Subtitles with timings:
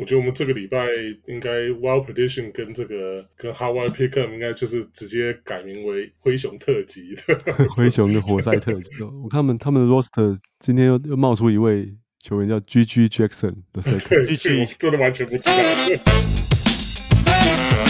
[0.00, 0.86] 我觉得我们这个礼拜
[1.26, 7.38] 应该 Wild Prediction 跟这个跟 Hawaii Pickup 应该就是直接改名为灰熊特辑的
[7.76, 8.90] 灰熊的活塞特辑。
[9.22, 17.89] 我看他们他们的 Roster 今天又又冒出一位球员叫 GG Jackson 的 Second，真的完全不知道。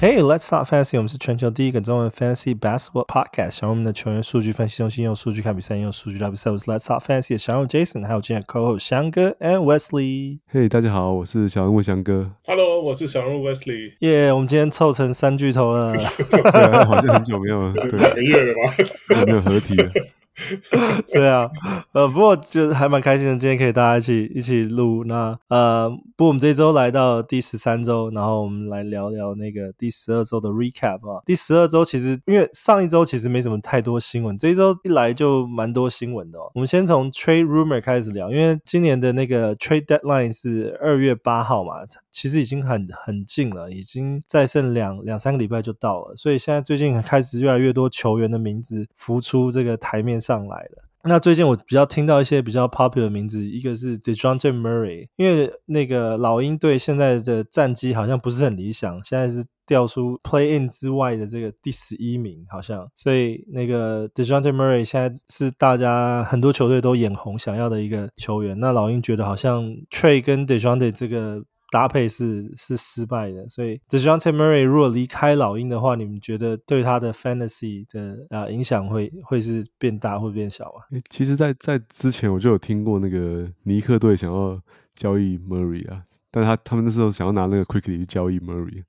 [0.00, 0.96] Hey, let's talk fantasy。
[0.96, 3.50] 我们是全球第一个中文 fantasy basketball podcast。
[3.50, 6.50] 小人物们的球员数据分析中心，用数据看比赛，用数据打比赛。
[6.50, 10.38] 我是 Let's talk fantasy 的小人物 Jason，还有今天 co-host 翔哥 and Wesley。
[10.50, 12.30] Hey，，大家好，我是小人物翔哥。
[12.46, 13.92] Hello，我是小人物 Wesley。
[13.98, 15.92] 耶，我们今天凑成三巨头了。
[15.92, 19.24] 对，好像很久没有，对， 两个月了吧？
[19.26, 19.92] 没有合体了。
[21.12, 21.50] 对啊，
[21.92, 25.04] 呃，不过就还蛮开心的，今天可以大家一起一起录。
[25.04, 31.22] 那呃，不过我们这周来到第十三周，然后我们来聊聊那个第十二周的 recap 啊。
[31.26, 36.50] 第十二周其实因为上一周其实没什么太多新闻，这一周一来就蛮多新闻的哦。
[36.54, 41.74] 我们先从 trade rumor 开始聊，因为今年的那个 trade deadline 是二月八号嘛，
[42.10, 50.29] 其实已经很很近了，已经再剩两两三个礼拜就到了，所以现在最近开始越来越多球员的名字浮出这个台面上。
[50.30, 50.84] 上来了。
[51.02, 68.60] 那最近我比较听到一些比较 popular 的名字，一个是 DeJounte Murray，因为那个老鹰队现在的战绩好像不是很理想，现在是掉出 Play In 之外的这个第十一名，好像，所以那个 DeJounte Murray 现在是大家很多球队都眼红想要的一个球员。
[68.60, 71.42] 那老鹰觉得好像 Trey 跟 DeJounte 这个。
[71.70, 80.84] 搭配是是失败的，所以 d e j o n t e Murray 如果离开老鹰的话，你们觉得对他的 Fantasy 的啊影响会会是变大或变小啊？
[81.08, 84.60] 其实在，在之前我就有听过那个尼克队想要
[84.94, 88.82] 交易 Murray 啊，但他他们那时候想要拿那个 Quickly 去交易 Murray。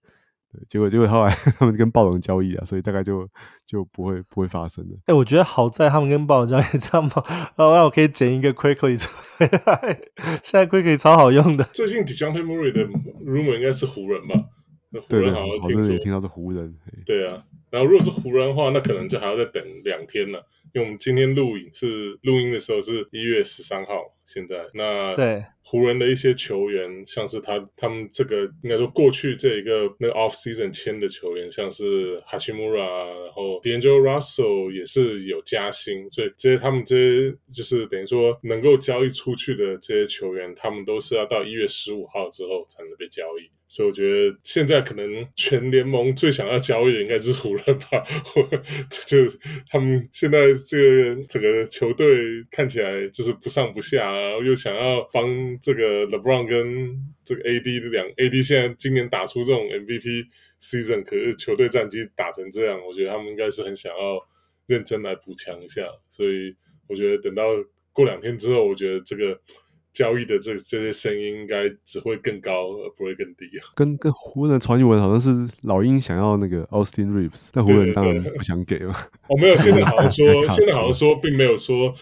[0.51, 3.27] 对，结果结果后来 他们跟暴龙交易啊，所以大概就
[3.65, 4.95] 就不会不会发生了。
[5.05, 7.23] 哎、欸，我觉得好在他们跟暴龙交易这样吧，
[7.55, 9.09] 然后让我可以捡一个 Quickley 出
[9.65, 10.01] 来。
[10.43, 11.63] 现在 Quickley 超好用的。
[11.65, 12.85] 最近 DeJounte Murray 的
[13.25, 14.35] rumor 应该是湖人吧？
[15.07, 16.75] 湖人好像听说，对对，听到是湖人。
[17.05, 24.15] 对啊，然后如果是湖人的话，那可能就还要再等两天了，因为我们今天录影是录音的时候是一月十三号。
[24.23, 43.51] 现在那对湖人的一些球员，像是他他们这个应该说过去这一个那个 off season 签的球员，像是哈奇穆拉，然后 D'Angelo Russell 也是有加薪，所以这些他们这些就是等于说能够交易出去的这些球员，他们都是要到一月十五号之后才能被交易。
[43.71, 48.03] 所以我觉得现在可能全联盟最想要交易的应该是湖人吧，
[49.07, 49.17] 就
[49.69, 52.05] 他们现在这个整个球队
[52.51, 54.11] 看起来就是不上不下。
[54.11, 55.25] 然后又想要帮
[55.61, 60.25] 这个 LeBron 跟这个 AD 两 AD 现在今年打出这种 MVP
[60.59, 64.19] season，可是球队战绩打成这样，我觉得他们应该是很想要
[64.67, 65.81] 认真来补强一下。
[66.09, 66.53] 所以
[66.89, 67.45] 我觉得等到
[67.93, 69.39] 过两天之后，我觉得这个
[69.93, 73.45] 交易的这这些声音应该只会更高而不会更低。
[73.75, 78.93] 跟跟湖人传闻好像是老鹰想要那个 Austin Reeves，但湖人当然不想给了。
[79.27, 81.93] 哦，没有， 现在好像说现在好像说并没有说。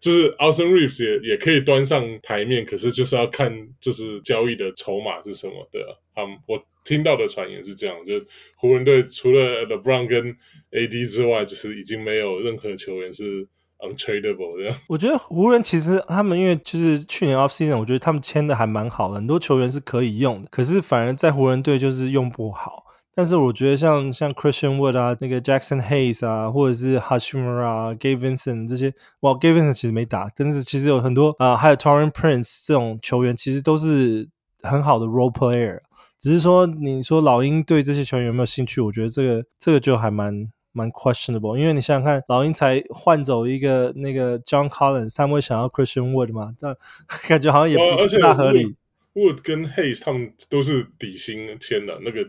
[0.00, 5.80] 就是 Austin Reeves 也也可以端上台面，可是就是要看就是交易的筹码是什么的。
[6.14, 8.12] 嗯、um，我听到的传言是这样，就
[8.54, 10.36] 湖人队除了 LeBron 跟
[10.70, 13.44] AD 之外，就是已经没有任何球员是
[13.78, 14.74] untradeable 的。
[14.88, 22.84] 我觉得湖人其实他们因为就是去年 off season，我觉得他们签的还蛮好的，很多球员是可以用的，可是反而在湖人队就是用不好。
[23.14, 34.28] 但是我觉得像像 Christian Wood 啊，那个 Jackson Hayes 啊，或者是 Hashimura、啊 Gabe Vincent 这些，哇，Gavinson 其实没打，但是其实有很多啊、还有 Taurean Prince 这种球员，其实都是
[34.62, 35.80] 很好的 role player。
[36.20, 38.80] 只是说，你说老鹰对这些球员有没有兴趣？
[38.80, 46.54] 我觉得这个这个就还蛮蛮 questionable，因为你想想看，老鹰才换走一个那个 John Collins，他们会想要 Christian Wood 吗？
[46.60, 46.76] 但
[47.28, 48.76] 感觉好像也不大合理。
[49.14, 52.28] Wood 跟 Hayes 他们都是底薪签的那个。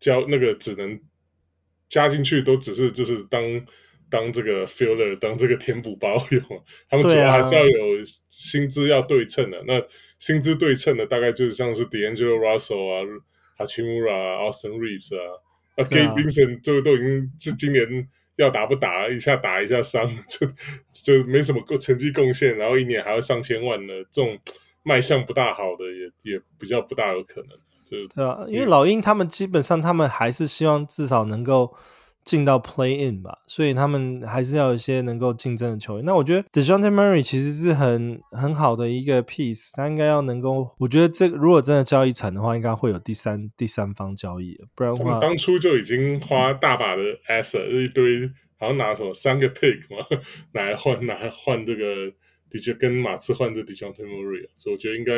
[0.00, 0.96] 交那个只能
[1.88, 3.42] 加进去，都只是就是当
[4.08, 6.40] 当这个 filler，当这个填补包用。
[6.88, 9.58] 他们主要还是要有薪资要对称的。
[9.58, 9.82] 啊、那
[10.20, 13.02] 薪资对称的大概就是像是 D'Angelo Russell 啊、
[13.58, 15.42] Hachimura 啊、Austin Reeves 啊，
[15.78, 17.86] 那 Gabe Vincent 就都已经是今年
[18.36, 20.46] 要打不打一下打一下伤， 就
[20.92, 24.38] 就没什么成绩贡献，然后一年还要上千万呢这种
[24.82, 27.50] 卖相不大好的，也也比较不大有可能。
[27.84, 31.74] 就对啊，因为老鹰他们基本上他们还是希望至少能够
[32.28, 36.04] 进到 Play In 吧，所以他们还是要有一些能够竞争的球员。
[36.04, 48.28] 那我觉得 Dejounte Murray 其实是很很好的一个 piece，他应该要能够，我觉得这个如果真的交易惨的话，应该会有第三第三方交易，不然的话，当初就已经花大把的 asset 一堆，
[48.58, 50.04] 好像拿什么三个 pick 嘛，
[50.52, 52.12] 拿来换拿来换这个，
[52.50, 55.12] 的确跟马刺换这 Dejounte Murray，所以我觉得应该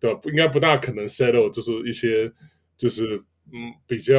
[0.00, 0.20] 对吧？
[0.24, 2.32] 应该不大可能 settle，就是一些
[2.78, 3.16] 就是
[3.52, 4.14] 嗯比较。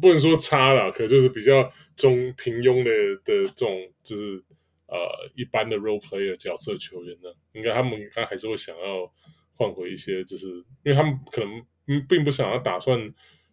[0.00, 2.90] 不能说差了，可就是比较中平庸的
[3.24, 3.68] 的这种，
[4.02, 4.42] 就是
[4.86, 4.96] 呃
[5.34, 9.10] 一般的 role player 角色球员呢，应该他们应该还是会想要
[9.54, 10.46] 换回一些，就是
[10.84, 12.98] 因为他们可能并不想要打算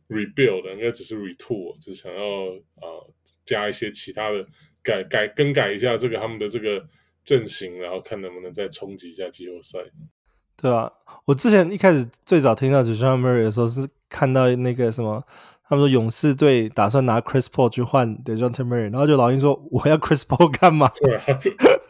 [0.09, 3.13] rebuild，应该只是 retool，就是想要呃
[3.43, 4.45] 加一些其他的
[4.83, 6.87] 改改更改一下这个他们的这个
[7.23, 9.79] 阵型，然后看能不能再冲击一下季后赛。
[10.57, 10.91] 对啊，
[11.25, 15.25] 我之前一开始最早听到 John Murray 的时候，是看到那个什么。
[15.67, 20.91] 他们说勇士队打算拿 Chris Paul 去换 Dejounte Murray，然后就老鹰说，我要 Chris Paul 干嘛？
[21.01, 21.25] 对啊，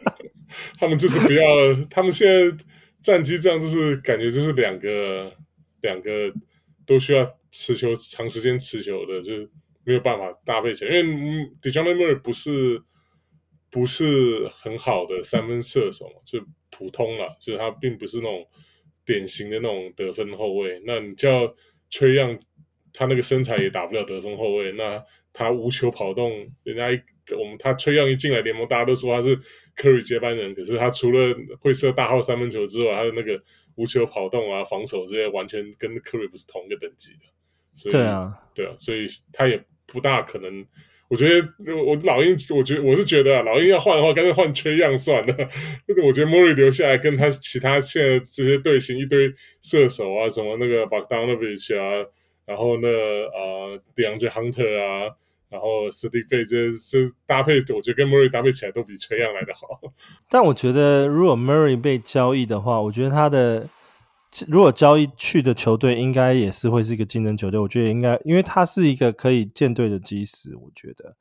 [0.80, 1.42] 他们就是不要，
[1.90, 2.64] 他们现在
[3.02, 5.30] 战绩这样，就是感觉就是两个
[5.82, 6.32] 两个
[6.86, 9.50] 都需要持球长时间持球的，就是
[9.84, 10.96] 没有办法搭配起来。
[10.96, 12.82] 因为 Dejounte Murray 不是
[13.70, 16.40] 不是很好的三分射手嘛，就
[16.70, 18.46] 普通了，就是他并不是那种
[19.04, 20.82] 典型的那种得分后卫。
[20.86, 21.46] 那你叫
[21.90, 22.40] Trae Young。
[22.96, 25.02] 他那个身材也打不了得分后卫，那
[25.34, 26.32] 他无球跑动，
[26.64, 26.98] 人家一
[27.38, 29.38] 我们他崔样一进来联盟，大家都说他是
[29.76, 33.38] Curry 接班人，可是他除了会射大号三分球之外，他的那个
[33.74, 37.26] 无球跑动啊、防守这些，完全跟 Curry 不是同一个等级的。
[37.74, 40.64] 所以对啊，对啊，所以他也不大可能。
[41.08, 41.46] 我觉得
[41.84, 45.34] 我老鹰，我觉得我是觉得啊，老鹰要换的话，干脆换崔样算了。
[46.04, 52.06] 我觉得 Murray 留下来跟他其他现在这些队形一堆射手啊，什么那个 Bogdanovic 啊。
[52.46, 55.14] 然后呢，呃 d e a n d r Hunter 啊，
[55.50, 59.80] 然后 s t e p h e 这这搭配，我觉得跟 Murray 搭配起来都比车样来的好。
[60.30, 63.68] 但我觉得，如果 Murray 被交易的话，我觉得他的
[64.48, 67.58] 如果交易去的球队，应该也是会是一个竞争球队。
[67.58, 71.16] 我觉得应该，因为他是一个可以建队的基石，我觉得。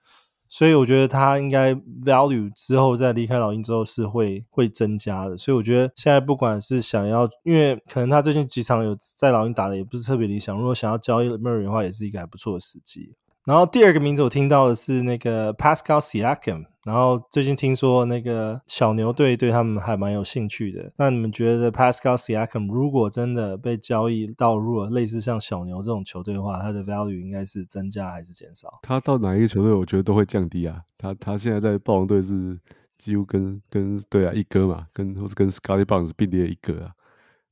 [0.48, 5.36] 所以我觉得他应该 value 之后在离开老鹰之后是会会增加的。
[5.36, 13.16] 所以我觉得现在不管是想要，因为可能他最近几场有在老鹰打的也不是特别理想，如果想要交易 Murray 的话，也是一个还不错的时机。
[13.46, 16.66] 然后第二个名字我听到的是那个 Pascal Siakam。
[16.86, 20.94] 然后最近听说那个小牛队对他们还蛮有兴趣的。
[20.98, 28.80] 那你们觉得 Pascal Siakam 如果真的被交易到如果类似像小牛这种球队的话，他的 value 应该是增加还是减少？
[28.84, 30.84] 他到哪一个球队，我觉得都会降低啊。
[30.96, 32.56] 他他现在在暴龙队是
[33.00, 36.92] 几乎跟跟对啊一哥嘛，跟或是跟 Scottie Barnes 并列一哥啊。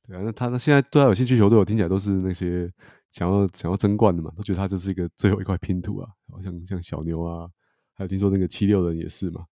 [0.06, 2.72] 对啊，那他那现在对他有兴趣球队，我听起来都是那些
[3.10, 6.08] 想要想要争冠的嘛，都觉得他就是一个最后一块拼图啊。
[6.30, 7.48] 好像像小牛啊。
[7.96, 9.42] 还有听说那个七六人也是嘛？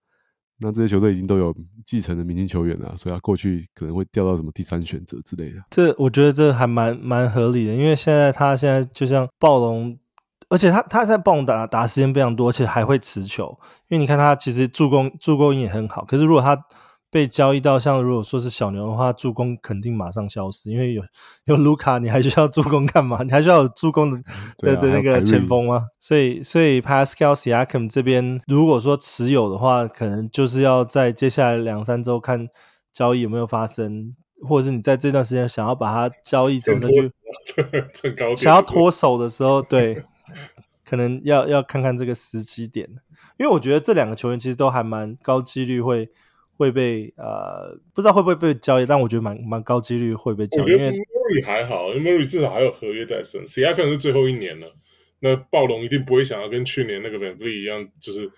[0.59, 1.53] 那这些球队已经都有
[1.85, 5.57] 继承的明星球员了，所以他过去可能会掉到什么第三选择之类的。
[5.71, 9.99] 这我觉得这还蛮蛮合理的，因为现在他现在就像暴龙，
[10.49, 13.59] 而且他他在暴龙打打时间非常多，而且还会持球。
[13.89, 16.57] 因为你看他其实助攻助攻也很好，可是如果他
[17.13, 21.03] 被交易到像如果说是小牛的话，助攻肯定马上消失，因为有
[21.45, 23.23] 有卢卡，你还需要助攻干嘛？
[23.23, 25.89] 你还需要有助攻的的那个前锋吗？
[26.01, 32.47] 所以所以 Pascal Siakam 这边如果说持有的话，可能就是要在接下来两三周看
[32.91, 34.17] 交易有没有发生，
[34.49, 37.11] 或者是你在这段时间想要把它交易走，那就
[38.35, 40.03] 想要脱手的时候，对，
[40.83, 42.89] 可能要要看看这个时机点，
[43.39, 46.09] 因为我觉得这两个球员其实都还蛮高几率会。
[46.63, 50.63] 会被呃，不知道会不会被交易，但我觉得蛮蛮高几率会被交易。
[50.63, 54.73] 我觉得 Murray 还好，因为 Murray 至少还有合约在身，Siakam 可能是最后一年了。
[55.19, 58.31] 那暴龙一定不会想要跟去年那个 VanVleet 一样，就是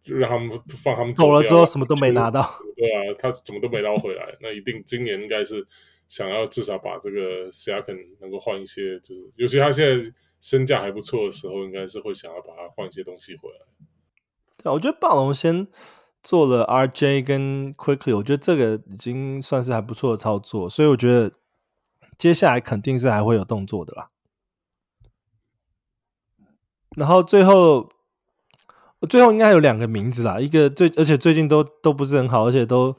[0.00, 0.50] 就让他们
[0.82, 2.42] 放他们走，走了之后什么都没拿到。
[2.76, 4.36] 对啊，他怎么都没捞回来。
[4.40, 5.66] 那一定今年应该是
[6.08, 13.56] 想要至少把这个 Siakam 能够换一些，就是尤其他现在身价还不错的时候，应该是会想要把它换一些东西回来。
[14.62, 15.68] 对啊，我觉得暴龙先。
[16.22, 21.32] 做了 RJ 跟 Quickly，我觉得这个已经算是还不错的操作，所以我觉得
[22.16, 24.10] 接下来肯定是还会有动作的啦。
[26.96, 27.88] 然后最后，
[29.08, 32.96] 最后应该有两个名字啦，一个最而且最近都都不是很好，而且都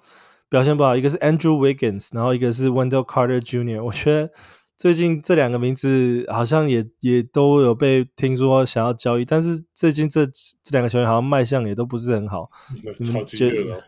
[0.49, 3.83] 表现不好，一个是 Andrew Wiggins，然后一个是 Wendell Carter Jr。
[3.83, 4.31] 我觉得。
[4.75, 12.49] 最近这两个名字好像也也都有被听说想要交易，但是最近这这两个球员好像卖相也都不是很好。
[12.99, 13.83] 你们觉得？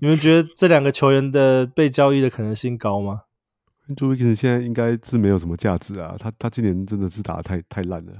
[0.00, 3.22] 你们觉得这两个球员的被交易的可能性高吗？
[3.96, 8.12] 朱维金现在应该是没有什么价值啊，他他今年真的是打的太太烂了。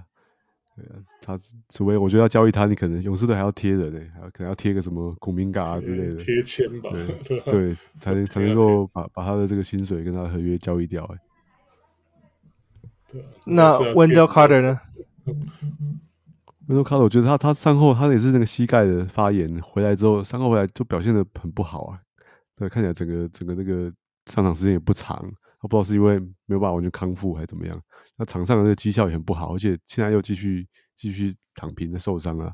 [0.77, 6.91] 对啊，他除非我觉得要交易他，你可能勇士队还要贴人呢，还可能要贴个什什么孔明嘎啊之类的贴签吧，
[7.25, 11.05] 对对，才能才能够把把他的这个薪水跟他的合约交易掉
[13.13, 13.21] 哎。
[13.47, 14.81] 那 Wendell Carter 呢
[16.69, 22.01] ？Wendell Carter 我觉得他他伤后他也是那个膝盖的发炎，回来之后伤后回来就表现的很不好啊。
[22.57, 23.93] 对，看起来整个整个那个
[24.27, 25.17] 上场时间也不长，
[25.61, 27.81] 我不知道是因为没有办法完全康复还是怎么样。
[28.17, 32.53] 那场上的那个绩效也很不好，而且现在又继续继续躺平的受伤啊。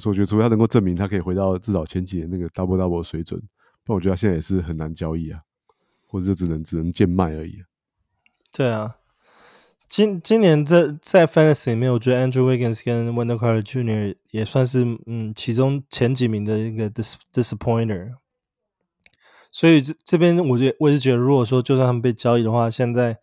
[0.00, 3.38] 所以我觉得，除非他能够证明他可以回到至少前几年那个 double double 水准，
[3.84, 5.40] 不然我觉得他现在也是很难交易啊，
[6.06, 7.64] 或者就只能只能贱卖而已啊。
[8.50, 8.96] 对啊，
[9.92, 14.16] 今今年在在 Fantasy 里面，我觉得 Andrew Wiggins 跟 Wendell Carter Jr.
[14.30, 18.12] 也算是嗯其中前几名的一个 dis disappointer。
[19.50, 23.18] 所以这这边，我觉得我是觉得，如果说就算他们被交易的话，现在。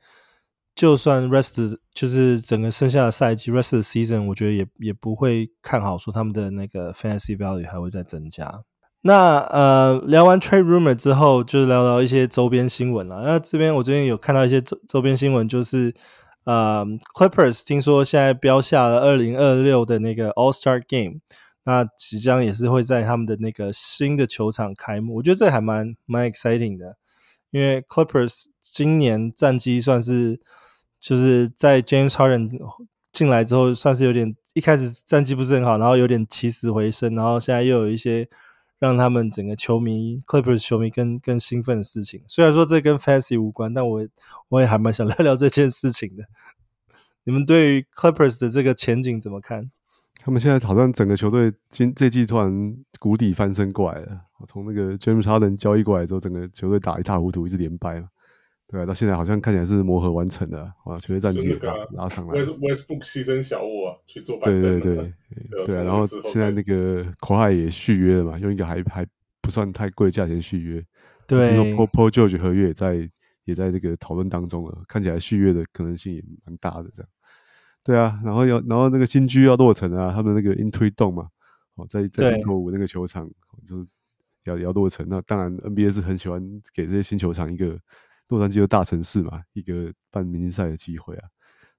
[0.76, 8.62] 就算 rest 就是整个剩下的赛季 rest 的 season，我觉得也也不会看好说他们的那个 fantasy value 还会再增加。
[9.02, 13.24] 那呃聊完 trade rumor 之后，就聊聊一些周边新闻了。
[13.26, 15.94] 那这边我最近有看到一些周周边新闻，就是
[16.44, 21.22] 呃 Clippers 听说现在标下了二零二六的那个 All Star Game，
[21.64, 25.16] 那即将也是会在他们的那个新的球场开幕。
[25.16, 26.98] 我觉得这还蛮蛮 exciting 的，
[27.52, 30.40] 因为 Clippers 今年战绩算是。
[31.02, 32.60] 就是在 James Harden
[33.14, 38.28] 进来之后，算是有点一开始战绩不是很好，然后有点起死回生，然后现在又有一些
[38.80, 42.24] 让他们整个球迷 Clippers 球迷更更兴奋的事情。
[42.28, 44.08] 虽然说这跟 Fantasy 无关，但我
[44.48, 46.24] 我也还蛮想聊聊这件事情的。
[47.26, 49.70] 你们对于 Clippers 的这个前景怎么看？
[50.22, 54.22] 他们现在好像整个球队今这季突然谷底翻身过来了。
[54.48, 58.10] 从那个 James Harden 交易过来之后，整个球队打一塌糊涂，一直连败嘛。
[58.68, 61.00] 对啊，到现在好像看起来是磨合完成了，啊！
[61.00, 62.40] 球队战绩拉拉上来。
[62.40, 65.84] Westbrook 牺牲小我啊，去做对对对对，对啊。
[65.84, 69.06] 然后现在那个 Kawhi 也续约了嘛，用一个还还
[69.42, 70.86] 不算太贵的价钱续约。
[71.28, 71.50] 对。
[71.50, 73.10] 听说 Paul George 合约也在
[73.46, 77.10] 也在这个讨论当中了，看起来续约的可能性也蛮大的这样。
[77.84, 81.30] 对啊，然后要然后那个新居要落成啊，他们那个 Intuit Dome 嘛，
[81.76, 83.30] 哦，在在英国五那个球场
[83.66, 83.88] 就是
[84.46, 85.06] 要要落成。
[85.10, 86.42] 那当然 NBA 是很喜欢
[86.74, 87.80] 给这些新球场一个。
[88.30, 91.28] 洛杉矶的大城市嘛，一个办明星赛的机会啊，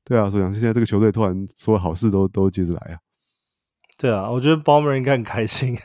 [0.05, 2.99] 对啊，所以现在这个球队突然所有好事都都接着来啊，
[3.99, 5.77] 对啊，我觉得鲍默应该很开心，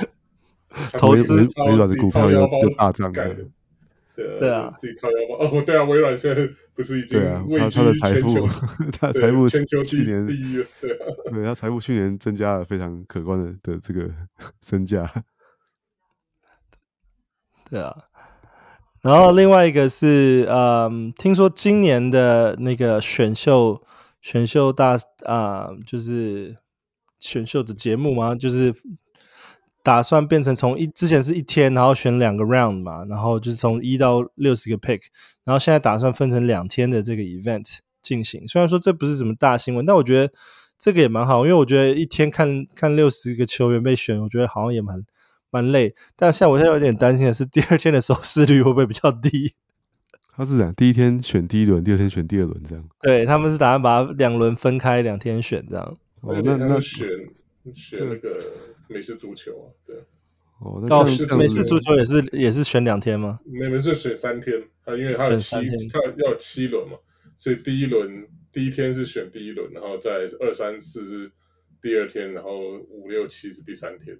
[0.98, 1.34] 投资
[1.66, 3.36] 微软的股票又又大涨了，
[4.16, 8.48] 对啊，自己掏腰包哦，对啊，微软现在不是已经对啊，他他的财富，
[8.98, 14.10] 他财富全球去年第一，对啊，对他财富去年增加了非常可观的的这个
[14.62, 15.08] 身价，
[17.70, 17.94] 对啊。
[19.06, 23.80] 然后另外一个是，嗯，听说今年的那个选秀
[24.20, 26.56] 选秀大啊，就是
[27.20, 28.74] 选秀的节目嘛，就是
[29.84, 35.02] 打算变成从一之前是一天，然后选两个 round 嘛，然后就是从一到六十个 pick，
[35.44, 38.44] 然后现在打算分成两天的这个 event 进行。
[38.48, 40.32] 虽然说这不是什么大新闻，但我觉得
[40.80, 45.04] 这个也蛮好，因为我觉得一天看看六十个球员被选，我觉得好像也蛮。
[45.50, 49.52] 蛮累，但像我现在有点担心的是，第二天的收视率会不会比较低？
[50.34, 52.88] 他是这样，第一天选第一轮，第二天选第二轮，这样。
[53.00, 55.98] 对，他们是打算把两轮分开，两天选这样。
[56.20, 57.08] 哦，那那选
[57.74, 58.38] 选那个
[58.88, 59.96] 美式足球啊，对。
[60.58, 63.40] 哦，那美式美式足球也是也是选两天吗？
[63.44, 65.54] 没没是选三天，他因为他有七，
[65.90, 66.96] 他要有七轮嘛，
[67.36, 70.10] 所以第一轮第一天是选第一轮，然后再
[70.40, 71.30] 二三四是
[71.80, 72.58] 第二天，然后
[72.90, 74.18] 五六七是第三天。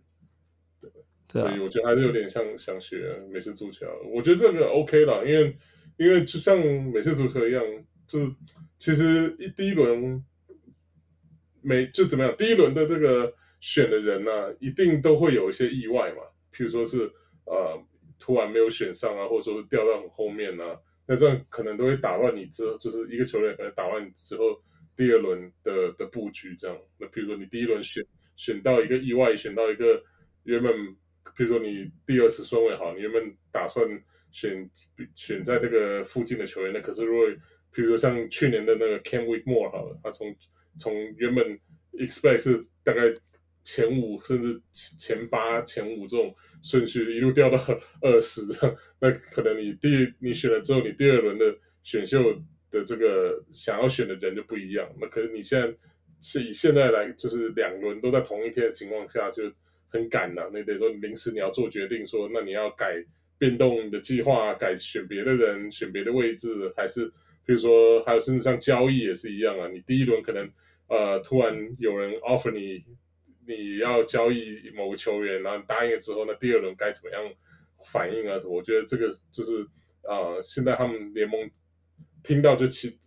[0.81, 0.91] 对
[1.35, 5.57] 啊、所以我觉得还是有点像想学美式足球，我觉得这个 OK 啦，因为
[5.99, 6.57] 因为就像
[6.93, 7.63] 美式足球一样，
[8.07, 8.21] 就
[8.79, 10.23] 其实一第一轮
[11.63, 14.31] 每就怎么样，第一轮的这个选的人呢、
[14.61, 17.11] 一定都会有一些意外嘛，譬如说是
[17.47, 17.77] 呃
[18.19, 24.45] 突然没有选上啊，或者说掉到很后面啊，那这样可能都会打乱你之后，就是一个球员可能打乱之后
[24.95, 26.79] 第二轮的的布局这样。
[26.99, 28.05] 那譬如说你第一轮选
[28.37, 30.01] 选到一个意外，选到一个
[30.45, 30.73] 原本。
[31.35, 33.87] 比如说你第二次顺位好，你原本打算
[34.31, 34.71] 选
[35.15, 37.27] 选在那个附近的球员，那可是如果
[37.73, 40.35] 比如说像去年的那个 Cam Whitmore 好了，他从
[40.79, 41.59] 从原本
[41.93, 43.03] expect 是大概
[43.65, 47.59] 前五甚至前八前五这种顺序，一路掉到
[48.01, 48.43] 二十，
[49.01, 49.89] 那可能你第
[50.21, 51.45] 你选了之后，你第二轮的
[51.83, 52.23] 选秀
[52.71, 54.89] 的这个想要选的人就不一样。
[55.01, 55.75] 那可是你现在
[56.21, 59.51] 是以现在来，就是两轮都在同一天的情况下就。
[59.89, 63.03] 很赶呐、啊，那得说临时你要做决定说，那你要改
[63.39, 67.07] 变动你的计划，改选别的人，选别的位置，还是
[67.45, 69.69] 比如说还有甚至像交易也是一样啊。
[69.69, 70.49] 你第一轮可能
[70.89, 72.85] 呃，突然有人 offer 你
[73.47, 77.33] 你要交易某个球员，然后答应了之后，那第二轮该怎么样
[77.93, 78.39] 反应啊？
[78.39, 78.57] 什么？
[78.57, 79.67] 我觉得这个就是
[80.03, 81.49] 呃，现在他们联盟
[82.23, 82.99] 听到这其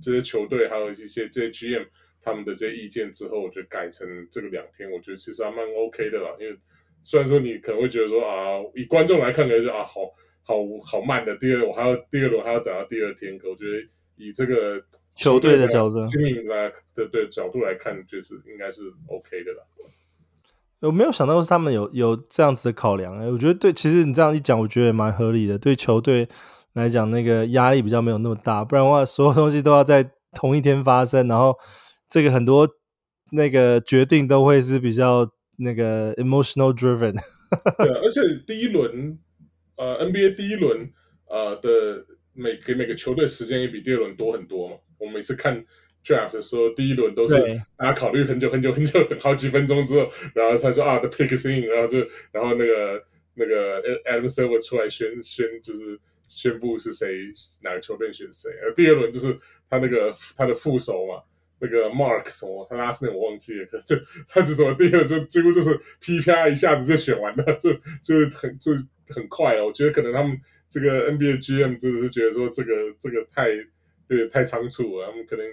[0.00, 1.86] 这些球队还有一些这些 GM
[2.22, 6.30] 他们的这些意见之后，我觉得改成这个两天，我觉得其实还蛮 OK 的啦。
[6.40, 6.56] 因为
[7.04, 10.00] 虽然说你可能会觉得说啊，以观众来看，可能就啊好。
[10.48, 14.82] 好好慢的，第二我还要第二轮还要等到第二天，可我觉得以这个
[15.14, 19.58] 球队的角度，经营来的对角度来看，就是应该是 OK 的啦。
[20.80, 25.58] 我没有想到是他们有有这样子的考量，哎，我觉得对，其实你这样一讲，我觉得也蛮合理的。
[25.58, 26.26] 对球队
[26.72, 31.54] 来讲，那个压力比较没有那么大，不然的话，所有东西都要在同一天发生，然后
[32.08, 32.68] 这个很多
[33.32, 37.14] 那个决定都会是比较那个 emotional driven。
[37.78, 39.18] 对，而且第一轮。
[39.80, 40.92] 呃，NBA 第一轮
[41.28, 44.76] 呃的每给每个球队时间也比第二轮多很多嘛。
[44.98, 45.64] 我每次看
[46.04, 47.36] draft 的时候，第一轮都是
[47.76, 52.00] 大家考虑很久很久很久，等好几分钟之后，然后才说啊，the pick is in，然后就
[52.32, 53.00] 然后那个
[53.34, 55.96] 那个 Adam Silver 出来宣宣就是
[56.26, 58.50] 宣布是谁哪个球队选谁。
[58.64, 59.32] 而第二轮就是
[59.70, 61.22] 他那个他的副手嘛，
[61.60, 63.96] 那个 Mark 什么，他 last name 我忘记了，可就
[64.28, 67.72] 他就什么第二就几乎就是噼啪一下子就选完了，就
[68.02, 68.84] 就是很就是。
[69.10, 70.38] 很快哦，我觉得可能他们
[70.68, 75.46] 这个 NBA GM 真的是觉得说这个这个太有点太仓促了，他们可能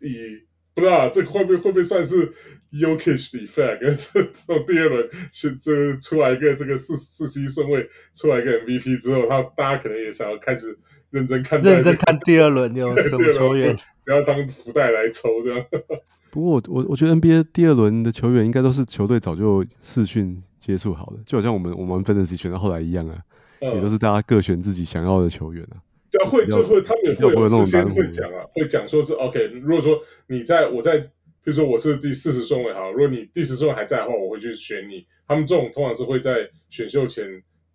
[0.00, 0.42] 以
[0.74, 2.28] 不知道这个会不会会不会算是
[2.72, 10.76] Jokic 的 effect，这这种第二轮是这出来一个这个四四十一顺位出来一个 MVP 之后，他大家可能也想要开始
[11.14, 15.64] 认真看认真看第二轮有什么球员， 不要当福袋来抽这样。
[16.30, 20.42] 不过我我我觉得 NBA 第二轮的球员应该都是球队早就试训。
[20.64, 23.18] 接触好的，就好像我们我们分的 y 选到后来一样啊，
[23.60, 25.76] 嗯、也都是大家各选自己想要的球员啊。
[26.10, 29.44] 对啊，会就会他们也会有事先会讲啊，会讲说是 OK。
[29.62, 31.06] 如果说你在我在，比
[31.50, 35.06] 如说我是第四十顺位哈，如果你第十顺位还在的话，我会去选你。
[35.28, 37.26] 他们这种通常是会在选秀前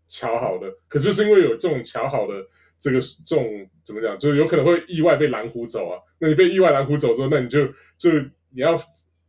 [0.07, 2.33] 瞧好的，可是就是因为有这种瞧好的
[2.79, 5.99] 这个这种怎么讲，就是有可能会意外被蓝狐走啊。
[6.19, 7.67] 那你被意外蓝狐走之后，那你就
[7.97, 8.11] 就
[8.51, 8.75] 你要。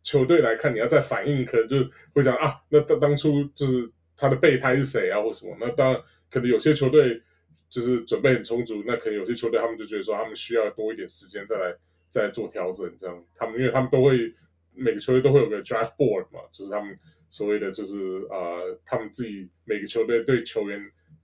[0.03, 1.77] 球队来看，你要再反应，可能就
[2.15, 5.55] 会讲啊，那当当初就是他的备胎是谁啊，或什么？
[5.61, 7.21] 那当然，可能有些球队
[7.69, 11.77] 就是准备很充足，那可能有些球队他们就觉得说，他们需要多一点时间再来
[12.09, 13.25] 再来做调整，这样。
[13.37, 14.33] 他们因为他们都会
[14.75, 17.99] 每个球队都会有个 draft board 嘛，就是他们所谓的就是
[18.31, 20.81] 呃，他们自己每个球队对球员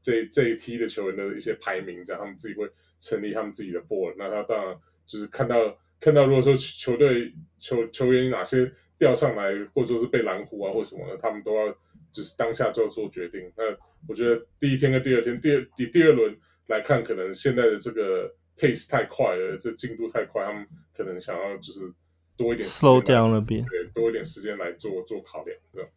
[0.07, 4.15] 这这一批的球员的一些排名，这样他们自己会成立他们自己的 board。
[4.17, 5.77] 那他当然就是看到。
[5.99, 11.75] 看到如果说球队球球员哪些调上来，或者说是被蓝狐啊或什么的，他们都要
[12.13, 13.51] 就是当下就做决定。
[13.57, 13.65] 那
[14.07, 21.91] 我觉得第一天跟第二天，第二第第二轮来看，可能现在的这个 pace 太快了，这进度太快，他们可能想要就是
[22.37, 25.89] 多一点 slow down 了点，对，多一点时间来做做考量，对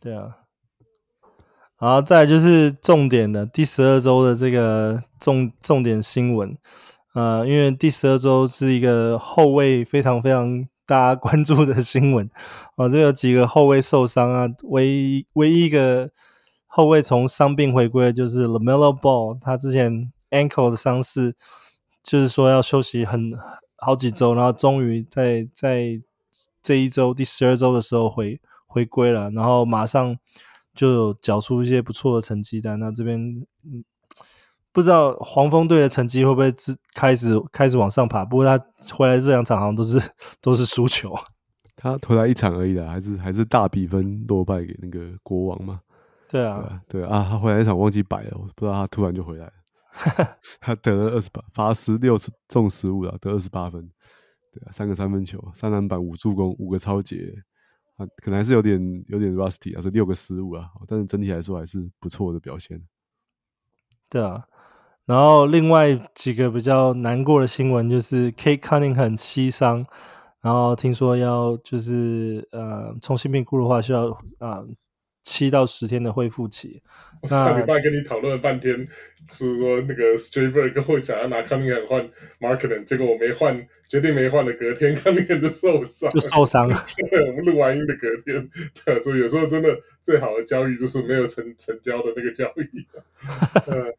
[0.00, 0.45] 对啊。
[1.78, 6.56] 好，再来就是重点的第十二周的这个重重点新闻。
[7.12, 12.30] 呃，因为第十二周是一个后卫非常非常大家关注的新闻
[12.76, 16.08] 啊，这有几个后卫受伤啊，唯一唯一一个
[16.66, 21.36] 后卫从伤病回归就是 LaMelo Ball，他之前 ankle 的伤势，
[22.02, 23.32] 就是说要休息很
[23.76, 26.00] 好几周，然后终于在在
[26.62, 30.16] 这一周第十二周的时候回回归了，然后马上
[30.76, 33.18] 就缴出一些不错的成绩单，那这边
[33.64, 33.82] 嗯。
[34.72, 36.58] 不知道黄蜂队的成绩会不会开
[36.94, 38.26] 开始开始往上爬？
[38.26, 38.62] 不过他
[38.94, 39.98] 回来这两场好像都是
[40.42, 41.16] 都是输球。
[41.76, 45.80] 他回来一场而已的，还是还是大比分落败给那个国王嘛？
[46.28, 49.52] 对啊，对啊，他回来一场忘记摆了，我不知道他突然就回来了。
[50.60, 53.80] 他得了二十八，罚十六中十五了，得二十八分。
[54.52, 57.32] 对啊，三个三分球，三篮板，五助攻，五个超截。
[57.96, 62.82] 啊，可能还是有点有点 rusty 啊，是六个失误啊，但是整体来说还是不错的表现。
[64.08, 64.44] 对啊。
[65.06, 69.86] 然后另外几个比较难过的新闻就是 Kate Cunningham 膝伤，
[70.40, 74.64] 然后听说要就是呃重新评估的话需要啊
[75.26, 76.80] 七到十天的恢复期。
[77.20, 78.86] 我上礼拜跟你讨论了半天，
[79.28, 82.08] 是说那个 Strasburg 跟我想要拿 Cunningham 换
[82.38, 86.86] Markkanen，结果我没换，决定没换的隔天 Cunningham 就受伤，就受伤了。
[87.10, 88.48] 对，我们录完音的隔天，
[88.84, 92.86] 对，所以有时候真的最好的交易就是没有成成交的那个交易。
[93.66, 93.92] 呃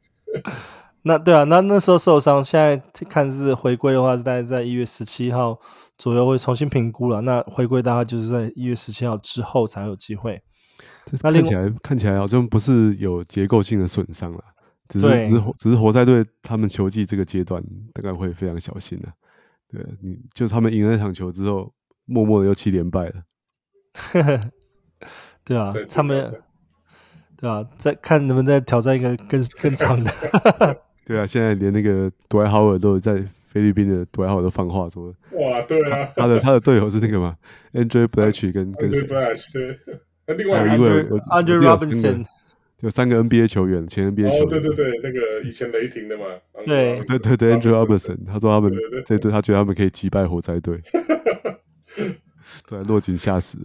[1.04, 2.76] 那对啊，那那时候受伤，现在
[3.10, 5.58] 看是回归的话，是大概在一月十七号
[5.98, 7.22] 左右会重新评估了。
[7.22, 10.42] 那回归大概就是在一月十七号之后才有机会。
[11.12, 14.43] 那看起来看起来好像不是有结构性的损伤了，
[14.89, 19.12] 只是只是只是活塞队他们球季这个阶段大概会非常小心了。
[19.70, 21.74] 对，你就他们赢了那场球之后，
[22.06, 23.13] 默默的又七连败了。
[25.43, 26.34] 对啊，他们
[27.38, 30.12] 对啊，再看能不能再挑战一个更 更长的。
[31.06, 37.36] 对啊，现在连那个杜埃豪尔都在菲律宾的 dwight howard 都放话说，哇，对啊，他的他的队友是那个嘛
[37.74, 39.00] ，Andre Blatche 跟跟谁？
[40.28, 42.26] 那另外一位 Andre Robinson。
[42.82, 44.44] 有三个 NBA 球员，前 NBA 球员。
[44.44, 46.26] 哦，对对对，那个以前雷霆的嘛。
[46.63, 48.72] 对对对对，Andrew Robertson，他说他们
[49.04, 50.80] 这队，他觉得他们可以击败活塞队。
[52.70, 53.58] 对，落井下石。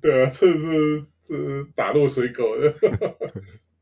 [0.00, 2.72] 对啊，这是这是打落水狗的。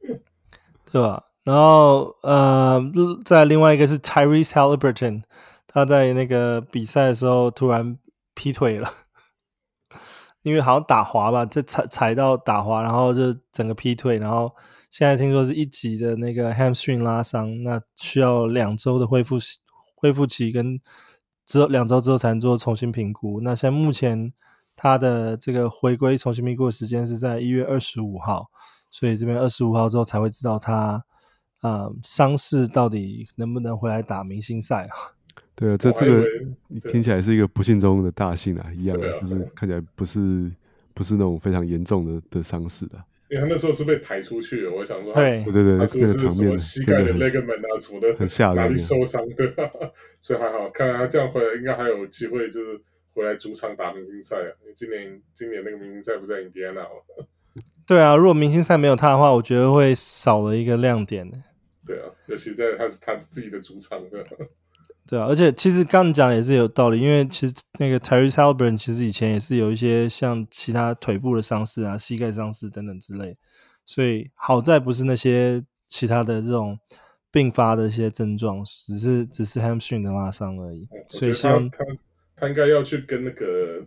[0.90, 1.25] 对吧？
[1.45, 2.83] 然后呃，
[3.23, 5.25] 在另外一个是 Tyrese Halliburton，
[5.66, 7.99] 他在那个比赛的时候突然
[8.35, 8.88] 劈腿了。
[10.42, 14.50] 因为好像打滑吧，就踩踩到打滑，然后就整个劈腿，然后
[14.90, 19.37] 现在听说是一级的那个 hamstring 拉伤，那需要两周的恢复
[19.94, 20.81] 恢复期，跟
[21.46, 23.40] 之后两周之后才能做重新评估。
[23.42, 24.33] 那现在目前
[24.74, 28.46] 他的这个回归重新评估的时间是在一月二十五号，
[28.90, 31.05] 所以这边二十五号之后才会知道他
[31.61, 35.20] 啊、伤势到底能不能回来打明星赛啊。
[35.55, 36.24] 对啊，这这个
[36.90, 40.50] 听起来是一个不幸中的大幸啊，一样的，就是看起来不是
[40.94, 43.05] 不是那种非常严重的的伤势啊。
[43.29, 49.70] 因为他那时候是被抬出去的，我想说，对对对是不是什么膝盖的 ligament 啊什么的，很吓人，哪里受伤对吧？
[50.20, 52.81] 所以还好，看来他这样回来，应该还有机会，就是
[53.14, 54.50] 回来主场打明星赛啊。
[54.62, 56.88] 因为今年今年那个明星赛不是在印第安纳吗？
[57.87, 61.31] 对啊，如果明星赛没有他的话，我觉得会少了一个亮点。
[61.87, 64.24] 对啊，尤其在他是他自己的主场的。
[65.07, 73.37] 对啊，而且其实刚讲也是有道理，因为其实那个 Tyrese Haliburton 其实以前也是有一些像其他腿部的伤势啊、膝盖伤势等等之类，
[73.85, 76.79] 所以好在不是那些其他的这种
[77.31, 80.89] 并发的一些症状，只是只是 hamstring 的拉伤而已。
[81.09, 81.85] 所以希望他他，
[82.37, 83.85] 他应该要去跟那个。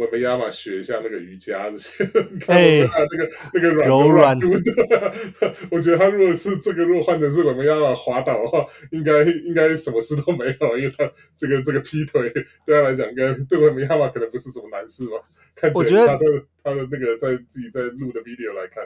[0.00, 2.04] 我们亚马学一下那个瑜伽这些，
[2.40, 5.12] 看那个那个软柔软度的。
[5.70, 11.04] 我觉得他如果是这个，如果换成是我们亚马滑倒的话，应该应该什么事都没有，因为他
[11.36, 12.32] 这个这个劈腿
[12.64, 15.20] 对他来讲，应该对我们亚马可能不是什么难事吧？
[15.54, 16.24] 看起来他的
[16.64, 18.82] 他的那个在自己在录的 video 来看，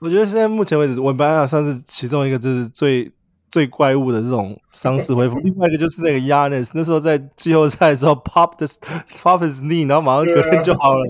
[0.00, 3.08] 我觉得现在目前为止，我们亚马算是其中一个就是最。
[3.48, 8.76] 最怪物的这种伤势恢复，另外一个就是那个 Giannis，那时候在季后赛的时候 pop this
[9.22, 11.00] pop his knee，然后马上隔天就好了，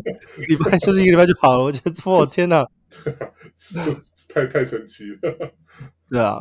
[0.49, 1.64] 礼拜休息一个礼拜就好了。
[1.64, 2.66] 我觉得，我天哪，
[4.33, 5.53] 太太神奇了。
[6.11, 6.40] 对啊，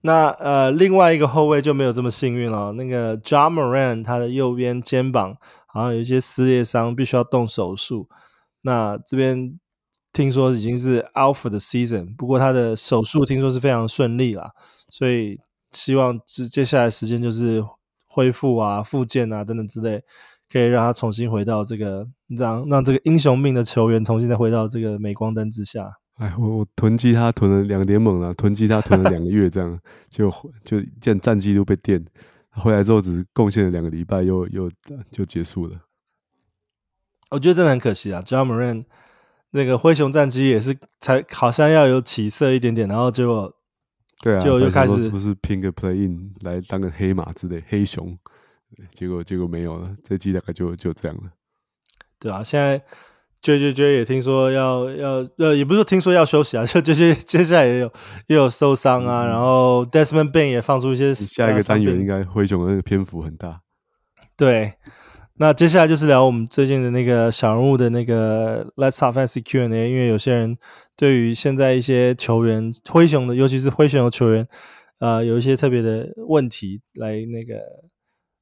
[0.00, 2.72] 那呃，另外一个后卫就没有这么幸运了。
[2.72, 8.08] 那个 Ja Morant 他的右边肩膀好像有一些撕裂伤，必须要动手术。
[8.62, 9.58] 那这边
[10.12, 14.50] 听说已经是 out for the season，不过他的手术听说是非常顺利啦。
[14.88, 15.40] 所以
[15.72, 17.62] 希望接接下来时间就是
[18.06, 20.02] 恢复啊、复健啊等等之类，
[20.50, 25.90] 可以让他重新回到这个让让这个英雄命的球员重新再回到这个镁光灯之下。
[26.14, 30.30] 哎，我我囤积他囤了两年猛了，囤积他囤了两个月，这样就
[30.64, 32.02] 就见战绩都被垫，
[32.52, 34.70] 回来之后只贡献了两个礼拜又，又又
[35.10, 35.78] 就结束了。
[37.32, 38.84] 我觉得真的很可惜啊，Ja Morant
[39.50, 43.52] 那个灰熊战绩也是才好像要有起色一点点，然后结果。
[44.22, 48.16] 对啊，就又开始是不是拼个 play in 来当个黑马之类黑熊，
[48.94, 51.30] 结果结果没有了，这季大概就就这样了。
[52.18, 52.82] 对啊，现在
[53.42, 57.92] J J J 也听说要要呃，也不是说听说要休息啊， 就 J J 接下来也有
[58.28, 61.14] 也有受伤啊，嗯、然后 Desmond Bane 也放出一些。
[61.14, 63.60] 下一个单元应该灰熊的那个篇幅很大。
[64.36, 64.72] 对。
[65.38, 70.56] 那接下来就是聊我们最近的那个小人物的那个 Let's Talk Fantasy Q&A，因为有些人
[70.96, 74.48] 对于现在一些球员灰熊的，尤其是灰熊的球员，
[74.98, 77.60] 呃，有一些特别的问题来那个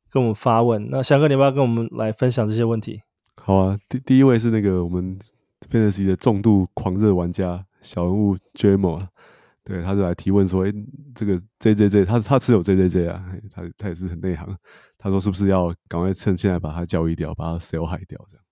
[0.08, 0.88] 跟我们发问。
[0.88, 3.02] 那翔哥，你要不要跟我们来分享这些问题？
[3.42, 5.18] 好啊，第第一位是那个我们
[5.68, 9.08] Fantasy 的重度狂热玩家小人物 Jamo 啊，
[9.64, 10.72] 对，他就来提问说，诶，
[11.12, 14.56] 这个 JJJ，他他持有 JJJ 啊，他他也是很内行。
[15.04, 18.18] 他说：“是不是要赶快趁现在把它交易掉，把它 sell high 掉？
[18.30, 18.44] 这样。”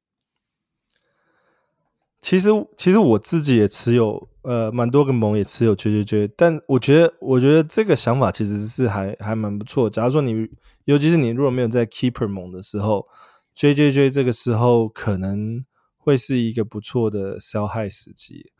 [2.20, 9.88] 其实，其实我自己也持有，呃，蛮多个盟也持有 JJJ，但我觉得，我觉得这个想法其实是还还蛮不错。
[9.88, 10.46] 假如说你，
[10.84, 13.08] 尤其是你如果没有在 keeper 盟的时候
[13.56, 15.64] ，JJJ 这个时候可能
[15.96, 18.52] 会是一个不错的 sell high 时机。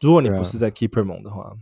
[0.00, 1.52] 如果你不是在 keeper 盟的话。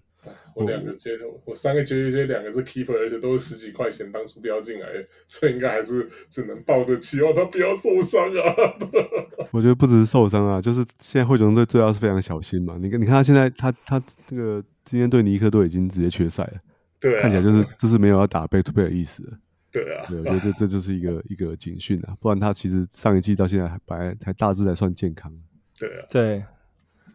[0.54, 8.74] 我两个接头，我三个接接两个是 keeper，而且都是十几块钱，当初标进来，的，这应该还是只能抱着期望他不要受伤啊。
[9.50, 12.76] 我觉得不只是受伤啊，就是现在汇总队最要是非常小心嘛。
[12.80, 16.60] 你看，你看他现在他他这个今天对尼克都已经直接缺赛了，
[17.00, 19.22] 对、啊，看起来就是就是没有要打 back to back 的意思。
[19.70, 25.32] 对啊，对，我觉得这这就是一个一个警讯啊，不然他其实上一季到现在还本来还大致还算健康。
[25.78, 26.42] 对啊，对。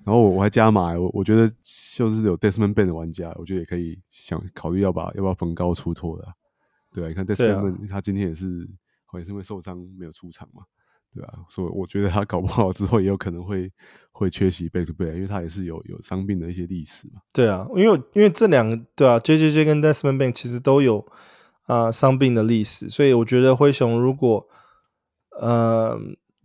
[0.09, 1.47] 然后我我还加码，我我觉得
[1.95, 6.33] 就是有 Desmond Bane 的玩家，我觉得也可以想考虑要把要不要逢高出脱的、啊。
[6.91, 8.67] 对啊，你看 Desmond 他今天也是
[9.05, 10.63] 好像是因为受伤没有出场嘛。
[11.13, 13.71] 对啊，所以我觉得他搞不好之后也有可能会
[14.11, 17.21] 会缺席 back to back，因为他也是有有伤病的一些历史嘛。
[17.31, 21.05] 对啊，因为因为这两个对啊，J J J 跟 Desmond Bane 其实都有
[21.67, 24.47] 啊、呃、伤病的历史，所以我觉得灰熊如果
[25.39, 25.99] 呃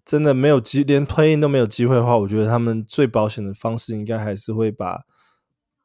[0.05, 5.01] 真的没有机连 play in 都没有机会的话，我觉得他们最保险的方式应该还是会把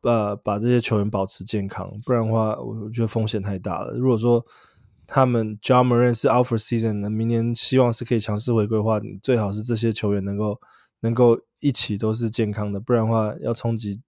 [0.01, 3.93] 呃把这些球员保持健康，不然的话我我觉得风险太大了。
[3.93, 4.45] 如果说
[5.07, 10.59] 他们 John Morant 是 out for season 的，明年希望是可以强势回归的话，最好是这些球员能够
[10.99, 14.01] 能够一起都是健康的，不然的话要冲击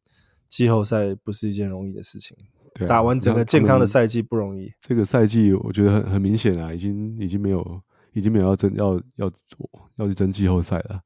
[0.47, 2.37] 季后赛不是一件容易的事情。
[2.73, 4.71] 对啊，打完整个健康的赛季不容易。
[4.81, 7.81] 这个赛季我觉得很很明显啊，已经已经没有
[8.13, 9.31] 已经没有要争要要
[9.95, 10.99] 要去争季后赛了。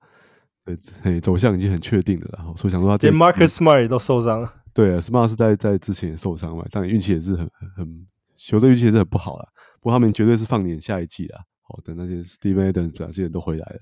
[1.03, 2.29] 对，走向已经很确定了。
[2.37, 4.47] 然后所以想说他连 Marcus Smart 都受伤。
[4.73, 9.47] 对啊，Smart 是在在之前也受伤嘛，但运气也是很很球队运气也是很不好啦。
[9.79, 13.79] 不过他们绝对是放眼下一季的，好，等那些 Steven Adams 这些人都回来了，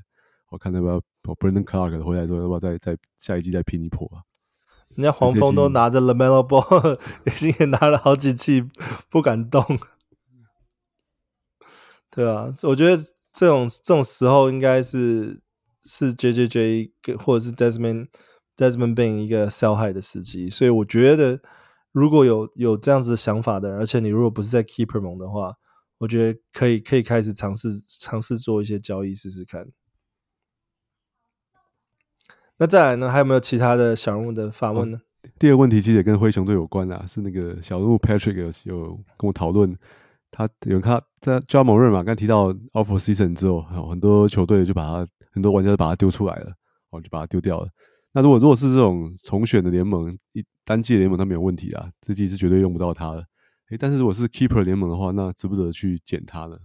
[0.51, 1.01] 我看要不要
[1.35, 4.21] Brandon Clarke 回来之后要不要再再下一季再拼一波啊？
[4.95, 8.69] 人家黄蜂都拿着 LaMelo Ball， 已经也拿了好几季
[9.09, 9.63] 不敢动，
[12.15, 15.41] 对啊，我觉得这种这种时候应该是
[15.83, 18.07] 是 JJJ 或者是 Desmond
[18.55, 21.41] Desmond Bane 一个 sell high 的时机，所以我觉得
[21.91, 25.55] 如果有有这样子的想法的人，而且你如果不是在 Keeper 盟的话。
[25.99, 29.67] 我觉得可以，可以开始尝试尝试做一些交易试试看。
[32.57, 33.09] 那再来呢？
[33.09, 34.97] 还有没有其他的小人物的发问呢？
[34.97, 39.73] 哦，第二个问题其实也跟灰熊队有关啊，是那个小人物 Patrick 有有跟我讨论，
[40.35, 46.51] 他有他在 Ja Morant 嘛，刚提到 Offseason 之后，很多球队就把他，很多玩家就把他丢出来了，
[46.89, 47.69] 哦，就把他丢掉了。
[48.11, 53.23] 那如果如果是这种重选的联盟，一单季联盟，他没有问题啊，这季是绝对用不到他的。
[53.69, 56.57] 诶，但是如果是 Keeper 联盟的话，那值不值得去捡他呢？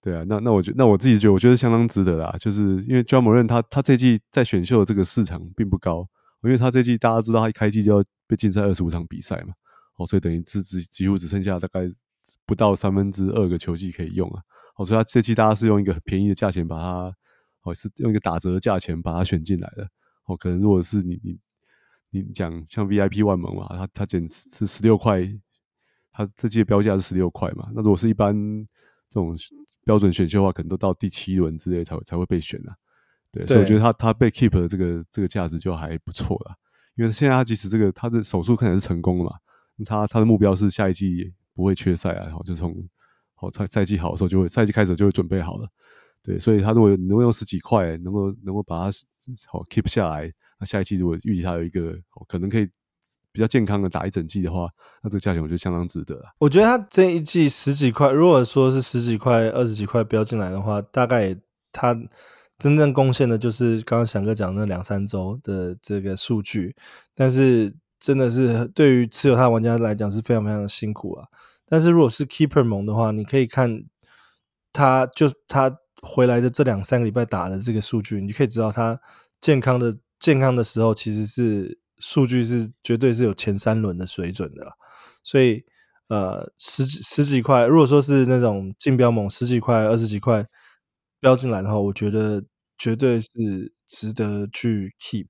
[0.00, 2.34] 对啊，那那我觉那我自己觉得，我觉得相当值得啦。
[2.38, 6.08] 就是因为 Ja Morant 他他这季在选秀的这个市场并不高，
[6.44, 9.52] 因为他这季大家知道他一开季就要被禁赛二十五场比赛嘛，
[9.98, 11.80] 哦，所以等于只只几乎只剩下大概
[12.46, 14.42] 不到三分之二个球季可以用啊。
[14.76, 17.14] 哦，所以他这期大家是用一个很便宜的价钱把它，
[17.62, 19.86] 哦，是用一个打折的价钱把它选进来的。
[20.24, 21.38] 哦，可能如果是你你。
[22.10, 25.20] 你讲像 VIP 万盟嘛，他他减是十六块，
[26.10, 27.68] 他这季的标价是十六块嘛。
[27.74, 28.34] 那如果是一般
[29.10, 29.36] 这种
[29.84, 32.74] 标准选秀的话，可能都到第七轮之类才才会被选啊。
[33.30, 36.54] 对，对所以我觉得他他被 keep 的这个这个价值就还不错了。
[36.94, 39.36] 因为现在他即使这个他的手术看起来是成功了嘛，
[39.84, 42.74] 他他的目标是下一季不会缺赛啊，然后就从
[43.34, 45.68] 好赛赛季好的时候就会赛季开始就会准备好了。
[46.22, 48.98] 对，所以他如果能够用十几块能够能够把它
[49.46, 50.30] 好 keep 下来。
[50.60, 52.66] 那下一季如果预计他有一个可能可以
[53.30, 54.68] 比较健康的打一整季的话，
[55.02, 56.20] 那这个价钱我觉得相当值得。
[56.38, 61.38] 我觉得他这一季十几块，如果说是十几块、二十几块标进来的话，大概
[61.70, 61.96] 他
[62.58, 66.74] 真正贡献的就是刚刚翔哥讲的那两三周的这个数据。
[67.14, 71.28] 但是真的是对于持有他的玩家来讲是非常非常辛苦啊。
[71.66, 73.84] 但是如果是 Keeper 萌的话，你可以看
[74.72, 79.00] 他就他回来的这两三个礼拜打的这个数据，你可以知道他
[79.40, 79.94] 健康的。
[80.20, 84.72] 健康的时候，其实是数据是绝对是有前三轮的水准的，
[85.22, 85.64] 所以
[86.08, 90.44] 呃十十几块，如果说是那种竞标猛十几块、二十几块
[91.20, 92.42] 标进来的话，我觉得
[92.76, 95.28] 绝对是值得去 keep。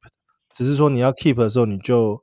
[0.55, 2.19] 只是说你要 keep 的时候，你就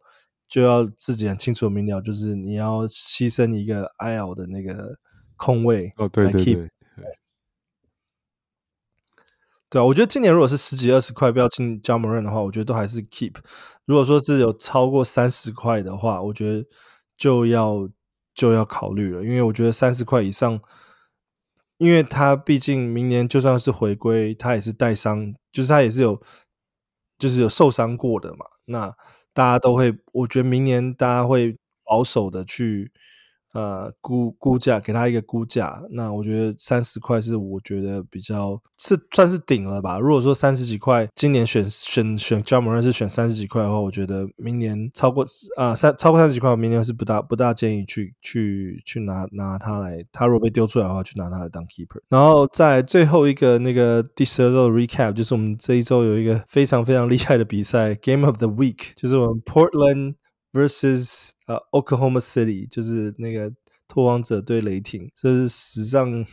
[0.47, 4.97] 就要自己很清楚明了，就是你要牺牲一个 IL 的那个
[5.36, 6.71] 空位哦，对对对。
[9.67, 13.36] 对啊，我觉得今年如果是十几二十块不要进 Ja Morant 的话，我觉得都还是 keep。
[13.86, 16.65] 如果说是有超过三十块的话，我觉得
[17.17, 17.89] 就要
[18.34, 20.62] 就要考虑了，因为我觉得三十块以上，
[21.77, 26.21] 因为他毕竟明年就算是回归，他也是带伤，就是他也是有
[27.17, 28.45] 就是有受伤过的嘛。
[28.65, 28.95] 那
[29.36, 32.89] 大家都会，我觉得明年大家会保守的去。
[33.56, 39.98] 呃，估估价给他一个估价，那我觉得三十块是我觉得比较是算是顶了吧。
[39.98, 50.06] 如果说三十几块，今年选选选 Jamal 是选三十几块的话，我觉得明年超过啊三超过三十几块，明年是不大不大建议去去去拿拿他来。
[50.12, 52.02] 他如果被丢出来的话，去拿他来当 keeper。
[52.10, 60.15] 然后在最后一个那个第十二周的 recap，就是我们这一周有一个非常非常厉害的比赛，Game of the Week，就是我们 Portland
[60.56, 61.32] versus。
[61.48, 63.54] 呃，Oklahoma City 就是那个
[63.88, 66.26] 拓荒者对雷霆，这是史上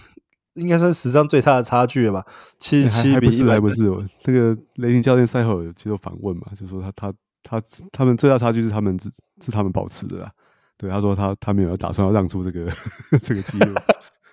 [0.55, 2.25] 应该算史上最大的差距了吧？
[2.59, 4.09] 七十七比一，还不是，还不是。
[4.21, 9.11] 这个雷霆教练赛后有接受访问嘛，就说他他他他们最大差距是他们是
[9.45, 10.33] 是他们保持的啦。
[10.79, 12.73] 对，他说他他没有打算要让出这个
[13.21, 13.75] 这个记录。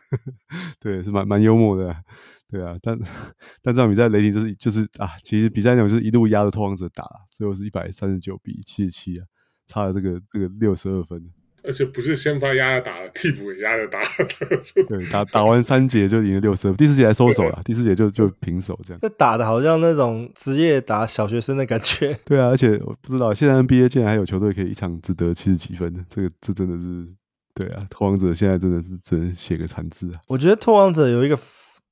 [0.80, 1.93] 对，是蛮蛮幽默的。
[2.49, 2.97] 对啊，但
[3.62, 9.25] 但这场比赛雷霆就是就是啊，其实比赛内容就是一路压着拓荒者打，最后是一百三十九比七十七啊，
[9.69, 11.23] 差了这个这个六十二分。
[11.62, 13.99] 而且不是先发压着打，替补也压着打。
[14.88, 18.99] 对，打打完三节就赢了六十二，第四节还收手了，第四节就就平手这样。
[19.03, 22.17] 那打的好像那种职业打小学生的感觉。
[22.25, 27.08] 对啊，而且我不知道现在 NBA 竟然还有球队可以一场只得七十几分的，这个这真的是
[27.53, 30.19] 对啊，拓荒者现在真的是只能写个惨字啊。
[30.27, 31.38] 我觉得拓荒者有一个。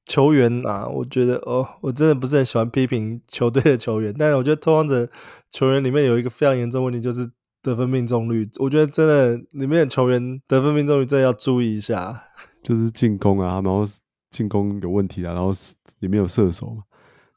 [0.10, 5.06] 球员啊，我觉得哦，我真的不是很喜欢批评球队的球员，但是我觉得拓荒者
[5.52, 7.30] 球员里面有一个非常严重问题，就是
[7.62, 8.48] 得分命中率。
[8.60, 12.24] 我觉得真的里面的球员得分命中率真的要注意一下。
[12.64, 13.88] 就是进攻啊，然后
[14.32, 15.54] 进攻有问题啊，然后
[16.00, 16.84] 也没有射手嘛。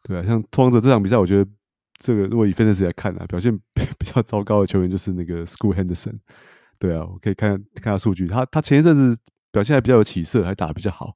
[0.03, 1.51] 对啊，像拓荒者这场比赛，我觉得
[1.99, 6.19] 这个如果以分析来看啊，表现 比较糟糕的球员就是那个 School Henderson。
[6.79, 9.17] 对啊，我可以看看下数据，他他前一阵子
[9.53, 11.15] 表现还比较有起色，还打得比较好。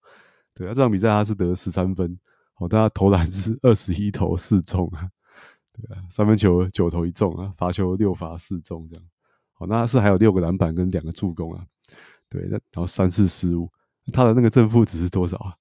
[0.55, 2.19] 对啊，这场比赛他是得十三分，
[2.53, 5.09] 好，但他投篮是二十一投四中啊，
[5.75, 9.05] 对啊，三分球九投一中啊，罚球六罚四中这样，
[9.53, 11.65] 好，那是还有六个篮板跟两个助攻啊，
[12.31, 13.69] 对，然后三次失误，
[14.13, 15.53] 他的那个正负值是多少啊？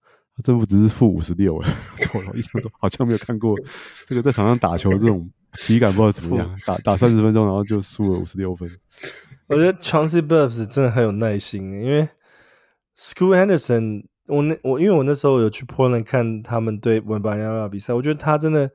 [0.43, 1.69] 正负值是负五十六 啊，
[2.13, 3.55] 我，印象中好像没有看过
[4.05, 8.69] 这个在场上打球这种体感不知道怎么样，打打三十分钟然后就输了五十六分。
[9.47, 12.07] 我觉得 Chauncey Billups 真的很有耐心，因为
[12.95, 14.05] School Henderson。
[14.27, 18.71] 我那我因为我那时候有去 Portland 看他们对文班亚比赛，我觉得他真的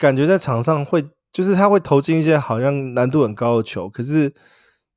[0.00, 4.32] 感觉在场上会，就是他会投进一些好像难度很高的球，可是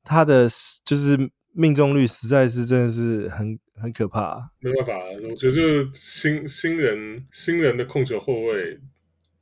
[0.03, 0.47] 他的
[0.85, 1.17] 就是
[1.51, 4.37] 命中率实在是真的是很很可怕啊。
[4.61, 4.93] 没办法，
[5.29, 8.79] 我觉得就是新新人新人的控球后卫，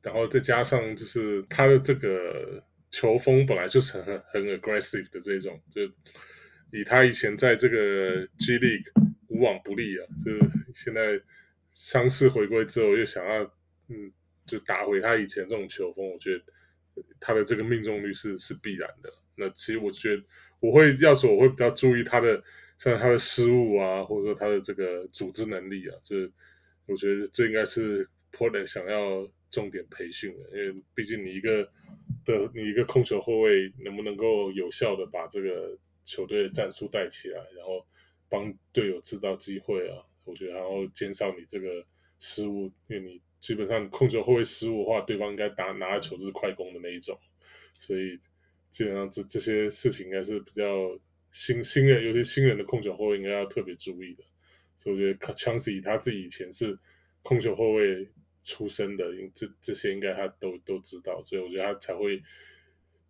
[0.02, 5.82] 然后再加上就是他的这个球风本来就是很很 aggressive 的这种，就
[6.78, 9.12] 以他以前在这个 G League。
[9.34, 10.04] 无往不利啊！
[10.26, 10.40] 就是
[10.74, 11.18] 现在
[11.74, 13.42] 伤势回归之后，又想要
[13.88, 14.12] 嗯，
[14.46, 16.44] 就打回他以前这种球风，我觉得
[17.20, 19.12] 他的这个命中率是是必然的。
[19.36, 20.24] 那其实我觉得
[20.60, 22.44] 我会要说，我会比较注意他的
[22.78, 25.96] 像他的失误啊，或者说他的这个组织能力啊。
[26.04, 26.32] 就是
[26.86, 31.64] 我觉得这应该是 Portland 想要重点培训的，因为毕竟你一个
[32.26, 37.86] 的你一个控球后卫能不能够有效的把这个球队的战术带起来，然后。
[38.32, 41.86] 帮队友制造机会啊，我觉得，然后减少你这个
[42.18, 47.20] 失误，因为你基本上控球后卫失误的话，对方应该打拿的球就是快攻的那一种，
[47.78, 48.18] 所以
[48.70, 50.98] 基本上这这些事情应该是比较
[51.34, 54.24] 新新人，有些新人的控球后卫应该要特别注意的。
[54.78, 56.78] 所以我觉得枪子他自己以前是
[57.22, 58.08] 控球后卫
[58.44, 62.24] 出身的，这这些应该他都都知道，所以我觉得他才会。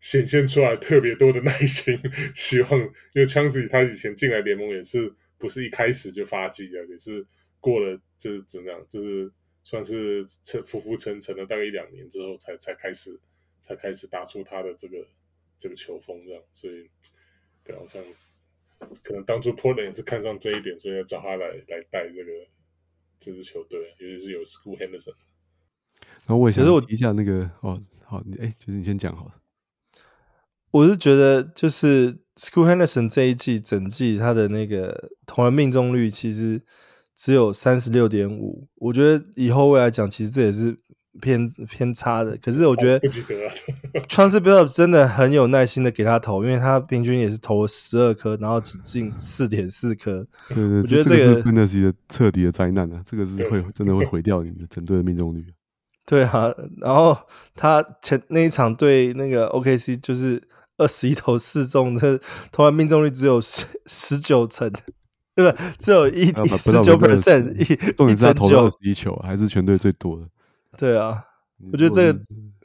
[0.04, 1.96] 显现出来特别多的耐心，
[2.34, 2.80] 希望
[3.13, 7.24] 因为枪子他以前进来联盟也是不是一开始就发迹的，也是
[7.60, 9.32] 过了就是怎么样，就是
[9.63, 13.19] 算是沉浮浮沉沉了大概一两年之后才才开始
[13.62, 14.97] 才开始打出他的这个
[15.58, 16.89] 这个球风这样，所以
[17.63, 18.04] 对，好像
[19.04, 22.32] 可能当初 Portland 也是看上这一点，所以要找他来来带这个
[23.19, 25.13] 这支球队，尤其是有 School Henderson。
[26.28, 29.36] 然后我想我提一下那个哦，好，你哎，就是你先讲好了。
[30.71, 36.62] 我是觉得，就是 School Henderson 这一季整季他的那个投篮命中率其实
[37.23, 40.75] 只有三十六点五，我觉得以后未来讲，其实这也是
[41.21, 42.36] 偏偏差的。
[42.41, 42.99] 可是我觉得
[44.10, 50.25] Chauncey Billups 真的很有耐心的给他投，因为他平均也是投了十二颗，然后只进四点四颗。
[50.49, 53.03] 对对，我觉得这个、这个、真的是一个彻底的灾难啊！
[53.05, 55.45] 这个是会真的会毁掉你的整队的命中率。
[56.07, 57.15] 对啊，然后
[57.53, 60.41] 他前那一场对那个 OKC 就是。
[60.77, 62.19] 二十一投四中，这
[62.51, 64.71] 投篮命中率只有十十九成，
[65.41, 65.56] 对？
[65.77, 70.27] 只有一十九 percent，一重点是他投了二十一球，还是全队最多的。
[70.77, 71.23] 对啊，
[71.71, 72.19] 我觉得这个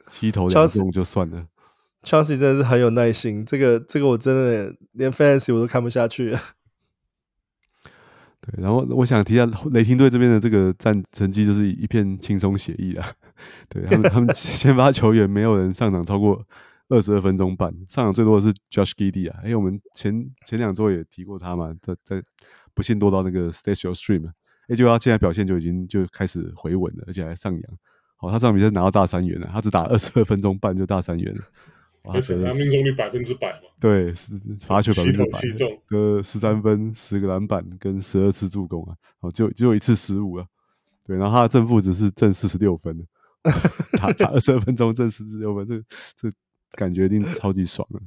[0.09, 1.45] 七投两中就算了。
[2.03, 6.31] Chauncey 真的是很有耐心，这个这个我真的连 Fantasy 我都看不下去。
[8.39, 13.07] 对，然后我想提一下雷霆队这边的这个战成绩，就是一片轻松写意啊。
[13.69, 16.45] 对他们，他们先发球员没有人上场超过。
[16.89, 22.23] 二十二分钟半，上场最多的是 Josh Giddey 啊，因为我们前前两周也提过他嘛，在在
[22.77, 24.29] 不幸落到那个 Your Stream，
[24.67, 27.63] 哎，结果他现在表现就已经就开始回稳了，而且还上扬。
[28.15, 31.41] 好，他这场比赛拿到大三元了，他只打二十二分钟半就大三元了。
[32.03, 40.45] 而且他命中率百分之百嘛，对，是罚球百分之百，七中，呃，十三分，十个篮板跟十二次助攻啊，哦，就只有一次失误啊，
[41.05, 43.05] 对，然后他的正负值是正四十六分，
[43.99, 45.81] 打打二十二分钟正四十六分，这
[46.15, 46.31] 这
[46.77, 47.99] 感觉一定超级爽的，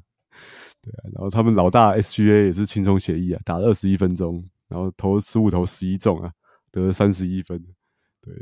[0.81, 6.33] 对啊，然后他们老大 SGA 也是轻松写意啊，打了二十一分钟，然后投十五投十一中啊，
[6.71, 7.63] 得了三十一分，
[8.23, 8.35] 对。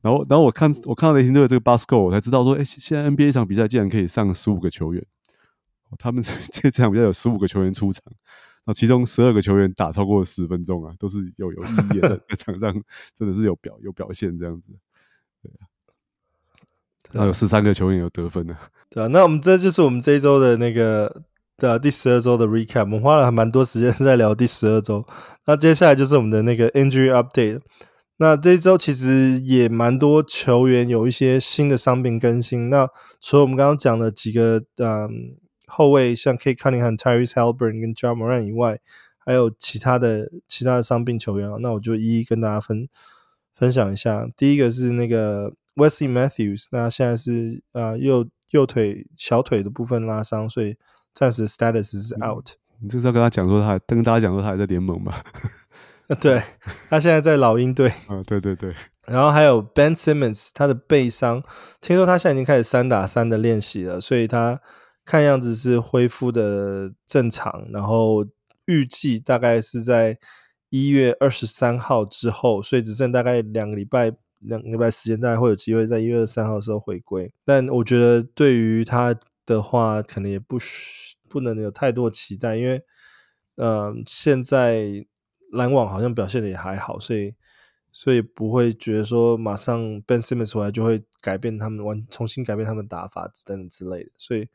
[0.00, 5.04] 然后，然后我看我看到雷霆队的这个 box score，我才知道说，哎，现在 NBA 一场比赛竟然可以上十五个球员。
[5.98, 6.22] 他们
[6.52, 12.72] 这这场比赛有十五个球员出场，然后其中十二个球员打超过十分钟啊，都是有有意义的， 在场上
[13.14, 14.72] 真的是有表有表现这样子。
[15.42, 15.68] 对啊，
[17.12, 18.56] 然后有十三个球员有得分的。
[18.88, 21.24] 对啊，那我们这就是我们这一周的那个
[21.68, 22.80] 的第十二周的 recap。
[22.80, 25.04] 我们花了还蛮多时间在聊第十二周。
[25.46, 27.60] 那接下来就是我们的那个 injury update。
[28.16, 32.68] 那这一周其实也蛮多球员有一些新的伤病更新。
[32.68, 32.88] 那
[33.20, 35.36] 除了我们刚刚讲的几个嗯
[35.66, 38.78] 后卫，像 Cade Cunningham、Tyrese Haliburton 跟 Ja Morant 以外，
[39.24, 42.88] 还有其他的其他的伤病球员啊，那我就一一跟大家分
[43.54, 44.28] 分享一下。
[44.36, 50.76] 第一个是那个 Wesley Matthews，那现在是啊右右腿小腿的部分拉伤，所以
[51.14, 52.50] 暂时 status 是 out。
[52.82, 55.14] 你这是要跟他讲说他，跟大家讲说他还在联盟吗？
[56.20, 56.42] 对，
[56.88, 57.88] 他现在在老鹰队。
[58.08, 58.74] 啊，对对对。
[59.06, 61.42] 然后还有 Ben Simmons，他的背伤，
[61.80, 64.60] 听说他现在已经开始三打三的练习了，所以他
[65.04, 67.66] 看样子是恢复的正常。
[67.72, 68.24] 然后
[68.66, 70.16] 预计大概是在
[70.68, 77.32] 一月二十三号之后，所以只剩大概两个礼拜，两个礼拜时间，大概会有机会在一月二十三号的时候回归。
[77.44, 79.14] 但我觉得对于他
[79.54, 80.58] 的话，可能也不
[81.28, 82.84] 不能有太多期待，因为
[83.56, 85.06] 嗯、现在。
[85.52, 87.34] 篮网好像表现的也还好，所以
[87.90, 94.48] 所以不会觉得说马上 Ben Simmons 回来就会改变他们完重新改变他们打法等等之类的，所以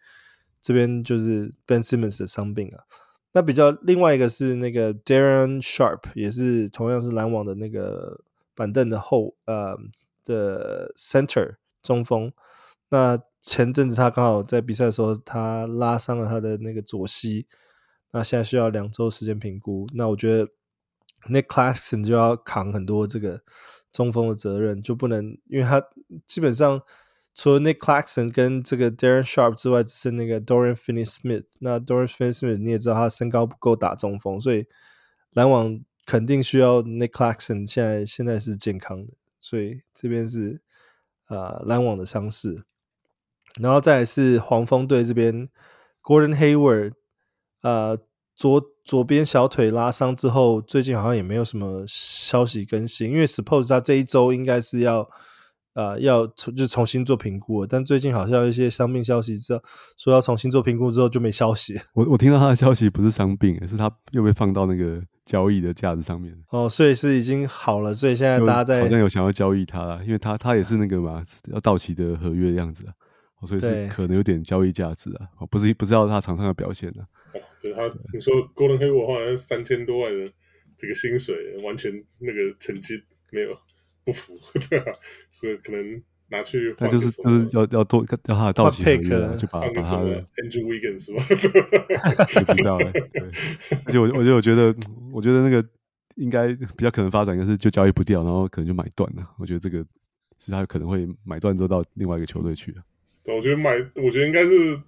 [0.62, 2.86] 这边就是 Ben Simmons 的伤病啊。
[3.34, 8.22] 那比较另外一个是那个 Darren Sharp，也是同样是篮网的那个
[8.56, 9.78] 板凳的后呃
[10.24, 12.32] 的 center 中锋。
[12.88, 17.46] 那前阵子他刚好在比赛的时候他拉伤了他的那个左膝，
[18.12, 19.88] 那现在需要两周时间评估。
[19.94, 20.50] 那我觉得。
[21.28, 23.42] Nick Claxton 就要扛很多这个
[23.92, 25.82] 中锋的责任，就不能，因为他
[26.28, 26.80] 基本上
[27.34, 31.46] 除了 Nick Claxton 跟这个 Darren Sharp 之外，只剩那个 Dorian Finney-Smith。
[31.62, 34.68] 那 Dorian Finney-Smith 你也知道，他身高不够打中锋，所以
[35.32, 37.68] 篮网肯定需要 Nick Claxton。
[37.68, 40.62] 现在现在是健康的，所以这边是
[41.26, 42.66] 啊篮网的伤势。
[43.62, 45.50] 然后再来是黄蜂队这边
[46.04, 46.94] ，Gordon Hayward
[47.62, 47.98] 啊。
[48.38, 53.10] 左左边小腿拉伤之后，最近好像也没有什么消息更新。
[53.10, 55.10] 因为 suppose 他这一周应该是要
[55.74, 59.62] 呃要就重新做评估了，但最近好像有一些伤病消息之后，
[59.98, 61.80] 说要重新做评估之后就没消息。
[61.94, 66.38] 我我听到他的消息不是伤病，是他又被放到那个交易的架子上面。
[66.50, 72.92] 哦，所以是已经好了，所以现在大家在好像有想要交易他了，因为他他也是那个嘛要到期的合约的样子啊，
[73.46, 77.40] 所以是可能有点交易价值啊，不是不知道他场上的表现呢啊。
[77.76, 80.32] 他，你说 Gordon Hayward 好像三千多万的
[80.78, 83.58] 这个薪水，完全那个成绩没有
[84.04, 84.40] 不符，
[84.70, 84.92] 对吧？
[85.34, 91.26] 所以可能拿去他，就是就是要要多要他的到期合约，就把把他的 Andrew Wiggins 是吧？
[92.46, 92.92] 不知道了。
[92.92, 93.02] 对，
[93.86, 94.76] 而且我我就我觉得
[95.12, 95.68] 我觉得那个
[96.16, 99.28] 应该比较可能发展，就是就交易不掉，然后可能就买断了。
[99.40, 99.84] 我觉得这个
[100.38, 102.84] 是他可能会买断之后到另外一个球队去啊。
[103.26, 104.80] 对，我觉得买，我觉得应该是。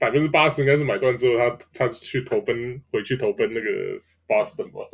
[0.00, 3.68] 百分之八十应该是买断之后他，他他去投奔回去投奔那个
[4.28, 4.86] Boston 嘛，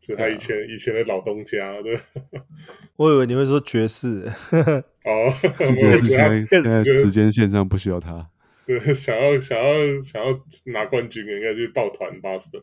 [0.00, 1.82] 就他以前、啊、以前的老东家。
[1.82, 2.00] 对，
[2.96, 4.22] 我以为你会说爵士。
[5.04, 5.30] 哦，
[5.78, 8.30] 爵士现在现在时间线上不需要他。
[8.64, 10.32] 对，想要想要想要
[10.72, 12.62] 拿冠军，应该去抱团 Boston。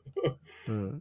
[0.67, 0.99] 嗯，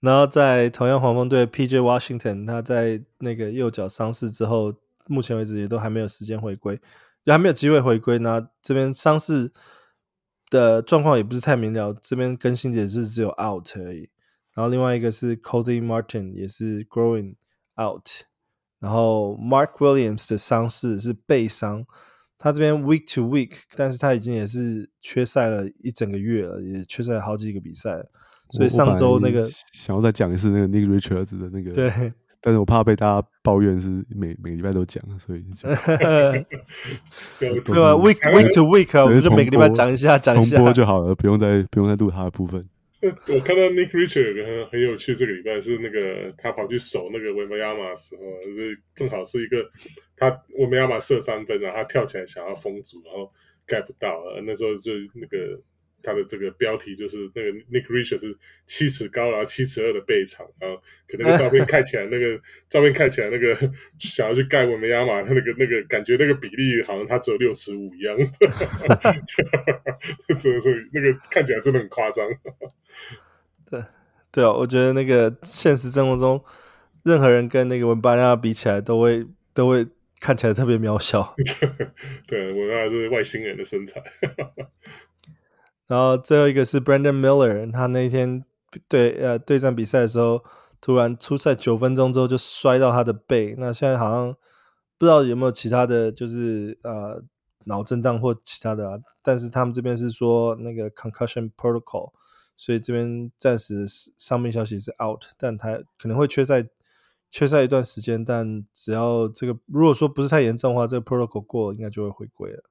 [0.00, 4.74] 然后在同样黄蜂队 PJ Washington，他在那个右脚伤势之后，
[5.06, 6.80] 目前为止也都还没有时间回归。
[7.24, 9.50] 就还没有机会回归，那这边伤势
[10.50, 14.10] 的状况也不是太明了，这边更新也是只有 out 而已。
[14.52, 17.36] 然后另外一个是 Cody Martin 也是 growing
[17.80, 18.06] out，
[18.78, 21.86] 然后 Mark Williams 的伤势是背伤，
[22.36, 28.10] 他这边 week to week，但是他已经也是缺赛了一整个月了，也缺赛了好几个比赛了，
[28.50, 32.12] 所以上周那个想要再讲一次那个 Nick Richards 的那个对。
[32.46, 35.42] 但是我怕被大家抱怨是每每个礼拜都讲，所以
[37.40, 42.62] 对吧？Week week to week，我们就每个礼拜讲一下，讲一下，重播就好了，不用再不用再录他的部分。
[43.00, 49.64] 我看到 Nick Richard 很很有趣，这个礼拜是那个他跑去守那个维梅亚马的时候，就是正好是一个
[50.14, 50.28] 他
[50.58, 53.32] 维梅亚马射三分，然后他跳起来想要封阻，然后
[53.66, 55.58] 盖不到，那时候就那个。
[56.04, 58.36] 他的这个标题就是那个 Nick Richards 是
[58.66, 60.76] 七尺高，然后七尺二的背长，然后
[61.08, 62.38] 可能那个照片看起来那个
[62.68, 63.56] 照片看起来那个
[63.98, 68.16] 想要去盖文梅亚马，他那个那个感觉那个比例好像他只有六尺五一样，
[70.38, 72.26] 真的是那个看起来真的很夸张。
[73.70, 73.82] 对
[74.30, 76.42] 对啊，我觉得那个现实生活中，
[77.04, 79.86] 任何人跟那个文巴亚比起来，都会都会
[80.20, 81.34] 看起来特别渺小。
[82.26, 84.02] 对，文巴亚是外星人的身材。
[85.86, 88.44] 然后最后一个是 Brandon Miller，他那天
[88.88, 90.42] 对呃对战比赛的时候，
[90.80, 94.34] 突然出赛九分钟之后就摔到他的背，那现在好像
[94.98, 97.22] 不知道有没有其他的就是呃
[97.66, 102.12] 脑震荡或其他的啊，但是他们这边是说那个 concussion protocol，
[102.56, 103.86] 所以这边暂时
[104.18, 106.66] 上面消息是 out，但他可能会缺赛
[107.30, 112.62] 缺赛一段时间，但只要这个如果说不是太严重的话，这个 protocol 过应该就会回归了。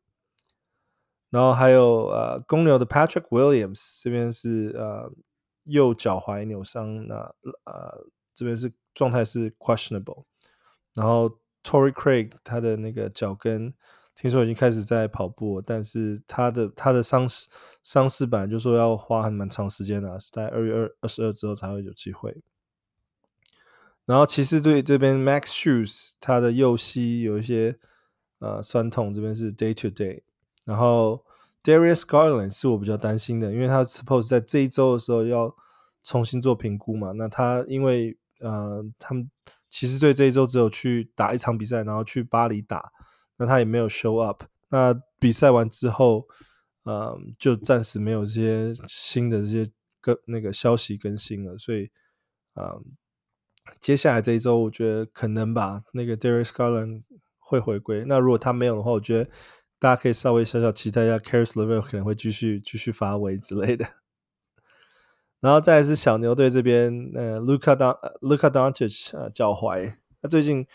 [1.33, 5.11] 然后还有呃，公牛的 Patrick Williams 这边是呃
[5.63, 7.15] 右脚踝扭伤，那
[7.63, 8.05] 呃
[8.35, 10.25] 这边是状态是 questionable。
[10.93, 13.73] 然后 Tory Craig 他的那个脚跟
[14.13, 17.27] 听说已经开始在跑步，但是他的他的伤
[17.81, 22.43] 伤势板就说要花很蛮长时间的，是在二月二二十二之后才会有机会。
[24.05, 27.79] 然后骑士队这边 Max Shoes 他的右膝有一些
[28.37, 30.21] 呃酸痛，这边是 day to day。
[30.65, 31.23] 然后
[31.63, 35.53] Darius Garland 是我比较担心的，因为他 suppose 在这一周的时候要
[36.03, 37.11] 重新做评估嘛。
[37.13, 39.29] 那他因为呃，他们
[39.69, 42.91] 骑士队这一周只有去打一场比赛，然后去巴黎打，
[43.37, 44.43] 那他也没有 show up。
[44.69, 46.27] 那比赛完之后，
[46.83, 51.57] 呃，就暂时没有这些新的这些跟那个消息更新了。
[51.57, 51.89] 所以，
[52.55, 52.81] 呃，
[53.79, 57.03] 接下来这一周我觉得可能吧，那个 Darius Garland
[57.39, 58.03] 会回归。
[58.05, 59.29] 那如果他没有的话，我觉得。
[59.83, 63.85] 大家可以稍微小小期待一下，Caris LeVert 可能会继续继续发威之类的。
[65.41, 70.65] 然后再是小牛队这边，呃，Luka Don Luka Doncic 呃脚踝，他最近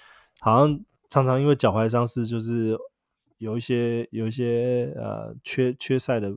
[0.41, 2.77] 好像常常因为脚踝伤势，就是
[3.39, 6.37] 有一些有一些呃缺缺赛的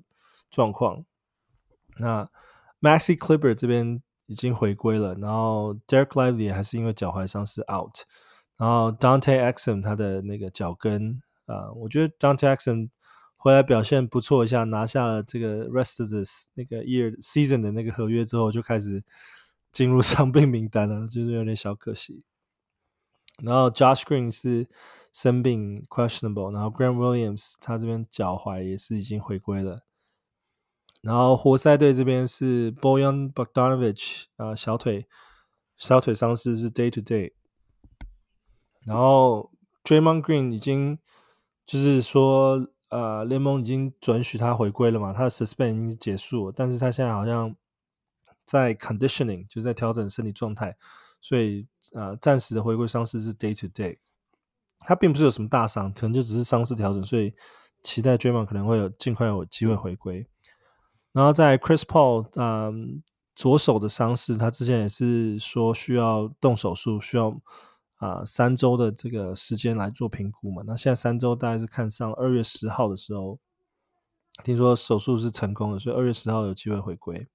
[0.50, 1.04] 状况。
[1.98, 2.30] 那
[2.80, 7.98] Maxi Clipper 这边已经回归了，然后 Derek Lively 还是因为脚踝伤势 out，
[8.56, 11.22] 然后 Dante Exum 他的那个脚跟。
[11.52, 12.90] 啊，我觉得 Dante Exum
[13.36, 16.22] 回来表现不错一下，拿下了这个 rest of the
[16.54, 19.04] 那个 year season 的那个合约之后，就开始
[19.72, 22.24] 进入伤病名单了，就是有点小可惜。
[23.42, 24.70] 然后 Josh Green 是
[25.12, 29.86] 生病 questionable，然后 Grant Williams 他这边脚踝也是已经回归了。
[31.02, 35.08] 然后活塞队这边是 Bojan Bogdanovic 啊，小腿
[35.78, 37.34] 小腿伤势是 day to day。
[38.86, 39.52] 然后
[39.84, 41.00] Draymond Green 已经。
[41.72, 47.56] 就是说，呃，联盟已经准许他回归了嘛，他的 suspend 已经结束了，但是他现在好像
[48.44, 50.76] 在 conditioning，就是在调整身体状态，
[51.22, 53.98] 所以呃，暂时的回归伤势是 day to day，
[54.80, 57.34] 他并不是有什么大伤，可能就只是伤势调整，所以
[57.82, 60.28] 期待 d r a m o n 可能会有尽快有机会回归。
[61.14, 63.02] 然后在 Chris Paul，嗯、
[63.34, 67.42] 左手的伤势，他之前也是说需要动手术，需要。
[68.02, 70.64] 啊，三周的这个时间来做评估嘛？
[70.66, 73.38] 那现在三周大概是看上二月十号的时候，
[74.44, 77.28] 听说手术是成功的，所以二月十号有机会回归。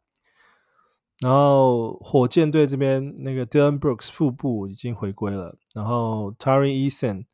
[1.20, 7.26] 然后火箭队这边那个 Dillon Brooks 腹部已经回归了，然后 Tari Eason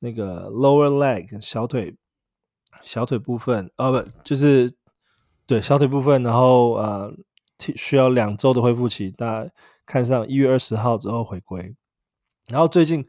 [0.00, 1.96] 那个 lower leg 小腿
[2.82, 4.74] 小腿部分啊，不就是
[5.46, 7.14] 对小腿部分，然后呃
[7.58, 9.52] 需要两周的恢复期，大概
[9.86, 11.76] 看上一月二十号之后回归。
[12.50, 13.04] 然后最近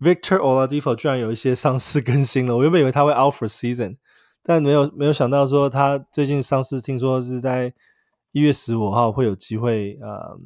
[0.00, 3.96] Victor Oladipo 居然有一些伤势更新了，我原本以为他会 out for season，
[4.42, 7.72] 但没有没有想到说他最近伤势听说是在
[8.32, 10.38] 一月十五号会有机会呃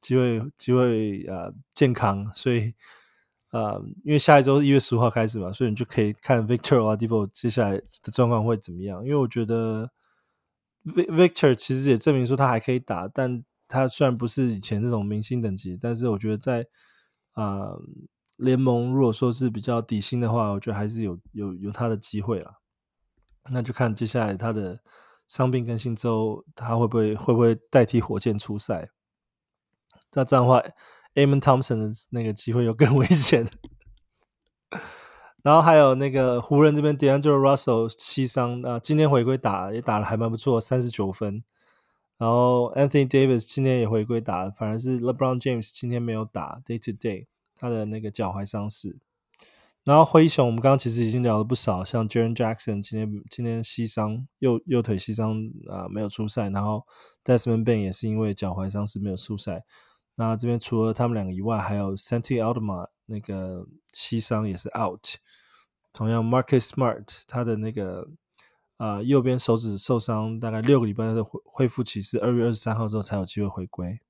[0.00, 2.72] 机会机会呃健康，所以
[3.50, 9.02] 呃因为下一周一月十五号开始嘛，所以你就可以看 Victor Oladipo 接下来的状况会怎么样。
[9.04, 9.90] 因为我觉得
[10.86, 16.64] Victor 其实也证明说他还可以打，但他虽然不是以前那种明星等级，但是我觉得在
[17.32, 17.72] 啊，
[18.36, 22.56] 联盟如果说是比较底薪的话，我觉得还是有有有他的机会啦。
[23.50, 24.80] 那就看接下来他的
[25.26, 28.90] 伤病更新之后，他会不会会不会代替火箭出赛？
[30.12, 30.62] 那这样的话
[31.14, 33.46] ，Amen Thompson 的那个机会又更 危险。
[35.42, 41.42] 然后还有那个湖人这边 d a n g e l Russell 膝伤啊，今天回归打也打得还蛮不错，三十九分。
[42.20, 47.24] 然后 Anthony Davis 今天也回归打，反而是 LeBron James 今天没有打 Day to Day，
[47.56, 48.98] 他的那个脚踝伤势。
[49.86, 55.34] 然后灰熊我们刚刚其实已经聊了不少，像 Jaren Jackson 今天今天膝伤右右腿膝伤
[55.66, 56.86] 啊、没有出赛，然后
[57.24, 59.64] Desmond Bane 也是因为脚踝伤势没有出赛。
[60.16, 65.16] 那这边除了他们两个以外，还有 Santi Aldama 那个膝伤也是 out。
[65.94, 68.06] 同样 Marcus Smart 他的那个。
[68.80, 74.00] 啊、右边手指受伤，大概六个礼拜的恢恢复期是二月二十三号之后才有机会回归。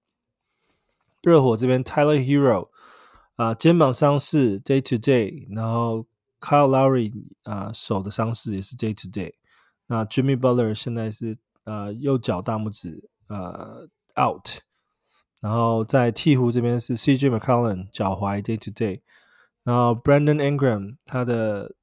[1.25, 2.69] 热火这边 Tyler Hero
[3.35, 6.07] 啊、肩膀伤势 day to day，然后
[6.41, 7.13] Kyle Lowry
[7.43, 9.33] 啊、手的伤势也是 day to day。
[9.89, 13.89] 那 Jimmy Butler 现在是呃右脚大拇指呃
[14.23, 14.61] out，
[15.41, 19.01] 然后在鹈鹕这边是 CJ McCollum 脚踝 day to day，
[19.65, 21.75] 然后 Brandon Ingram 他的。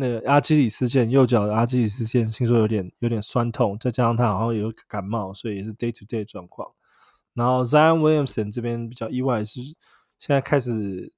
[0.00, 6.70] 那个阿基里斯腱，右脚的阿基里斯腱，听说有点有点酸痛，再加上他好像有感冒，所以也是 day to day 状况。
[7.34, 9.60] 然后 Zion Williamson 这边比较意外是，
[10.20, 11.12] 现在开始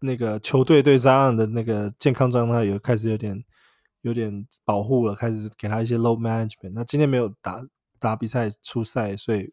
[0.00, 3.42] 那个球队对 Zion 的那个健康状态有开始有点
[4.02, 6.72] 有点保护了，开始给他一些 low management。
[6.74, 7.64] 那今天没有打
[7.98, 9.50] 打比赛出赛，所以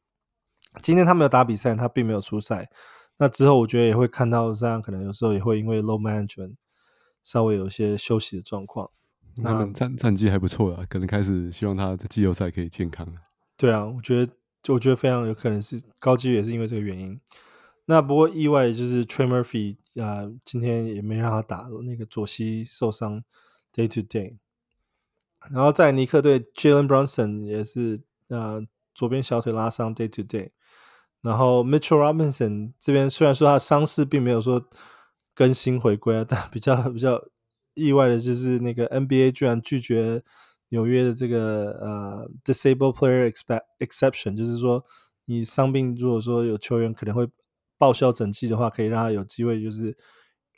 [0.81, 2.69] 今天他没有打比赛，他并没有出赛。
[3.17, 6.55] 那之后我觉得也会看到 Zion 可能有时候也会因为 low management。
[7.23, 8.89] 稍微有一些休息的状况，
[9.43, 13.07] 他们战战绩还不错啊，可能开始希望他的季后赛可以健康。
[13.57, 14.33] 对啊，我觉得，
[14.73, 17.19] 我觉得非常有可能是高几率也是因为这个原因。
[17.85, 23.23] 那不过意外就是 Trey Murphy 啊、呃，今天也没让他打那个左膝受伤
[23.73, 24.37] ，day to day。
[25.51, 28.61] 然后在尼克队，Jalen Brunson 也是呃
[28.93, 30.51] 左边小腿拉伤，day to day。
[31.21, 34.69] 然后 Mitchell Robinson 这边虽然说他伤势并没有说。
[35.39, 37.17] 更新回归啊， 但比较比较
[37.73, 40.21] 意外的就是那个 NBA 居然拒绝
[40.67, 43.31] 纽约的这个呃 Disabled Player
[43.79, 44.83] Exception，就是说
[45.23, 47.25] 你伤病如果说有球员可能会
[47.77, 49.95] 报销整季的话，可以让他有机会就是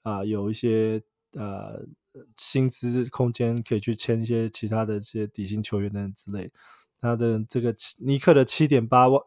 [0.01, 0.99] 啊、有一些
[1.33, 1.85] 呃
[2.37, 6.51] 薪资空间可以去签一些其他的这些底薪球员等之类。
[6.99, 9.21] 他的这个尼克的七点八万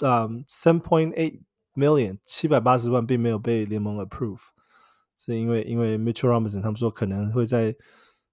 [0.00, 1.40] 啊 seven point eight
[1.74, 4.40] million 七百八十万并没有被联盟 approve。
[5.18, 7.74] 是因为因为 Mitchell Robinson 他们说可能会在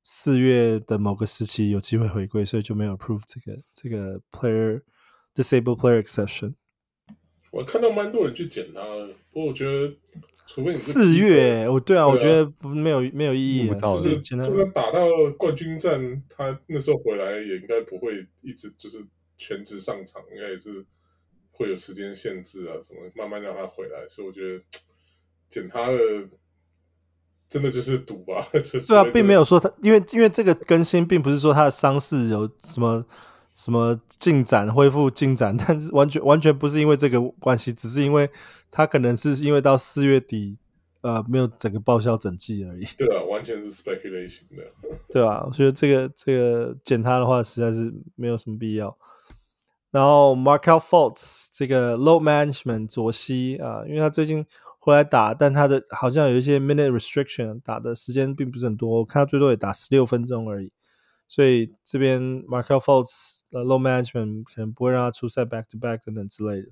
[0.04, 4.84] 四月的某个时期有机会回归，所以就没有 approve 这个这个 player
[5.34, 6.54] disabled player exception。
[7.50, 8.82] 我看到蛮多人去捡他，
[9.32, 9.96] 不过我觉得
[10.46, 13.68] 除非你四月，我对啊，对啊，我觉得没有没有意义。
[13.68, 15.08] 就是就算打到
[15.40, 19.04] 冠军战，他那时候回来也应该不会一直就是
[19.40, 20.86] 全职上场，应该也是
[21.50, 24.08] 会有时间限制啊，什么慢慢让他回来。
[24.08, 24.64] 所以我觉得
[25.50, 25.98] 捡他的。
[27.48, 28.48] 真的就是赌吧？
[28.88, 33.06] 对啊，并没有说他，因为因为这个更新并不是说他的伤势有什么
[33.54, 38.30] 什么进展、恢复进展，但是完全完全不是因为这个关系，只是因为
[38.72, 40.58] 他可能是因为到四月底，
[41.02, 42.86] 呃，没有整个报销整季而已。
[42.98, 44.68] 对啊，完全是 speculation 的。
[45.14, 48.98] 对啊，我觉得这个这个减他的话实在是没有什么必要。
[49.92, 54.46] 然后 Markelle Fultz 这个 load management 左膝啊，因为他最近。
[54.86, 60.72] 回来打，但他的好像有一些 minute restriction，打的时间并不是很多，我看他最多也打十六分钟而已。
[61.28, 66.68] 所以这边 Markel Fultz 的 low management 可能不会让他出赛 back to back 等等之类的，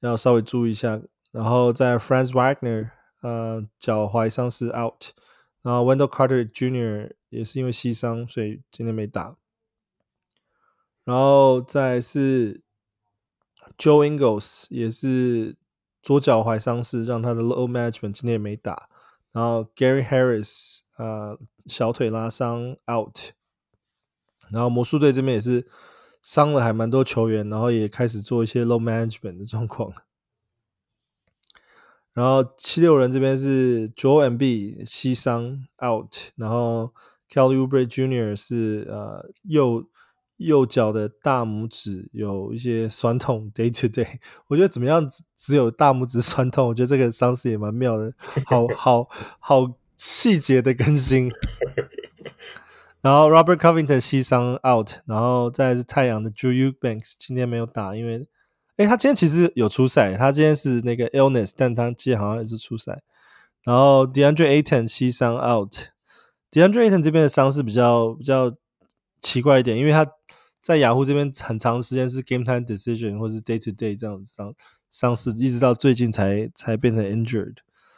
[0.00, 1.02] 要稍微注意一下。
[1.30, 2.88] 然后在 Franz Wagner，
[3.20, 5.10] 呃，脚踝伤势 out，
[5.60, 7.12] 然后 Wendell Carter Jr.
[7.28, 9.36] 也是因为膝伤，所以今天没打。
[11.04, 12.62] 然后再是
[13.76, 15.59] Joe Ingles 也是。
[16.02, 18.88] 左脚踝伤势让他的 load management 今天也没打，
[19.32, 23.18] 然后 Gary Harris 啊、呃、小腿拉伤 out，
[24.50, 25.66] 然后魔术队这边也是
[26.22, 29.92] 伤了还蛮多球员，然后也开始做一些 low management 的状况。
[32.12, 36.92] 然后七六人这边是 Joel Embiid 膝伤 out，然后
[37.30, 38.34] Kelly u b r e Jr.
[38.34, 39.84] 是呃右。
[40.40, 44.18] 右脚的大拇指有一些酸痛，day to day。
[44.46, 46.66] 我觉得怎么样只只有大拇指酸痛？
[46.68, 48.10] 我觉得这个伤势也蛮妙的，
[48.46, 49.06] 好 好
[49.38, 51.30] 好细节的更新。
[53.02, 58.26] 然后 Robert Covington 膝伤 out，然后再是太阳的 Drew Eubanks 今天没有打，因为
[58.76, 63.02] 诶他今天其实有出赛，他今天是那个 illness，但他今天好像也是出赛。
[63.64, 68.54] 然后 DeAndre Ayton 膝伤 out，DeAndre Ayton 这边的伤势比较比较
[69.20, 70.06] 奇怪一点，因为他。
[70.60, 74.54] 在雅虎这边很长时间是 game time decision 或是 day to day 这样子伤
[74.88, 77.54] 伤势，一直到最近才才变成 injured。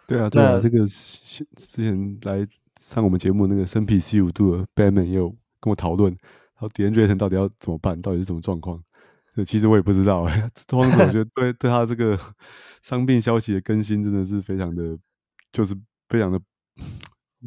[0.06, 1.44] 对啊，对啊，这个之
[1.76, 2.46] 前来
[2.78, 8.82] 上我们节目那个生皮 C 五度的 Batman 也有跟我讨论，然后 DeAndre Ayton 到底要怎么办，到底是什么状况？
[9.34, 10.50] 对，其实我也不知道哎。
[10.66, 12.18] 拓荒者我觉得对对他这个
[12.82, 14.98] 伤病消息的更新真的是非常的，
[15.52, 15.74] 就是
[16.08, 16.38] 非常的，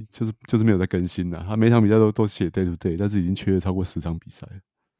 [0.09, 1.45] 就是就是没有在更新了。
[1.47, 4.47] 他每场比赛都都写 day to day，但是已经缺了超过十场比赛。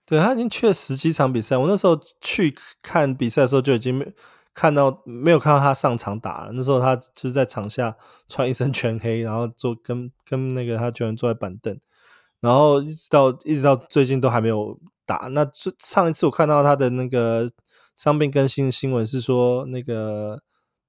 [0.08, 1.58] 对，他已经去了十几场比赛。
[1.58, 2.54] 我那时候去
[2.84, 4.06] 看比赛的时候就已经没
[4.54, 6.52] 看到没有看到他上场打了。
[6.54, 7.96] 那时候他就是在场下
[8.28, 11.76] 穿一身全黑，然后坐跟跟那个他球员坐在板凳，
[12.40, 15.28] 然后一直到一直到最近都还没有打。
[15.32, 17.52] 那最上一次我看到他的那个
[17.96, 20.44] 伤病更新的新闻是说，那个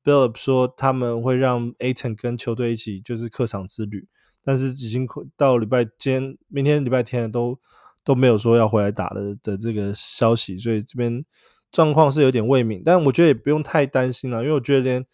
[0.04, 4.06] Billup 说他们会让 Aton 跟球队一起就是客场之旅，
[4.44, 5.08] 但是已经
[5.38, 7.58] 到礼拜天，明天礼拜天都。
[8.06, 11.24] 都没有说要回来打的的这个消息，所以这边
[11.72, 15.04] 状况是有点未明，但我觉得也不用太担心了，因为我觉得连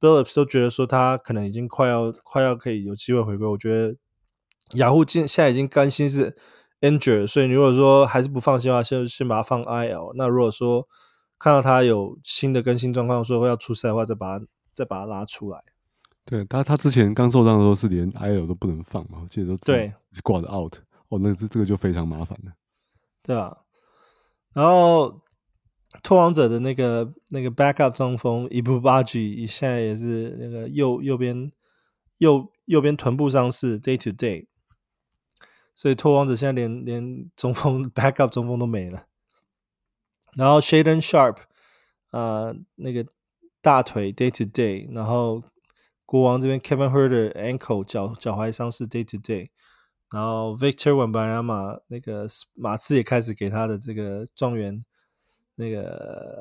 [0.00, 3.46] Billups 都觉得说他可能已经快要快要可以有机会回归。
[3.46, 3.94] 我觉得
[4.74, 6.34] 雅虎现现在已经甘心是
[6.80, 10.12] injured，所以你如果说还是不放心的话，先先把它放 IL。
[10.16, 10.88] 那如果说
[11.38, 14.44] 看到他有新的更新状况，说要出赛的话，再把它
[14.74, 15.62] 再把它拉出来。
[16.24, 19.92] 对他，他之前刚受伤的时候是连 IL 都不能放嘛，我记得都对
[20.22, 20.74] 挂着 out。
[21.10, 22.52] 哦，那这这个就非常麻烦了，
[23.22, 23.58] 对啊。
[24.54, 25.20] 然后
[26.02, 31.52] 拓王者的那个那个 backup 中锋伊布巴吉现在也是那个右右边
[32.18, 34.46] 右右边臀部伤势 day to day，
[35.74, 39.06] 所以拓王者现在连连中锋 backup 中锋都没了。
[40.34, 41.38] 然后 Shaden Sharp，
[42.10, 43.04] 啊、呃，那个
[43.60, 45.42] 大腿 day to day，然后
[46.06, 49.50] 国王这边 Kevin Herder ankle 脚脚踝伤势 day to day。
[50.12, 54.84] 然后 Victor Wembanyama 那个马刺也开始给他的这个状元
[55.54, 55.82] 那个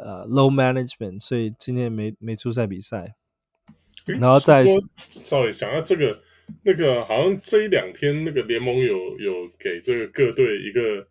[0.04, 3.16] 呃 low management，所以今天没没出赛比赛。
[4.06, 4.76] 然后再说
[5.10, 6.20] ，sorry，想到这个
[6.64, 11.06] 那个好像这一两天那个联盟有有给这个各队一个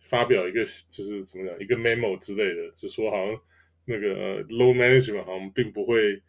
[0.00, 3.36] 发表一个就是怎么讲一个 memo 之类的，就说好像
[3.84, 6.22] 那个 low management 好像并不会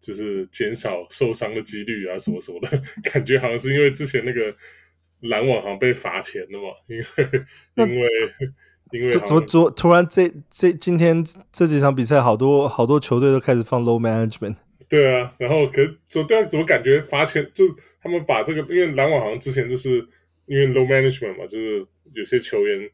[0.00, 4.54] 就是减少受伤的几率啊什么什么的，感觉好像是因为之前那个。
[5.24, 6.68] 篮网好像被罚钱了嘛？
[6.88, 7.04] 因为
[7.86, 8.08] 因为
[8.92, 14.56] 因为怎么昨突然这这今天这几场比赛，好多好多球队都开始放 low management。
[14.88, 16.46] 对啊，然后可怎对啊？
[16.46, 17.44] 怎么感觉罚钱？
[17.52, 17.64] 就
[18.00, 20.06] 他们把这个，因为篮网好像之前就是
[20.46, 22.88] 因为 low management 嘛，就是有些球员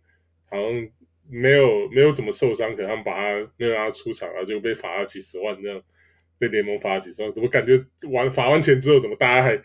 [0.48, 0.88] 好像
[1.28, 5.82] 没有没有怎么受伤，可能他们把他没有让他出场啊，就被罚了几十万这样，
[6.38, 7.30] 被联盟罚了几十万。
[7.30, 9.60] 怎么感觉完罚完钱之后，怎么大家还？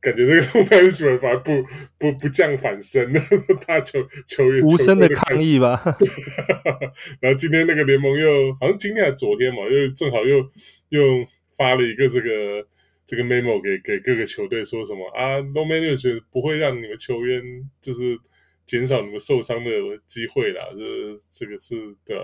[0.00, 1.62] 感觉这个后半基本上不
[1.98, 3.20] 不不降反升的，
[3.66, 5.78] 他球球员无声的抗议吧。
[7.20, 10.38] 然后今天那个联盟又好像今天还昨天嘛，又正好又
[10.88, 11.02] 又
[11.56, 12.66] 发了一个这个
[13.04, 17.42] 这个 memo 给给各个球队，说什么啊，no management 不会让你们球员
[17.78, 18.18] 就是
[18.64, 19.70] 减少你们受伤的
[20.06, 20.62] 机会啦。
[20.74, 21.74] 这这个是
[22.06, 22.22] 对啊？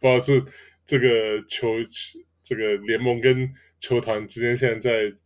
[0.00, 0.42] 不知道是
[0.84, 1.74] 这个球
[2.42, 5.16] 这个联盟跟球团之间现在在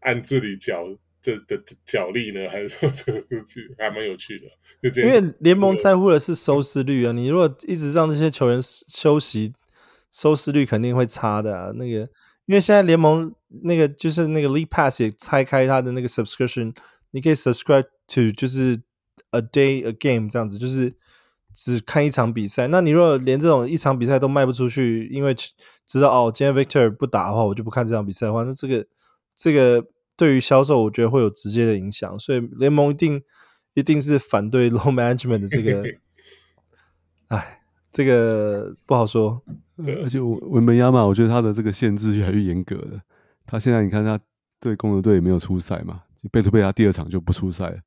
[0.00, 0.98] 暗自里角。
[1.22, 3.24] 这的角力呢， 还是说这个
[3.78, 4.46] 还蛮有趣的？
[5.00, 7.12] 因为联盟在乎的是收视率啊！
[7.12, 9.52] 你如果一直让这些球员休息，
[10.10, 11.70] 收视率肯定会差的啊。
[11.76, 12.00] 那个，
[12.46, 16.74] 因为现在联盟那个就是那个 League Pass 也拆开它的那个 subscription，
[17.12, 18.82] 你可以 subscribe to 就是
[19.30, 20.92] a day a game 这样子，就是
[21.54, 22.66] 只看一场比赛。
[22.66, 25.32] 那你如果连这种一场比赛都卖不出去，因为
[25.86, 28.84] 知道哦，今天 Victor 不打的话，我就不看这场比赛的话，那这个
[29.36, 29.86] 这个。
[30.22, 33.20] 对于销售，我觉得会有直接的影响，所以联盟一定
[33.74, 35.82] 一定是反对 low management 的这个。
[37.26, 37.58] 哎，
[37.90, 39.42] 这个不好说。
[40.04, 43.00] 而且文本亚马，我觉得他的这个限制越来越严格了。
[43.44, 44.16] 他现在你看，他
[44.60, 47.78] 对公牛队也没有出赛嘛，贝图贝他第二场就不出赛了。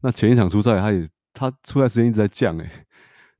[0.00, 2.68] 那前一场出赛，他也他出赛时间一直在降哎。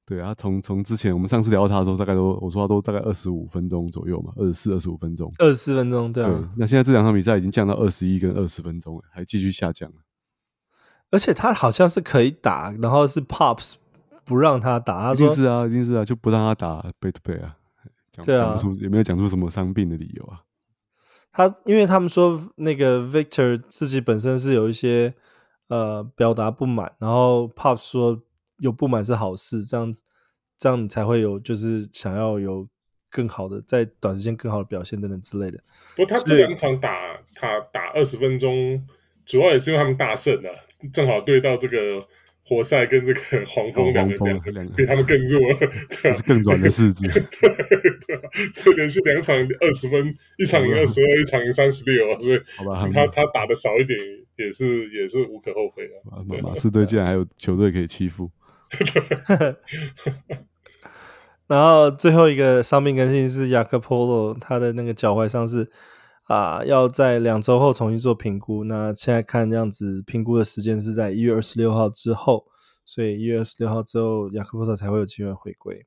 [0.06, 6.28] 对啊，从从之前我们上次聊到他的时候，大概都我说他都大概二十五分钟左右嘛，二十四、二十五分钟，二十四分钟，对啊。
[6.28, 9.90] 对，那现在这两场比赛已经降到二十一跟二十分钟了，还继续下降。
[11.10, 13.76] 而且他好像是可以打，然后是 Pops
[14.24, 17.56] 不让他打，他说是啊，一定是啊，就不让他打 Back 啊。
[18.22, 20.42] 对啊，讲不出也没有讲出什么伤病的理由啊。
[21.32, 25.14] 他因为他们说那个 Victor 自己本身是有一些
[25.68, 28.20] 呃表达不满，然后 Pops 说。
[28.58, 29.94] 有不满是好事，这样
[30.56, 32.68] 这样你才会有，就是想要有
[33.10, 35.58] 更好的，在短时间更好的表现等等之类的。
[35.96, 38.84] 不过他这两场打他打二十分钟，
[39.24, 40.50] 主要也是因为他们大胜啊，
[40.92, 41.98] 正好对到这个
[42.46, 44.14] 活塞跟这个 黄蜂两个
[44.50, 45.40] 两个比他们更弱，
[45.90, 47.08] 这是更软的柿子。
[47.08, 47.20] 对
[48.06, 53.98] 对，所以连续两场二十分，一场赢二十二，一场赢三十六，所以好吧，他他打的少一点
[54.36, 55.94] 也是也是无可厚非的。
[56.26, 58.30] 马马刺队竟然还有球队可以欺负。
[61.46, 65.70] 然后最后一个伤病更新是雅各波罗，他的那个脚踝伤是
[66.24, 68.64] 啊，要在两周后重新做评估。
[68.64, 72.46] 那现在看这样子，评估的时间是在一月二十六号之后，
[72.86, 75.86] 所以一月二十六号之后，雅各波罗才会有机会回归。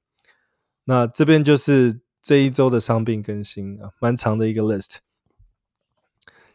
[0.86, 4.98] 那这边就是这一周的伤病更新啊，蛮长的一个 list。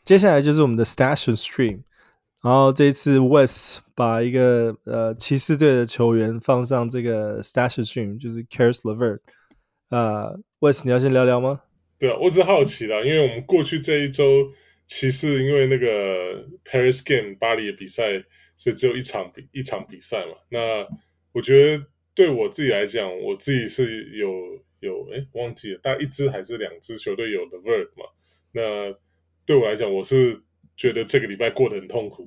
[0.05, 1.83] 接下来就是我们的 Station Stream。
[2.43, 9.21] 然后这一次 West 把一个呃骑士队的球员放上这个 Stash Stream，就是 Caris LeVert。
[9.91, 11.61] 呃，West，你要先聊聊吗？
[12.01, 14.51] 对啊，我只是好奇啦，因为我们过去这一周
[14.87, 18.25] 骑士因为那个 Paris Game 巴黎的比赛，
[18.57, 20.33] 所以只有一场比一场比赛嘛。
[20.49, 20.85] 那
[21.31, 24.29] 我觉得对我自己来讲，我自己是有
[24.81, 28.05] 有哎忘记了，大概一支还是两支球队有 LeVert 嘛。
[28.51, 28.93] 那
[29.47, 30.43] 对我来讲，我是。
[30.77, 32.27] 觉得这个礼拜过得很痛苦，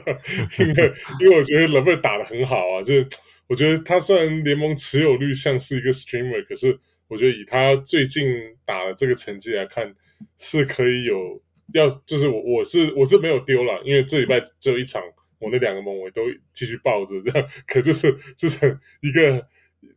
[0.58, 3.06] 因为因为我觉得冷贝打得很好啊，就是
[3.46, 6.78] 我觉得他虽然联盟持有率像是一个 streamer，可是
[7.08, 8.26] 我觉得以他最近
[8.64, 9.94] 打的这个成绩来看，
[10.36, 11.40] 是可以有
[11.72, 15.02] 要就是我我是我是没有丢了，因为这礼拜只有一场，
[15.38, 16.22] 我那两个盟我都
[16.52, 19.46] 继续抱着这样，可就是就是一个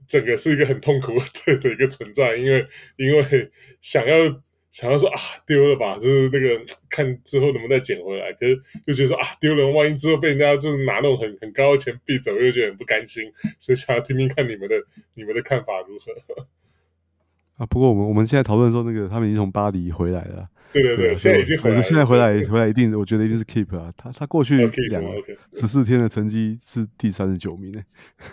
[0.08, 2.66] 整个是一个很痛苦的的一个存在，因为
[2.98, 4.42] 因为想要。
[4.72, 8.56] 想要说啊丢了吧，就是那个 看之后能不能再捡回来，可是
[8.86, 14.76] 就觉得说啊丢了，万一之后被人家就是拿那种很很高的钱币走，又觉得很不甘心， 所以想要听听看你们的
[15.16, 16.46] 你们的看法如何？
[17.58, 25.04] 啊，不过我们我们现在讨论说那个他们已经从巴黎回来了，对对对，对现在已经回来，现在回来回来一定，我觉得一定是 keep 啊，他他过去两
[25.52, 27.82] 十四天的成绩是第三十九名呢，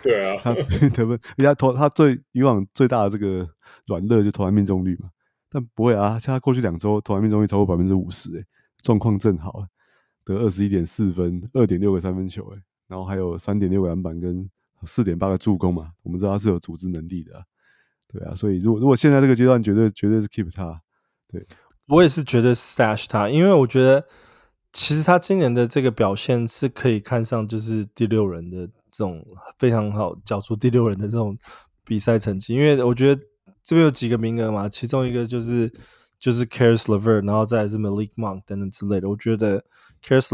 [0.01, 3.49] 对啊， 他得分，人家投他最以往最大的这个
[3.87, 5.09] 软肋就投篮命中率嘛。
[5.49, 8.45] 但不会啊，像他过去两周投篮命中率超过百分之五十，诶，
[8.81, 9.65] 状况正好，
[10.25, 14.49] 得二十一点四分，二点六个三分球，诶，然后还有三点六个篮板跟
[14.83, 15.91] 四点八个助攻嘛。
[16.03, 17.45] 我们知道他是有组织能力的，
[18.09, 20.81] 对啊，所以如果如果现在这个阶段绝对绝对是 keep 他，
[21.31, 21.47] 对，
[21.87, 24.05] 我也是绝对 stash 他，因为我觉得
[24.73, 29.25] 其实他今年的这个表现是可以看上就是第六人的这种
[29.57, 31.37] 非常好，角出第六人的这种
[31.85, 33.21] 比赛成绩，因为我觉得。
[33.67, 34.69] 这边有几个名额嘛？
[34.69, 35.69] 其中一个就是
[36.17, 39.09] 就是 Caris LeVert，然后再来是 Malik Monk 等等之类的。
[39.09, 39.61] 我觉得
[40.01, 40.29] Caris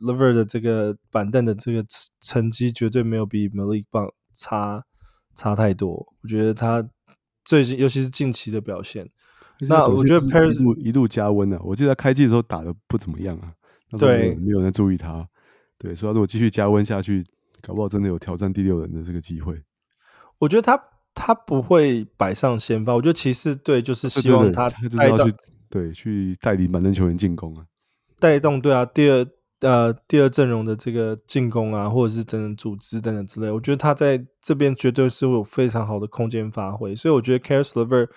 [0.00, 1.84] LeVert 的这个板凳的这个
[2.22, 4.82] 成绩绝对没有比 Malik Monk 差
[5.34, 5.90] 差太多。
[6.22, 6.88] 我觉得他
[7.44, 9.06] 最近尤其是近期的表现，
[9.60, 11.60] 那我觉得 Paris 一路一路加温啊。
[11.62, 13.52] 我记得他开季的时候打的不怎么样啊，
[13.98, 15.28] 对，没有人注意他。
[15.76, 17.22] 对，所以他如果继续加温下去，
[17.60, 19.62] 搞不好真的有挑战第六人的这个机会。
[20.38, 20.82] 我觉得他。
[21.20, 25.28] 他不会摆上先发，我觉得骑士队就是希望他带动，
[25.68, 27.66] 对，去带领板凳球员进攻啊，
[28.20, 29.26] 带动对啊，第二
[29.60, 38.08] 呃第二阵容的这个进攻啊，或者是等等组织等等之类，我觉得他在这边绝对是会有非常好的空间发挥，所以我觉得 Caris LeVert，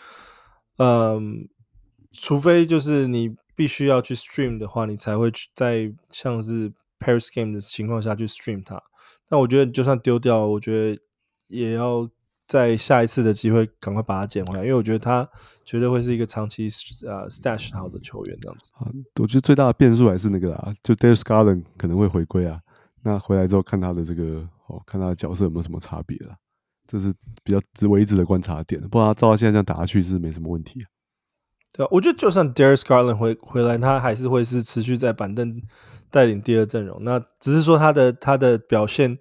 [0.78, 1.50] 嗯，
[2.14, 8.80] 除非就是你必须要去 stream 的话，你才会去在像是 Paris Game 的情况下去 stream 他，
[9.32, 11.02] 那我觉得就算丢掉，我觉得
[11.48, 12.08] 也要。
[12.52, 15.26] 在下一次的机会，赶快把它捡回来，因为我觉得他
[15.64, 16.68] 绝对会是一个长期
[17.08, 18.70] 呃 stash 好的球员这样子。
[19.22, 22.60] 我觉得最大的变数还是那个啊，就 Darius Garland 可能会回归啊。
[23.04, 26.36] 那回来之后看他的这个哦，看他的角色有没有什么差别了，
[26.86, 28.82] 这是比较值为一直的观察点。
[28.90, 30.86] 不然他照他现在这样打下去是没什么问题啊。
[31.74, 35.62] 对啊，我觉得就算 Darius Garland 回回来，他还是会是持续在板凳
[36.10, 37.02] 带领第二阵容。
[37.06, 39.18] 那只是说他的他的表现。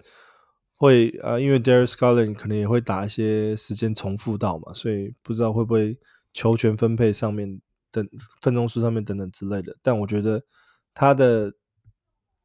[0.81, 5.95] 会啊，因为 Darius Garland 可能也会打一些时间重复到嘛，所以不知道会不会
[6.33, 7.61] 球权分配上面
[7.91, 8.09] 等
[8.41, 9.77] 分钟数上面等等之类的。
[9.83, 10.43] 但我觉得
[10.91, 11.53] 他的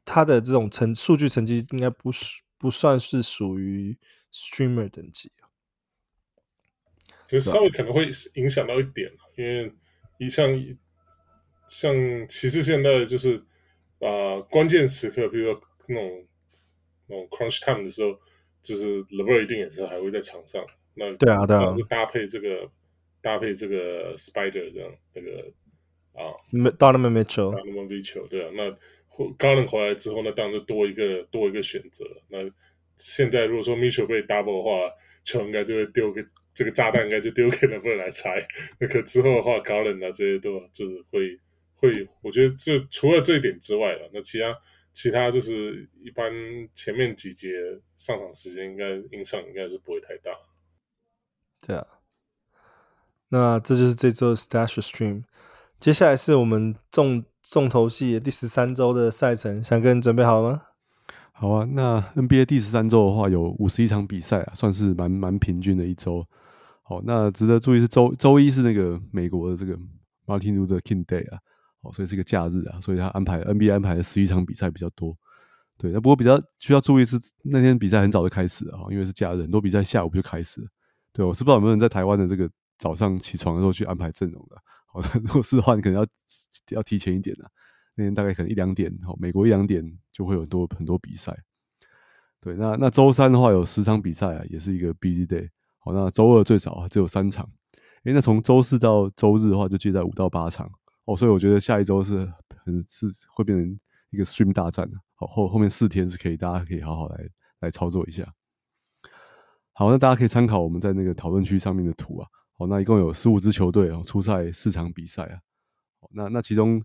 [0.04, 3.96] 他的这种成数据成绩应该不是不算是属于
[4.30, 5.48] Streamer 等级啊，
[7.26, 9.72] 就稍微可能会影响到一点，因为
[10.18, 10.46] 你像
[11.66, 11.94] 像
[12.28, 13.38] 其实现在就是
[14.00, 16.26] 啊、呃、关键时刻，比如说那种。
[17.08, 18.18] 那种 crunch time 的时候，
[18.62, 20.64] 就是 LeVert 一定也是还会在场上。
[20.94, 22.68] 那对啊，对啊，是搭配这个
[23.20, 25.52] 搭配这个 Spider 这样那个
[26.14, 28.50] 啊，Donovan Mitchell，Donovan Mitchell 对啊。
[28.54, 28.70] 那
[29.36, 32.04] Garland 回来之后，那当然就多一个多一个选择。
[32.28, 32.38] 那
[32.96, 34.90] 现在如果说 Mitchell 被 double 的话，
[35.22, 38.46] 球应该就会丢给这个炸弹，应该就丢给 LeVert 来拆。
[38.80, 41.38] 那可之后的话，Garland 啊这些都就是会
[41.74, 44.56] 会，我觉得这除了这一点之外了，那其他。
[44.98, 46.32] 其他就是一般
[46.72, 47.48] 前面几节
[47.98, 50.30] 上场时间应该影响应该是不会太大。
[51.66, 51.86] 对啊，
[53.28, 55.24] 那这就是这周 Stash Stream。
[55.78, 60.62] 接下来是我们重重头戏第十三周的赛程，翔哥你准备好了吗？
[61.32, 66.26] 好啊，那 NBA 第十三周的话有五十一场比赛啊，算是蛮蛮平均的一周
[66.82, 69.78] 好，那值得注意是周周一是那个美国的这个
[70.24, 71.38] Martin Luther King Day 啊，
[71.86, 75.16] 好，所以是一个假日啊，所以他安排 NBA 安排了十一场比赛比较多。
[75.78, 80.66] 对，那不过比较需要注意是那天比赛很早就开始了，因为是假日，很多比赛下午就开始。
[81.12, 84.56] 对，我是不知道有没有人在台湾的这个早上起床的时候去安排阵容的。
[84.86, 86.06] 好， 如果是的话，你可能要
[86.70, 87.48] 要提前一点了。
[87.94, 91.36] 那天大概可能一两点，好，美国一两点就会有很多很多比赛。
[92.40, 95.48] 对，那那周三的话有十场比赛啊，也是一个 busy day。
[95.78, 97.46] 好，那周二最少啊只有三场。
[98.04, 100.70] 诶，那从周四到周日的话，就接在五到八场。
[101.06, 102.30] 哦，所以我觉得下一周是
[102.64, 103.80] 很是会变成
[104.10, 104.96] 一个 stream 大战的。
[105.14, 107.28] 好，后后面四天是可以，大家可以好好来
[107.60, 108.30] 来操作一下。
[109.72, 112.28] 好，那大家可以参考我们在那个讨论区上面的图啊。
[112.58, 115.40] 好，那一共有十五支球队哦，出赛四场比赛啊。
[116.00, 116.82] 好那那其中。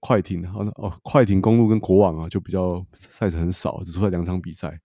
[0.00, 4.76] 快艇啊，哦，快艇、公路跟国王啊，就比较赛程很少，只出赛两场比赛。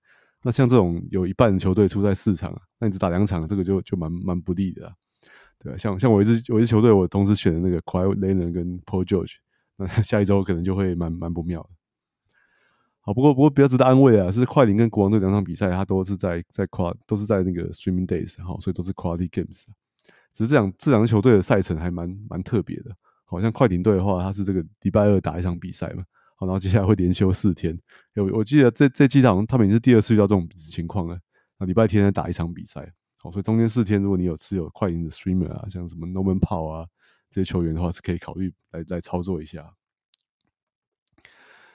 [0.43, 4.95] 那像这种有一半球队出赛四场啊，那你只打两场，这个就就蛮蛮不利的，
[5.63, 9.35] 对啊，像像我一支我一支球队，我同时选的那个 Kawhi Leonard 跟 Paul George，
[9.77, 11.69] 那 下一周可能就会蛮蛮不妙的。
[13.01, 19.63] 好，不过不过比较值得安慰啊，是快艇跟国王这两场比赛，它都是在在跨都是在那个 streaming days，好，所以都是 quality games。
[20.33, 22.95] 只是这两这两支球队的赛程还蛮蛮特别的。
[23.25, 26.03] 好像快艇队的话，他是这个礼拜二打一场比赛嘛，
[26.35, 27.79] 好，然后接下来会连休四天。
[28.13, 31.17] 有我记得这这几场他们已经是第二次遇到这种情况了。
[31.57, 32.91] 那礼拜天再打一场比赛，
[33.21, 36.87] 好，所以中间四天如果你有持有快银的 streamer 啊，像什么 Norman Powell 啊
[37.29, 39.73] 这些球员的话，是可以考虑来来操作一下。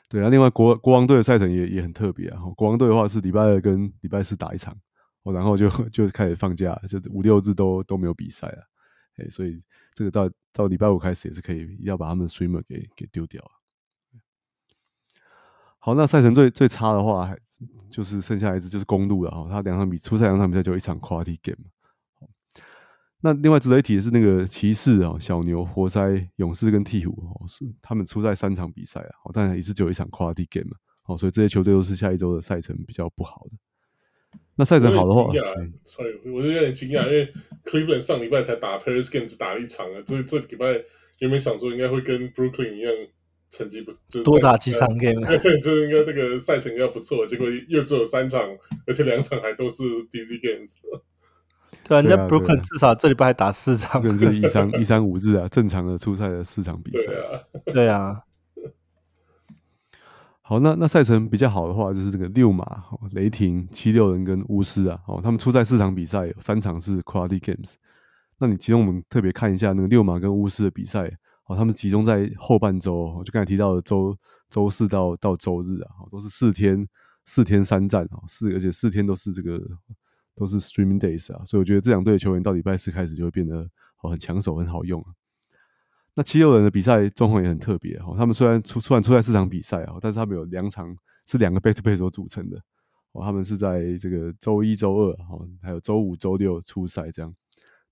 [0.09, 2.41] 对啊，另外国国王队的赛程也也很特别啊。
[2.57, 4.77] 国王队的话是礼拜二跟礼拜四打一场，
[5.23, 8.63] 哦，然后就就开始放假，就五六日都都没有比赛了。
[9.17, 9.63] 哎，所以
[9.95, 13.43] 这个到到礼拜五开始也是可以，要把他们 streamer 给给丢掉。
[15.87, 17.39] 好，那赛程最最差的话，还
[17.89, 19.47] 就是剩下一支就是公路了哈。
[19.49, 21.63] 他两场比出赛两场比赛就一场 quality game。
[23.21, 34.41] 那另外值得一提的是那个骑士啊、小牛、活塞、勇士跟鹈鹕哦，是他们出赛三场比赛啊，当然也是只有一场 quality game 好，所以这些球队都是下一周的赛程比较不好的。
[34.57, 35.33] 那赛程好的话，
[35.85, 37.33] 所以我就有点惊讶，因为
[37.65, 40.67] Cleveland 上礼拜才打 Paris Games 只打了一场啊，这这礼拜
[41.21, 42.93] 有没有想说应该会跟 Brooklyn 一样
[43.51, 45.21] 成绩不 就多打几场 game，
[45.63, 48.43] 就应该这个赛程应该不错，结果又只有三场，
[48.87, 50.77] 而且两场还都是 busy games。
[51.85, 57.05] 对啊，人家 Brooklyn 至少这礼拜还打四场， 就是一三一三五日啊，正常的出赛的四场比赛。
[57.07, 57.41] 对啊，
[57.75, 58.23] 对啊。
[60.41, 62.65] 好，那那赛程比较好的话，就是这个六马、
[63.13, 67.75] 雷霆、七六人跟巫师啊，哦，他们出赛四场比赛，有三场是 quality games。
[68.39, 71.11] 那你其中我们特别看一下那个六马跟巫师的比赛，
[71.47, 74.17] 哦，他们集中在后半周，我就刚才提到的周
[74.51, 76.87] 周四到到周日啊，都是四天
[77.25, 79.61] 四天三战啊，四而且四天都是这个
[80.35, 83.59] 都是 streaming days 啊，所以我觉得这两队球员到礼拜四开始就会变得
[84.03, 85.09] 哦很抢手，很好用啊。
[86.15, 92.57] 那七六人的比赛状况也很特别哈，他们虽然出突然出赛四场比赛啊，但是他们有两场是两个 back to back 所组成的
[93.13, 97.35] 哦，他们是在这个周一周二哈，还有周五周六出赛这样。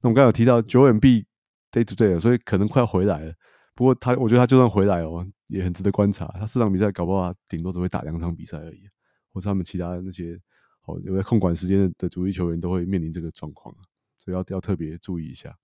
[0.01, 1.27] 那我们刚才有提到九 M B
[1.75, 3.35] day to day，所以可能快要回来了。
[3.75, 6.27] 不过他我觉得他就算回来哦，也很值得观察。
[6.39, 8.89] 他四场比赛搞不好顶多只会打两场比赛而已，
[9.33, 10.41] 或者他们其他那些
[10.85, 13.75] 哦有在控管时间的主力球员都会面临这个状况，
[14.21, 15.57] 所以要要特别注意一下。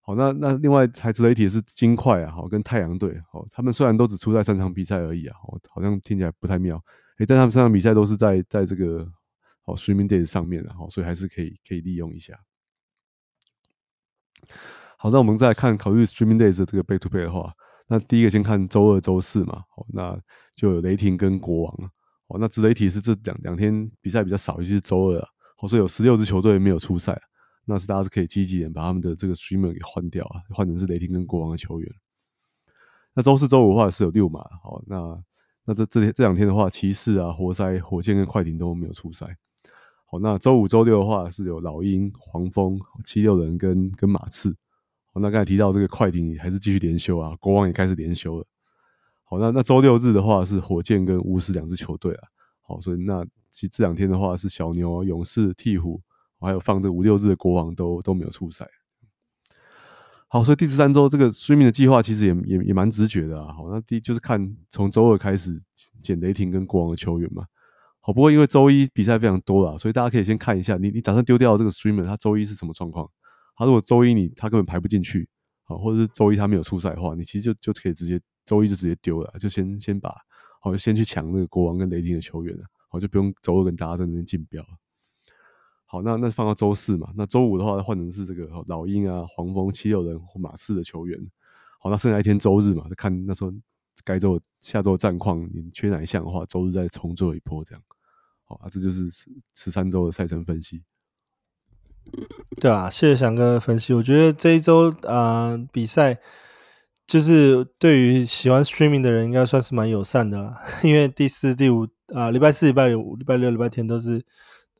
[0.00, 5.36] 好，那那另外还值得一提的是金块啊，好跟太阳队，好，他们虽然都只出赛三场比赛而已啊，
[5.70, 6.76] 好像听起来不太妙，
[7.18, 9.08] 诶，但他们三场比赛都是在在这个
[9.62, 12.38] 好 streaming days 上面的，好，所以还是可以可以利用一下。
[14.96, 17.52] 好，那我们再来看考虑 streaming days 的这个 back to back 的话，
[17.88, 20.18] 那第一个先看周二、周四嘛，好，那
[20.54, 21.90] 就有雷霆跟国王，
[22.28, 27.20] 好，那值得一提是这两两天比赛比较少，尤其是周二啊，好，所以有十六支球队没有出赛。
[27.66, 31.94] 那是大家是可以积极点把他们的这个 streamer 给换掉啊，换成是雷霆跟国王的球员。
[33.14, 35.18] 那周四、周五的话是有六马，好，那
[35.64, 39.34] 那这这这两天的话，骑士啊、活塞、火箭跟快艇都没有出赛。
[40.14, 44.54] 好，那周五、周六的话是有老鹰、黄蜂、七六人跟跟马刺。
[45.12, 48.46] 好，那刚才提到这个快艇还是继续连休啊，国王也开始连休了。
[49.24, 52.28] 好，那那周六日的话是火箭跟巫师两支球队啊。
[52.62, 56.00] 好，所以那其实这两天的话是小牛、勇士、鹈鹕。
[56.40, 58.68] 还有放这五六日的国王都都没有出赛，
[60.28, 63.50] 好，所以第十三周这个 streaming 的计划其实也也也蛮直觉的啊。
[63.50, 65.58] 好，那第就是看从周二开始
[66.02, 67.46] 捡雷霆跟国王的球员嘛。
[68.06, 73.10] 好，不过因为周一比赛非常多了，所以大家可以先看一下，你你打算丢掉这个 streamer，他周一是什么状况？
[73.56, 75.26] 他如果周一你他根本排不进去，
[75.62, 80.14] 好，或者是周一他没有出赛的话，你其实就就可以直接周一就直接丢了，就先先把
[80.60, 84.62] 好就先去抢那个国王跟雷霆的球员了，好，就不用周二跟大家在那边竞标。
[85.86, 91.18] 好，那那放到周四嘛，那周五的话换成是这个老鹰啊、黄蜂、七六人或马刺的球员。
[91.80, 93.50] 好，那剩下一天周日嘛，就看那时候
[94.02, 97.82] 该做下周战况，你缺哪一项的话，周日再重做一波这样。
[98.44, 99.08] 好啊，这就是
[99.54, 100.82] 十三周的赛程分析。
[102.60, 103.94] 对啊，谢谢翔哥的分析。
[103.94, 106.18] 我觉得这一周啊、呃、比赛，
[107.06, 110.60] 就是对于喜欢 streaming 的人，应该算是蛮友善的啦。
[110.84, 114.22] 因为第四、第五啊，礼拜四、礼拜五、礼拜六、礼拜天都是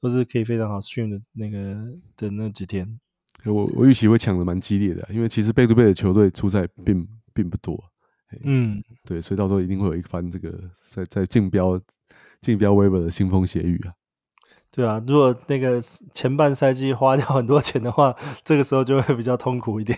[0.03, 1.59] 都是可以非常好 stream 的那个
[2.17, 3.01] 的那几天。
[3.47, 7.83] 我我预期会抢的蛮激烈的，因为其实背对背的球队出赛并并不多。
[8.43, 10.53] 嗯，对，所以到时候一定会有一番这个
[10.91, 11.81] 在在竞标
[12.41, 13.93] 竞标 waiver 的腥风血雨啊。
[14.71, 15.81] 对啊，如果那个
[16.13, 19.97] 前半赛季花掉很多钱的话，这个时候就会比较痛苦一点。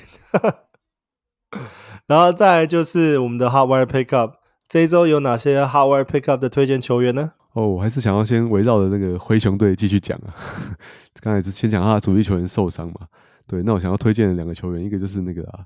[2.06, 4.34] 然后再来就是我们的 Hardware Pickup，
[4.68, 7.32] 这一周有哪些 Hardware Pickup 的推荐球员呢？
[7.54, 10.34] 哦，我还是想要先围绕着那个灰熊队继续讲啊。
[11.22, 13.08] 刚才是先讲他的主力球员受伤嘛，
[13.46, 15.64] 对，那我想要推荐的两个球员，一个就是那个啊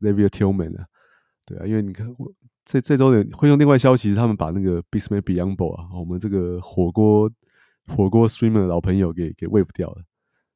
[0.00, 0.84] ，Xavier Tillman 啊，
[1.46, 2.32] 对啊，因为你看我
[2.64, 7.30] 这这周的灰熊另外消息是他们把那个 Bismack Biyombo 啊，我们这个火锅。
[7.86, 10.04] 火锅 streamer 的老朋友给给 wave 掉了，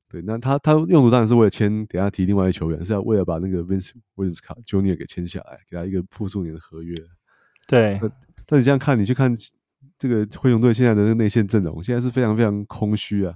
[0.09, 4.97] 对，那他他用途当然是为了签，等下提另外一个球员，是要为了把那个 Vince Williams Jr.
[4.97, 6.95] 给签下来，给他一个复数年的合约。
[7.66, 7.99] 对，
[8.47, 9.35] 但你这样看，你去看
[9.99, 13.35] 这个灰熊队现在的那个内线阵容，现在是非常非常空虚啊。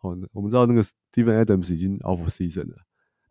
[0.00, 2.76] 哦，我们知道那个 Steven Adams 已经 off season 了，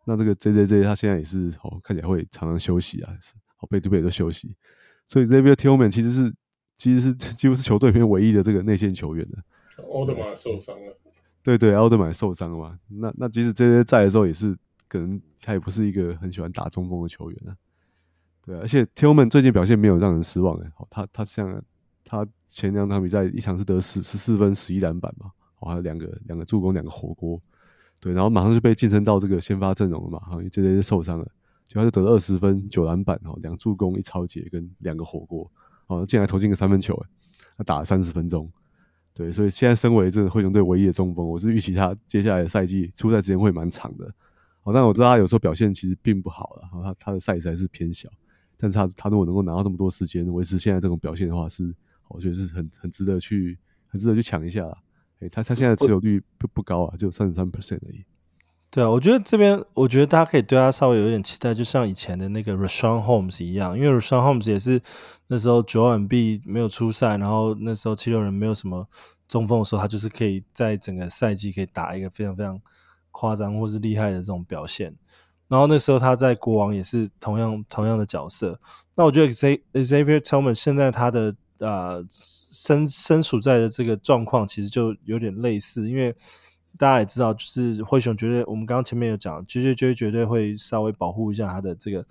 [0.06, 4.54] 那这个 JJJ 他现在也是哦，看起来会常常休息啊，是哦背对背都休息，
[5.06, 6.34] 所以 Xavier Tillman 其实是
[6.76, 9.38] 其实是几乎是球队里面唯一的这个内线球员的。
[9.92, 10.96] 奥德玛受伤了，
[11.42, 12.78] 对对，奥德玛受伤了嘛？
[12.88, 14.56] 那那即使这些在的时候，也是
[14.88, 17.56] 可能他也不是一个很喜欢打中锋的球员啊。
[18.44, 20.70] 对啊，而且 Tillman 最近表现没有让人失望诶。
[20.74, 21.62] 好，他他像
[22.04, 27.40] 他前两场比赛，一场是得十十四分十一篮板嘛，好，还有两个两个助攻两个火锅，
[28.00, 30.18] 对，然后马上就被晋升到这个先发阵容了嘛。
[30.20, 31.28] 好，因为这些受伤了，
[31.68, 35.52] 结果就得了二十分九篮板哦，两助攻一抄截跟两个火锅，
[35.86, 37.06] 哦，进来投进个三分球诶，
[37.58, 38.50] 他打了三十分钟。
[39.12, 44.10] 对，所以现在身为这个灰熊队唯一的中锋，我是预期他接下来的赛季出赛时间会蛮长的。
[44.62, 48.08] 好，但我知道他有时候表现其实并不好了，然后他他的 size 还是偏小，
[48.56, 51.74] 但是他他如果能够拿到这么多时间维持现在这种表现的话，是
[52.08, 53.58] 我觉得是很很值得去
[53.88, 54.66] 很值得去抢一下。
[55.20, 58.02] 诶，他他现在持有率不不高啊，只有三十三 percent 而已。
[58.70, 64.78] 对啊，我觉得这边，我觉得大家可以对他稍微有一点期待，就像以前的那个 Rashawn Holmes 一样，因为 Rashawn Holmes 也是
[65.28, 68.86] 那时候九 M B 没有出赛，然后那时候七六人没有什么
[69.26, 72.60] 中锋的时候，他就是可以在整个赛季可以打一个非常非常
[73.10, 74.94] 夸张或是厉害的这种表现。
[75.48, 78.60] 然后那时候他在国王也是同样同样的角色。
[78.94, 86.14] 那我觉得 Xavier Tillman 现在他的呃身身处在的这个状况其实就有点类似，因为。
[86.76, 92.04] 大家也知道，就是灰熊绝对，我们刚刚前面有讲，绝对绝对绝对会稍微保护一下他的这个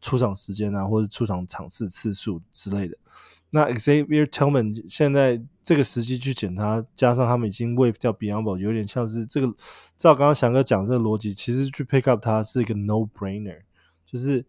[0.00, 2.96] 出场时间啊，或者出场场次次数之类的。
[3.50, 9.54] 那 Xavier Tillman 现在这个时机去捡他，加上他们已经 wave 掉 Beyond，有点像是这个。
[9.96, 13.60] 照刚刚翔哥讲这个逻辑，其实去 pick up 他是一个 no brainer，
[14.04, 14.44] 就是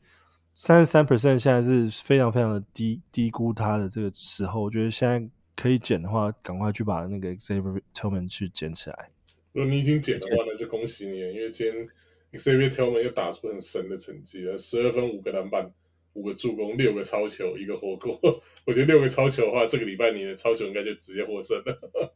[0.55, 9.09] 三十三 percent 现在是非常非常的低低估他的这个时候，我觉得现在可以捡的话，赶快去把那个 Xavier Tillman 去捡起来。
[9.55, 11.87] 如果你已经捡的话，那就恭喜你，因为今天
[12.33, 15.71] Xavier Tillman 又打出很神的成绩了，十二分、五个篮板、
[16.11, 18.19] 五个助攻、六个超球、一个火锅。
[18.67, 22.13] 我觉得六个超球的话，这个礼拜你的超球应该就直接获胜了。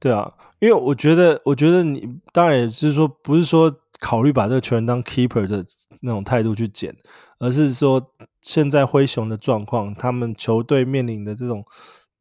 [0.00, 5.64] 对啊，因为我觉得，我觉得你当然也是说，不是说考虑把这个球员当 keeper 的
[6.00, 6.92] 那种态度去捡，
[7.38, 11.64] 而是说现在灰熊的状况，他们球队面临的这种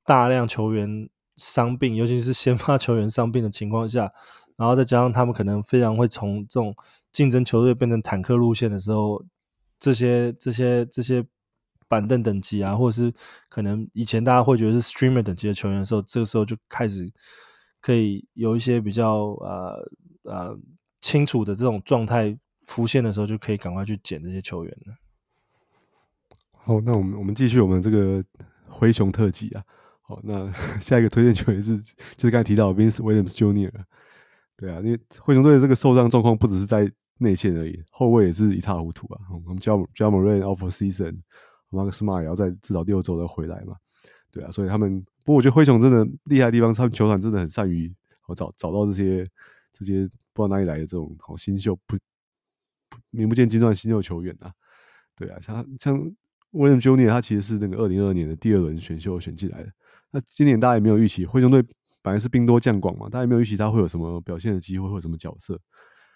[0.06, 1.10] 大量球员。
[1.36, 4.12] 伤病，尤其是先发球员伤病的情况下，
[4.56, 6.76] 然后再加上他们可能非常会从这种
[7.12, 9.24] 竞争球队变成坦克路线的时候，
[9.78, 11.26] 这些这些这些
[11.88, 13.14] 板凳等级啊，或者是
[13.50, 17.12] 可能以前大家会觉得是 streamer 等级的球员的时候，这个时候就开始
[17.82, 19.92] 可以有一些比较呃
[20.24, 20.58] 呃
[21.02, 24.96] 清楚的这种状态浮现的时候，就可以赶快去捡这些球员了。
[26.52, 28.24] 好，那我们我们继续我们这个
[28.68, 29.64] 灰熊特辑啊。
[30.08, 33.72] 好，那 下一个推荐球员是，就是刚才提到 Vince Williams Jr.，
[34.56, 39.22] 对啊，因为灰熊队的这个受伤状况不只是在内线而已，后卫也是一塌糊涂啊。
[39.32, 43.76] 我们 Ja Ja Morant off season，Marcus Smart 也要在至少六周再回来嘛，
[44.32, 47.92] 对啊，所以他们，不过我觉得灰熊真的厉害的地方，他们球团真的很善于
[48.28, 49.26] 我找找到这些
[49.74, 51.98] 这些不知道哪里来的这种好新秀，不
[53.10, 54.54] 名不见经传新秀球员啊，
[55.16, 55.98] 对啊，像像
[56.52, 57.10] Williams Jr.
[57.10, 59.72] 他其实是那个二零二二年的第二轮选秀选进来的。
[60.16, 61.62] 那今年大家也没有预期，灰熊队
[62.02, 65.60] 本来是兵多将广嘛，大家也没有预期他会有什么表现的机会，或什么角色。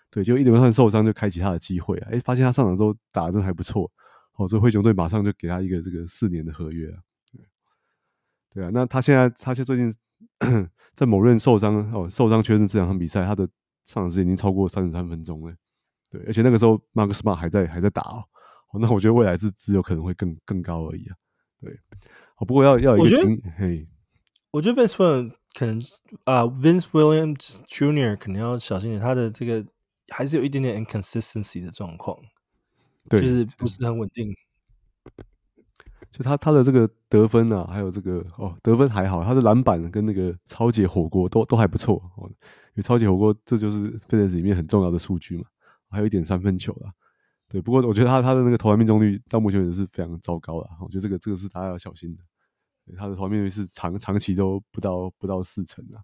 [0.09, 2.07] 对，就一连串受伤就开启他的机会啊！
[2.13, 3.91] 哎，发现他上场之后打得真的还不错，
[4.37, 6.97] 哦，所以灰熊队马上就给他一个这个四年的合约啊。
[8.53, 9.93] 对啊，那他现在他现在最近
[10.95, 13.45] 在某任受伤哦，受伤缺阵这两场比赛，他的
[13.83, 15.53] 上场时间已经超过三十三分钟了。
[16.09, 21.15] 对，而且那个时候 Marcus Smart 还在还在打哦，那我觉得未来是只有可能会更更高而已啊。
[21.61, 21.77] 对，
[22.39, 23.87] 哦，不过要要有一个经嘿，
[24.51, 25.79] 我觉得 Vince Williams 可能
[26.23, 28.17] 啊、呃、，Vince Williams Jr.
[28.17, 29.65] 可能要小心点，他的这个。
[30.11, 32.17] 还是有一点点 inconsistency 的状况，
[33.07, 34.27] 对，就是不是很稳定。
[36.09, 42.25] 就他他的这个得分啊，还有这个哦，得分还好，他的篮板跟那个超级火锅都都还不错哦。
[42.27, 45.43] 因为超级火锅这就是 Phoenix 里面很重要的数据嘛，
[45.91, 46.91] 还有一点三分球啦。
[47.49, 52.23] 对，不过我觉得他他的那个投篮命中率到目前为止是非常糟糕的，我觉得这个这个是大家要小心的。
[52.95, 55.97] 他的投篮命中率是长长期都不到不到四成啊。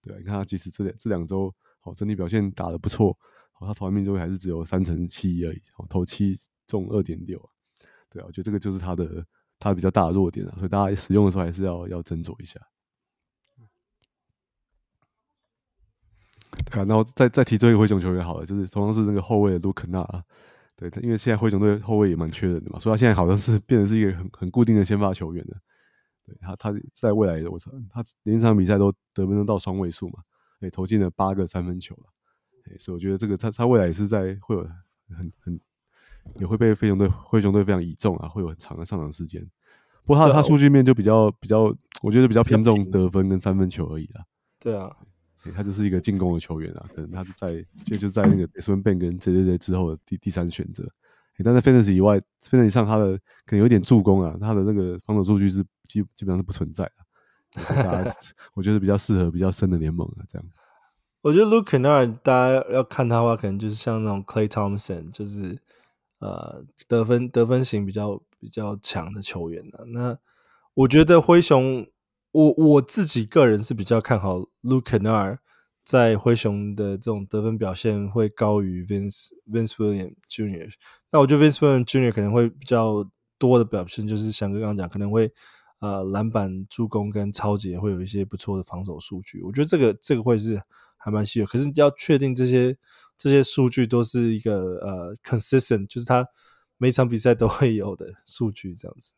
[0.00, 3.16] 对，你看他即使这两这两周哦，整体表现打得不错。
[3.64, 7.38] 他投篮命中率还是只有三成七而已，投七中二点六，
[8.10, 9.24] 对啊，我觉得这个就是他的
[9.60, 12.60] 他比较大的弱点啊，所以大家使用的时候还是要要斟酌一下。
[16.72, 20.02] 对啊，然后再再提这个灰熊球员好了，就是同样是那个后卫的卢肯纳，
[20.82, 25.56] 对他，因为现在灰熊队后卫也蛮缺人的嘛，所以他现在好像是变成是一个很很固定的先发球员了。
[26.26, 30.20] 对他，他在未来我操，他连场比赛都得分都到双位数嘛，
[30.60, 32.04] 也，投进了八个三分球了。
[32.78, 34.62] 所以我觉得这个他他未来也是在会有
[35.16, 35.60] 很很
[36.38, 39.44] 也会被灰熊队灰熊队非常倚重啊，会有很长的上场时间。
[40.04, 44.24] 不过他他数据面就比较比较，我觉得比较偏重得分跟三分球而已啦。
[44.58, 44.96] 对啊，
[45.50, 50.88] 他就是一个进攻的球员啊，可能他是在就就在那个 Desmond Bane 跟 JJJ 之后的第第三选择。
[51.44, 57.64] 但在 Fantasy 以外，Fantasy 上他的可能有点助攻啊，他的那个防守数据是基基本上是不存在的。
[57.64, 58.14] 大家
[58.54, 60.48] 我觉得比较适合比较深的联盟啊，这样。
[61.22, 65.58] 我觉得 Luke Kennard 大家要看他的话，可能就是像那种 Clay Thompson，就是
[66.18, 69.82] 呃得分得分型比较比较强的球员啊。
[69.88, 70.16] 那
[70.74, 71.86] 我觉得灰熊，
[72.32, 75.38] 我我自己个人是比较看好 Luke n a r
[75.84, 80.70] 在灰熊的这种得分表现会高于 Vince Vince Williams Jr。
[81.10, 85.32] 那我觉得 Vince Williams Jr 可能会比较多的表现，就是翔哥刚刚讲，可能会
[85.80, 89.40] 呃篮板、助攻跟抄截会有一些不错的防守数据。
[89.42, 90.60] 我觉得这个这个会是。
[91.04, 92.78] 还蛮稀有，可是要确定这些
[93.18, 96.24] 这些数据都是一个呃 consistent，就是他
[96.78, 99.10] 每场比赛都会有的数据这样子。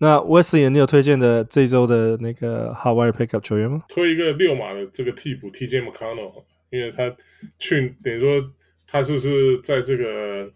[0.00, 3.84] 那 Wesley，你有推荐的这一周的那个 Hot Wire Pickup 球员吗？
[3.88, 7.14] 推一个六码的这个替补 TJ McConnell，因为他
[7.58, 8.42] 去等于说
[8.86, 10.50] 他是不是在这个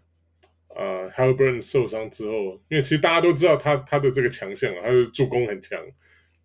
[0.75, 5.79] 呃 Haliburton 受伤之后，因为其实大家都知道他他的这个强项啊，他的助攻很强，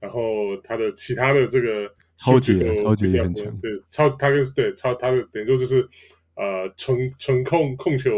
[0.00, 1.90] 然后他的其他的这个。
[2.20, 5.88] 超级超级也很强，对，超他跟对超他的等于说就是
[6.34, 8.10] 呃纯纯控控球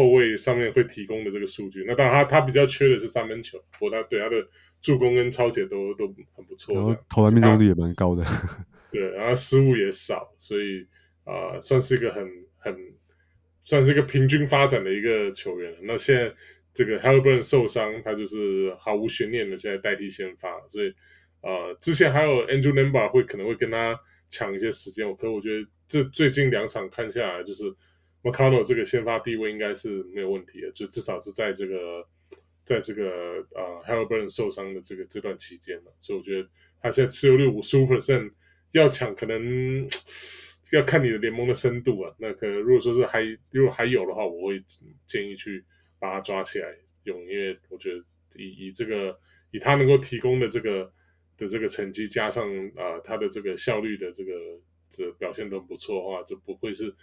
[0.00, 1.84] 后卫上面会提供的这个数据。
[1.86, 4.36] 那当然他他比较缺的是三分球，不过他对他的
[4.80, 8.24] 助攻跟抄截都都很不错，然后投篮命中率也蛮高的。
[8.90, 10.86] 对，然后失误也少，所以
[11.24, 12.26] 啊、呃、算是一个很
[12.58, 12.76] 很
[13.64, 15.74] 算是一个平均发展的一个球员。
[15.82, 16.32] 那现在
[16.72, 20.92] 这个 Haliburton 受伤，他就是毫无悬念的现在代替先发，所以。
[21.42, 23.98] 呃，之前还有 Andrew Nembhard 会可能会跟他
[24.28, 27.64] 抢一些时间，可我觉得这最近两场看下来，就是
[28.22, 32.06] McConnell 这个先发地位应该是没有问题的，就至少是在这个
[32.64, 33.04] 在这个
[33.54, 36.48] 呃 Haliburton 受伤的这个这段期间了，所以我觉得
[36.82, 38.30] 他现在持有率五十五 percent，
[38.72, 39.88] 要抢可能
[40.72, 42.14] 要看你的联盟的深度啊。
[42.18, 44.62] 那可如果说是还如果还有的话，我会
[45.06, 45.64] 建议去
[45.98, 46.68] 把他抓起来
[47.04, 48.04] 用，因为我觉得
[48.36, 49.18] 以以这个
[49.50, 50.92] 以他能够提供的这个。
[51.40, 54.32] 的这个成绩加上啊、呃，他的这个效率的这个
[54.94, 56.94] 的表现都不错的话，就不会是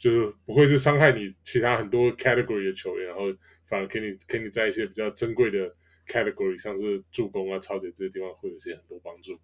[0.00, 3.24] 就是不会是伤害你其他很多 category 的球员，然后
[3.66, 5.58] 反而给你给你在一些比较珍贵的
[6.08, 9.38] category，像是助攻啊、抄截这些地方会有一些很多帮助。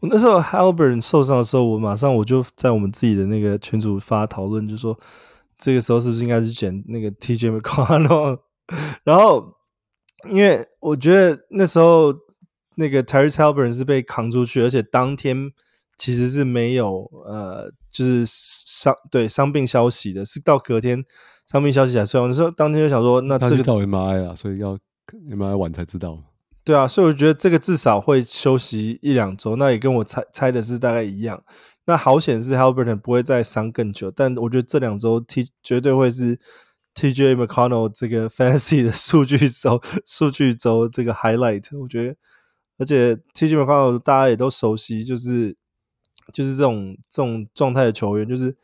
[0.00, 4.98] 我那时候 Haliburton 受伤的时候，我马上我就在我们自己的那个群组发讨论，就说
[5.56, 8.40] 这个时候是不是应该是选那个 TJ McConnell？
[9.04, 9.54] 然后
[10.28, 12.26] 因为我觉得那时候。
[12.78, 15.50] 那个 Tyrese Haliburton 是被扛出去，而且当天
[15.96, 21.04] 其实是没有呃，就是伤对伤病消息的，是到隔天
[21.50, 22.22] 伤病消息才出来。
[22.22, 24.78] 我那时候当天就想说，那这个到 MRI 啊，所以要
[25.30, 26.22] MRI 晚才知道。
[26.64, 31.42] 对啊，所以我觉得这个至少会休息一两周，那也跟我猜猜的是大概一样。
[31.86, 36.36] 那好险是 Haliburton 不会再伤更久，但我觉得这两周 T 绝对会是
[36.96, 42.16] TJ McConnell 这个 Fantasy 的数据周数据周这个 highlight，我觉得。
[42.78, 45.56] 而且 TJ McConnell 大家也都熟悉，就是
[46.32, 48.54] 就是这种这种状态的球员，就是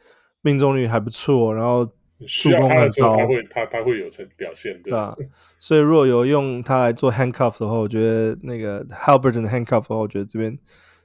[0.43, 1.85] 命中率还不错，然后
[2.27, 5.17] 助攻很高，他会他他会有成表现，对吧？
[5.59, 10.59] 所以如果有用他来做 handcuff 的话，我觉得那个 Haliburton 的 handcuff 的话，我觉得这边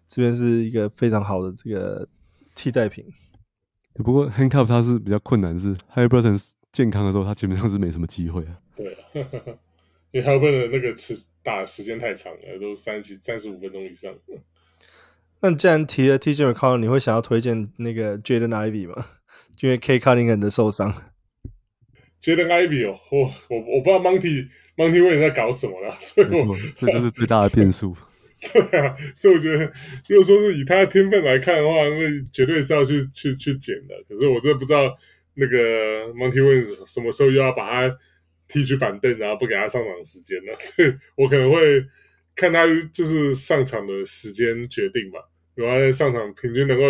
[0.08, 2.08] 这边是一个非常好的这个
[2.54, 3.06] 替代品。
[3.96, 8.60] 不过 handcuff 它是比较困难，是 Haliburton 健康的时候，他基本上是没什么机会啊。
[8.76, 8.98] 对啊，
[10.12, 14.14] 因为 Haliburton 的那个持打的时间太长了，都三十三十五分钟以上。
[15.42, 19.06] 那既然提了 TJ McConnell，你会想要推荐那个 Jaden Ivey 吗？
[19.62, 20.94] 因为 Cade Cunningham 的受伤。
[22.22, 27.96] Jaden Ivey 哦，我我我不知道 Monty Monty 问你在搞什么了，所以我这就是最大的变数。
[28.54, 29.72] 对啊，所以我觉得，
[30.08, 33.96] 如果说是以他的天分来看的话，那绝对是要去去去捡的。
[34.08, 34.96] 可是我真的不知道
[35.36, 37.98] 那个 Monty Williams 什么时候又要把他
[38.48, 40.56] 踢去板凳，然后不给他上场时间了。
[40.60, 41.84] 所以我可能会
[42.38, 45.20] 看他就是上场的时间决定吧。
[45.56, 46.84] 如果他在上场平均能够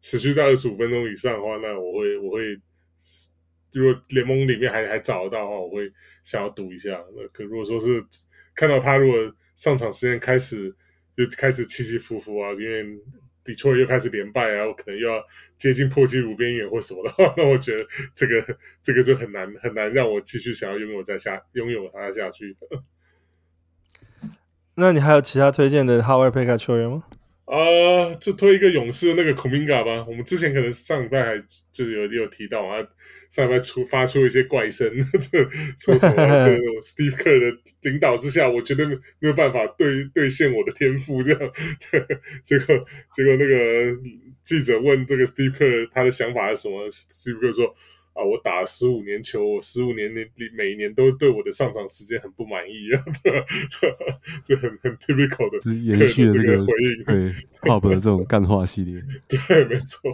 [0.00, 2.60] 持续到二十五分钟以上的话，那我会我会，
[3.72, 5.90] 如果联盟里面还还找得到的话，我会
[6.24, 6.90] 想要赌一下。
[7.16, 8.04] 那可如果说是
[8.54, 10.74] 看到他如果上场时间开始
[11.16, 12.84] 就开始起起伏伏啊，因为
[13.44, 15.24] 底特又开始连败啊，我可能又要
[15.56, 22.56] 接近破纪录边缘或什么的话，那我觉得这个这个就很难很难让我继续想要拥有再下拥有他下去。
[24.76, 27.04] 那你还有其他推荐的哈维尔佩卡球员吗？
[27.44, 30.04] 啊、呃，就推一个勇士的那个库明加吧。
[30.06, 31.36] 我们之前可能上礼拜还
[31.72, 32.78] 就是有有提到啊，
[33.28, 34.88] 上礼拜出发出一些怪声，
[35.18, 35.42] 这
[35.76, 41.40] 说什么这种 Steve Kerr 的领导之下，我绝对没有办法兑兑现我的天赋这样。
[42.44, 43.98] 结果结果那个
[44.44, 47.74] 记者问这个 Steve Kerr 他的想法是什么，Steve Kerr 说。
[48.12, 48.24] 啊！
[48.24, 53.02] 我打了十五年球，我十五年年里每一年都对我的上场时间很不满意啊，
[54.44, 57.32] 这很很 typical 的延续的这个回应，对
[57.62, 60.10] Pop 的这种干话系列， 对，没错，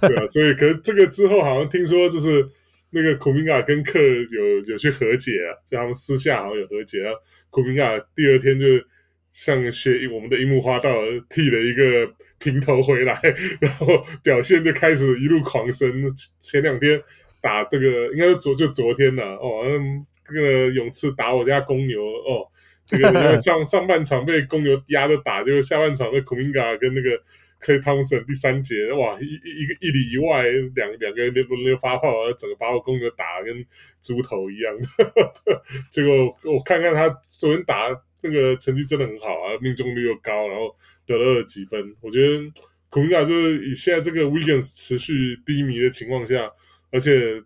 [0.00, 2.48] 对啊，所以可是这个之后好像听说就是
[2.90, 7.12] 那个库明卡跟克有有去和解啊，就他们私下好像有和解啊，
[7.50, 8.66] 库明卡第二天就
[9.32, 10.92] 像学我们的樱木花道
[11.28, 12.08] 剃了一个
[12.38, 13.20] 平头回来，
[13.60, 13.86] 然后
[14.22, 15.90] 表现就开始一路狂升，
[16.38, 17.02] 前两天。
[17.40, 22.46] 打这个应该是昨就昨天了哦，那这个勇士打我家公牛哦，
[22.86, 27.10] 这个上 上半场被公牛压着打，结果下半场那库明加跟那个
[27.58, 30.44] 克莱汤森第三节哇一一个一里一外
[30.74, 33.66] 两两个人轮流发炮，整个把我公牛打的跟
[34.00, 34.72] 猪头一样。
[35.90, 36.12] 结果
[36.44, 37.88] 我看看他昨天打
[38.22, 40.74] 那个成绩真的很好啊，命中率又高，然后
[41.06, 41.96] 得了几分。
[42.00, 42.38] 我觉得
[42.88, 46.50] 库明加就是以现在这个 Wiggins 持续低迷的情况下。
[46.90, 47.42] 而且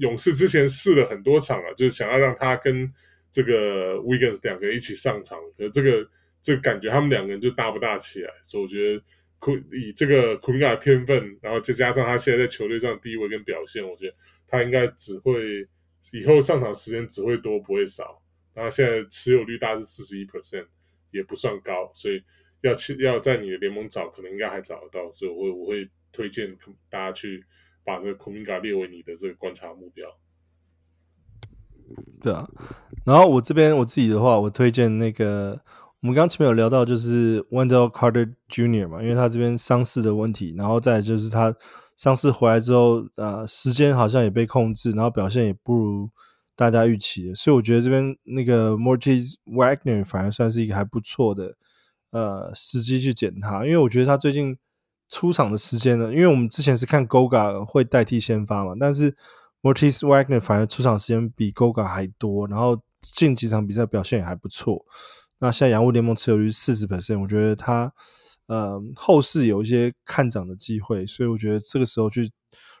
[0.00, 2.90] 勇士之前试了很多场了，就是想要让他跟
[3.30, 6.08] 这个 Wiggins 两个人一起上场，可这个
[6.40, 9.02] 这个感觉他们两个人就搭不大起来，所以我觉得
[9.38, 14.14] 库以这个库明加的天分，然后再加上他现在在球队上的地位跟表现，我觉得
[14.48, 15.66] 他应该只会
[16.12, 18.22] 以后上场时间只会多不会少。
[18.54, 20.66] 然后现在持有率大概是四十一 percent，
[21.10, 22.22] 也不算高，所以
[22.60, 26.56] 要去要在你的联盟找，可能应该还找得到，所以我会我会推荐
[26.90, 27.44] 大家去。
[27.84, 30.08] 把这个库明加列为你的这个观察目标。
[32.22, 32.48] 对啊，
[33.04, 35.60] 然后我这边我自己的话，我推荐那个
[36.00, 38.88] 我们刚前面有聊到，就是 Wendell Carter Jr.
[38.88, 41.54] 嘛，因为他这边伤势的问题，然后再就是他
[41.96, 46.08] 伤势回来之后，呃，时间好像也被控制，然后表现也不如
[46.56, 51.56] 大家预期，所以我觉得这边那个 Mortis Wagner 反而算是一个还不错的
[52.12, 54.56] 呃时机去捡他，因为我觉得他最近。
[55.12, 56.06] 出场的时间呢？
[56.10, 59.14] 因为我们之前是看 Goga 会代替先发嘛，但是
[59.60, 64.86] Mortis Wagner 反而出场时间比 Goga 还多，然后近几场比赛表现也还不错。
[65.38, 67.92] 那现在洋务联盟持有率四十 percent，我觉得他
[68.46, 72.30] 呃后市有一些看涨的机会，所以我觉得这个时候去，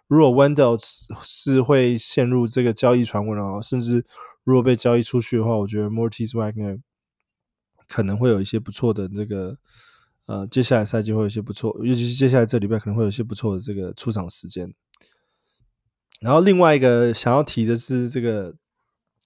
[0.08, 0.82] 如果 Wendell
[1.22, 4.06] 是会陷入这个交易传闻啊，甚至
[4.42, 6.80] 如果被交易出去的话，我觉得 Mortis Wagner
[7.86, 9.58] 可能会有一些不错的这个。
[10.32, 14.72] 呃，接下来赛季会有一些不错，尤其是接下来这礼拜可能会有一些不错的这个出场时间。
[16.22, 18.54] 然后另外一个想要提的是这个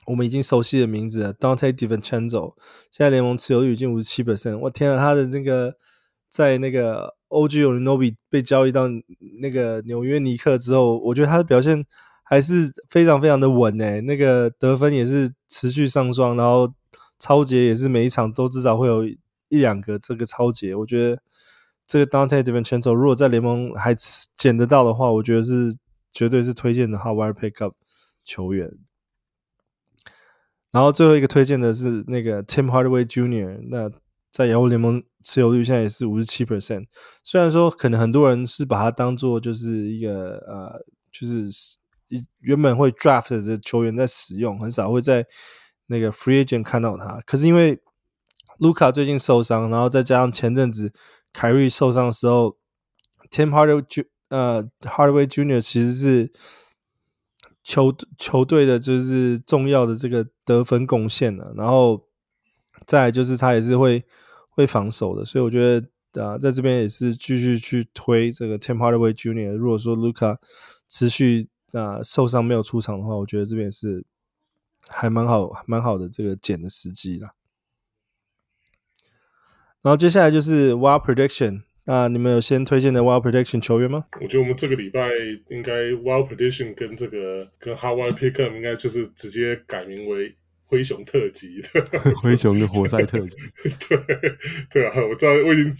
[0.07, 2.55] 我们已经熟悉的名字 Donte DiVincenzo，
[2.91, 4.59] 现在联盟持有率已经五十七 percent。
[4.59, 5.77] 我天啊，他的那个
[6.28, 8.89] 在那个 OG 有 n o b i 被交易到
[9.41, 11.85] 那个纽约尼克之后，我觉得他的表现
[12.24, 16.74] 还是非常非常的稳诶，那个得分也是持续上双，然后
[17.20, 19.05] 抄截也是每一场都至少会有。
[19.48, 21.20] 一两个这个超级，我觉得
[21.86, 23.94] 这个 Donte DiVincenzo 如果在联盟还
[24.36, 25.77] 捡得到的话，我觉得是
[26.12, 27.73] 绝对是推荐的 Hot Wire Pickup
[28.24, 28.70] 球员。
[30.73, 33.90] 然后最后一个推荐的是那个 Tim Hardaway Jr.，那
[34.31, 36.86] 在洋务联盟持有率现在也是五十七 percent。
[37.23, 41.78] 虽然说可能很多人是把它当做就是一个呃，就是
[42.40, 45.24] 原本会 draft 的球员在使用，很少会在
[45.86, 47.23] 那个 free agent 看到他。
[47.24, 47.81] 可是因为
[48.59, 50.93] 卢卡最近受伤，然后再加上前阵子
[51.33, 52.57] 凯瑞受伤的时候
[53.31, 56.33] ，Tim Hardaway 呃 Hardaway Junior 其实是
[57.62, 62.07] 球球队的就是重要的这个得分贡献了，然后
[62.87, 64.05] 再来就是他也是会
[64.49, 69.53] 会防守的，所以我觉得啊，在这边也是继续去推这个 Tim Hardaway Junior。
[69.53, 70.39] 如果说卢卡
[70.89, 74.05] 持续啊受伤没有出场的话，我觉得这边是
[74.89, 77.33] 还蛮好蛮好的这个捡的时机啦。
[79.86, 84.06] 然后接下来就是 Wild Prediction，那你们有先推荐的 Wild Prediction 球员吗？
[84.20, 85.08] 我觉得我们这个礼拜
[85.48, 90.34] 应该 Wild Prediction 跟这个跟 Hawaii Pickup 应该就是直接改名为
[90.64, 91.80] 灰熊特辑的
[92.16, 93.36] 灰熊的活塞特辑。
[93.88, 93.96] 对
[94.70, 95.72] 对啊，我知道我已经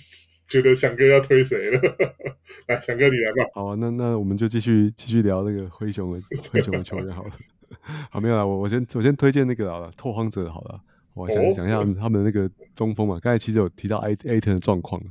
[0.47, 1.81] 觉得翔哥要推谁了。
[2.69, 3.51] 来，翔哥你来吧。
[3.55, 6.21] 好啊，那那我们就继续继续聊那个灰熊的
[6.53, 7.31] 灰熊的球员好了。
[8.13, 10.81] 好，没有了，我我先我先推荐那个好了，拓荒者好了。
[11.17, 15.03] 我想想一下他们那个中锋嘛，刚才其实有提到 Ayton 的状况，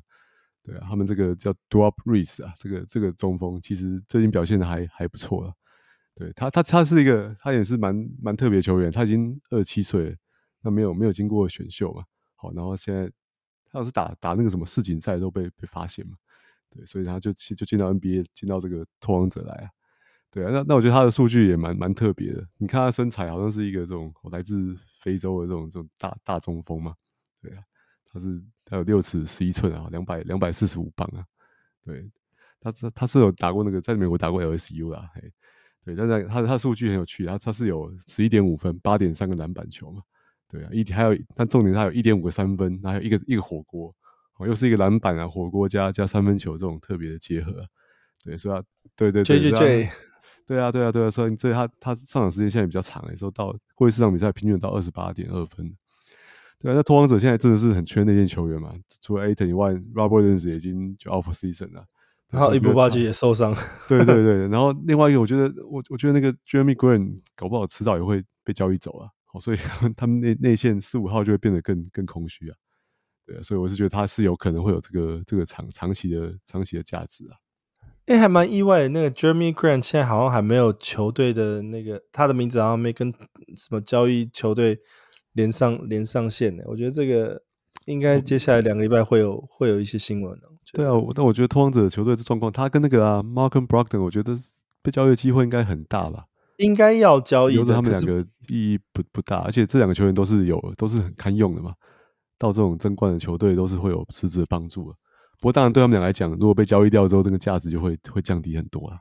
[0.62, 5.52] 对啊，他们这个叫 Duop Reis 啊，这个这个中锋其实最近表现的还还不错了，
[6.14, 10.16] 对他他他是一个他也是蛮蛮特别球员，他已经二十七岁了，
[10.62, 12.04] 那没有没有经过选秀嘛，
[12.36, 13.12] 好，然后现在
[13.72, 16.14] 他要是打打那个什么世锦赛都被被发现嘛，
[16.70, 19.70] 对，所以他就就进到 NBA 进到这个拓荒者来啊。
[20.30, 22.46] 对啊，那那我觉得他的数据也蛮蛮特别的。
[22.58, 24.76] 你看他身材好像是一个这种来自
[25.06, 26.96] 非洲的这种这种大大中锋嘛。
[27.40, 27.62] 对啊，
[28.12, 31.24] 他是他有六尺十一寸啊，两百两百四十五磅啊。
[31.84, 32.10] 对，
[32.60, 35.08] 他他他是有打过那个在美国打过 LSU 啦。
[35.14, 35.22] 嘿，
[35.84, 40.02] 对，但是他他数据很有趣，他他是有十一点五分，八点三个篮板球嘛。
[40.48, 43.96] 对啊，一还有但重点他有一点五个三分，还有一个一个火锅，
[44.38, 47.64] 哦，又是一个篮板啊，火锅加加三分球这种特别的结合。
[48.24, 48.66] 对，所以他
[48.96, 49.52] 对对对。
[49.52, 49.90] J
[50.46, 55.76] 对啊，对啊，对啊，所以所以他他上场时间现在比较长，诶，说到过去四场比赛平均到二十八点二分。
[56.60, 61.86] 对啊，那拓荒者现在真的是很缺内线球员嘛，除了 Ayton 以外，Robert Williams 已经就 off season 了，
[62.30, 63.54] 然后伊布巴吉也受伤。
[63.90, 69.58] 对对对，然后另外一个，我觉得我我觉得那个 Jeremy Grant 搞不好迟早也会被交易走啊，好，所以
[69.98, 72.56] 他们内内线四五号就会变得更更空虚啊。
[73.26, 77.36] 对啊，所以我是觉得他是有可能会有这个这个长长期的长期的价值啊。
[78.06, 83.12] 哎，还蛮意外的，那个 Jeremy Grant 现在好像还没有球队的那个他的名字好像没跟
[83.58, 84.78] 什么交易球队
[85.34, 86.64] 连上连上线呢。
[86.68, 87.42] 我觉得这个
[87.86, 90.48] 应该接下来两个礼拜会有会有一些新闻的。
[90.74, 94.36] 对啊，但我觉得拓荒者的球队的状况，他跟那个啊 Malcolm Brogdon，我觉得
[94.84, 96.26] 被交易的机会应该很大吧？
[96.58, 101.74] 应该要交易的，留着他们两个意义不不大，而且这两个球员都是有都是很堪用的嘛，
[102.38, 104.98] 到这种争冠的球队都是会有实质的帮助的。
[105.40, 109.00] 不过，当然对他们俩来讲，如果被交易掉之后，这个价值就会会降低很多啊。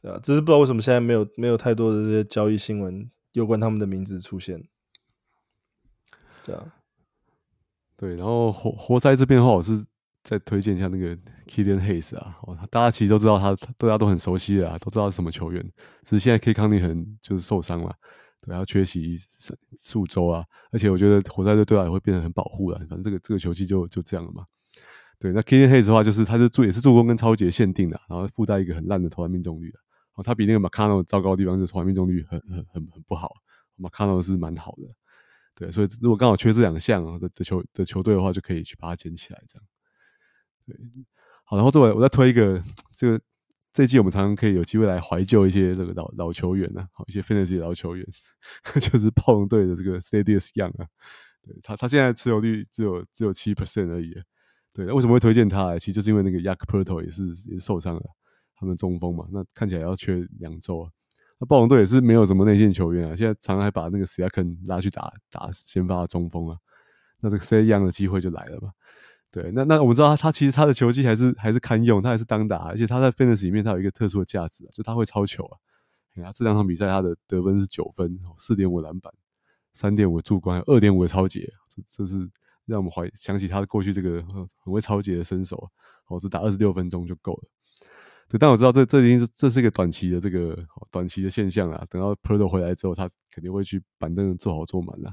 [0.00, 4.62] 对啊，只是不知道为什么现在没有没有太多的这些交易新闻有关他们的名字出现。
[6.44, 6.74] 对啊，
[7.96, 9.84] 对，然后活活塞这边的话，我是
[10.24, 11.16] 再推荐一下那个
[11.46, 12.36] Killian Hayes 啊，
[12.68, 15.64] 大家其实都知道他，大家都很熟悉的啊，都知道是什么球员，
[16.02, 17.94] 只是现在 K 康尼很就是受伤了。
[18.44, 19.20] 对，要缺席
[19.78, 22.78] 数周啊，而且我觉得活塞队对他也会变得很保护了。
[22.80, 24.44] 反正这个这个球季就就这样了嘛。
[25.20, 29.78] 对，那 k i l l n Hayes 的话，就是他是助也是助攻跟抄截限定的，然后附带一个很烂的投篮命中率的。
[30.14, 33.32] 哦，他比那个 Marcano 糟糕的地方是投篮命中率很很很很不好
[33.78, 34.88] ，Marcano 是蛮好的。
[35.54, 39.64] 对，所以如果刚好缺这两项的的球的球队的话，就可以去把它捡起来这样。
[40.66, 40.76] 对，
[41.44, 42.60] 好，然后这我我再推一个
[42.96, 43.20] 这个。
[43.72, 48.06] 这季我们常常可以有机会来怀旧一些这个老老球员啊，好一些 fantasy 老球员，
[48.80, 50.86] 就是暴龙队的这个 Thaddeus Young 啊，
[51.42, 54.14] 对他他现在持有率只有只有七 percent 而已，
[54.74, 55.78] 对，为什么会推荐他？
[55.78, 58.02] 其实就是因为那个 Jakob Poeltl 也是也是受伤了，
[58.54, 60.90] 他们中锋嘛，那看起来要缺两周啊，
[61.38, 66.58] 那暴龙队也是没有什么内线球员啊，现在常常还把那个 Siakam 拉去打打先发中锋啊，
[67.20, 68.72] 那这个 Thad Young 的机会就来了嘛。
[69.32, 75.56] 对，那那我们知道他，他其实他的球技还是还是堪用，他还是当打，而且他在 Fantasy 里面他有一个特殊的价值，就他会抄球啊。
[76.14, 79.10] 你看这两场比赛他的得分是九分，四点五篮板，
[79.72, 82.30] 三点五助攻，二点五的抄截，这这是
[82.66, 84.22] 让我们怀想起他过去这个
[84.62, 85.70] 很会抄截的身手，
[86.08, 87.48] 哦，只打二十六分钟就够了。
[88.28, 90.54] 对，但我知道这这已经是这是一个短期的这个
[90.90, 95.10] 短期的现象啊，等到 Poeltl 回来之后，他肯定会去板凳坐好坐满了。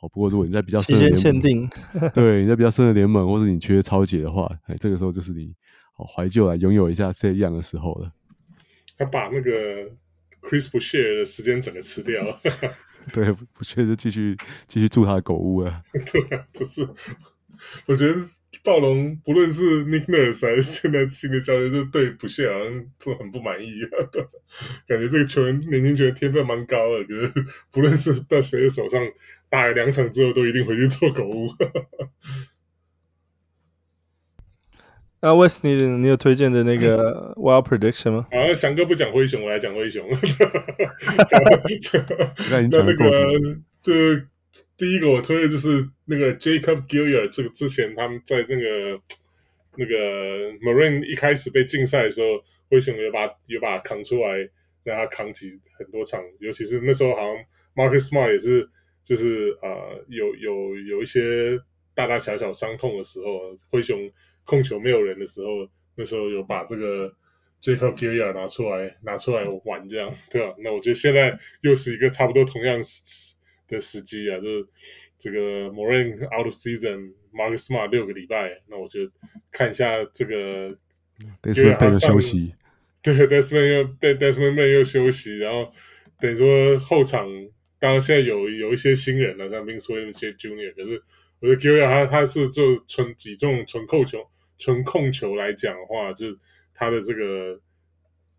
[0.00, 1.70] 哦，不过如果你在比较深的联盟，
[2.14, 5.52] 对，你在比较深的联盟，或者你缺抄截的话，哎，这个时候就是你
[5.92, 8.12] 好怀旧来拥有一下这样的时候了。
[8.96, 9.50] 他把那个
[10.40, 12.40] Chris Boucher 的时间整个吃掉了。
[13.12, 15.82] 对，不确就继续继续住他的狗屋啊。
[16.12, 16.86] 对啊，就是
[17.86, 18.14] 我觉得
[18.62, 24.06] 暴龙不论是 Nick Nurse 还是现在新的教练，就对不屑好像都很不满意啊。
[24.86, 29.00] 感觉这个球员年轻球员天分蛮高的，可是不论是在谁的手上
[29.50, 31.48] 打了两场之后，都一定回去做狗屋。
[35.20, 38.26] 那 Wes，你你有推荐的那个 Wild Prediction 吗？
[38.30, 40.06] 好，翔哥不讲灰熊，我来讲灰熊。
[42.50, 43.92] 那那个，就
[44.76, 49.00] 第一个我推的就是那个 Jacob Gilyard，这个之前他们在那个
[49.76, 52.28] 那个 Marine 一开始被禁赛的时候，
[52.70, 54.48] 灰熊有把有把他扛出来，
[54.84, 57.36] 让他扛起很多场，尤其是那时候好像
[57.74, 58.68] Marcus Smart 也是，
[59.08, 61.58] 就是呃有有有一些
[61.94, 63.98] 大大小小伤痛的时候，灰熊。
[64.44, 67.14] 控球没有人的时候，那时候有把这个
[67.60, 70.54] Jacob Gilyard 拿出来拿出来玩，这样对吧？
[70.60, 73.34] 那我觉得现在又是一个差不多同样时
[73.68, 74.66] 的时机啊，就是
[75.18, 79.12] 这个 Moran out of season，Marcus Smart 六个礼拜，那我觉得
[79.52, 80.66] 看一下这个
[81.42, 82.54] Desmond 又休息，
[83.04, 85.70] 对，Desmond 又对 Desmond 又休息，然后
[86.18, 87.28] 等于说后场，
[87.78, 91.02] 当然现在有有一些新人了，像 Vince Williams Jr.，可是
[91.40, 94.28] 我觉得 Gilyard 他他是做纯体重纯控球。
[94.60, 96.36] 纯控球来讲的话，就是
[96.74, 97.60] 他的这个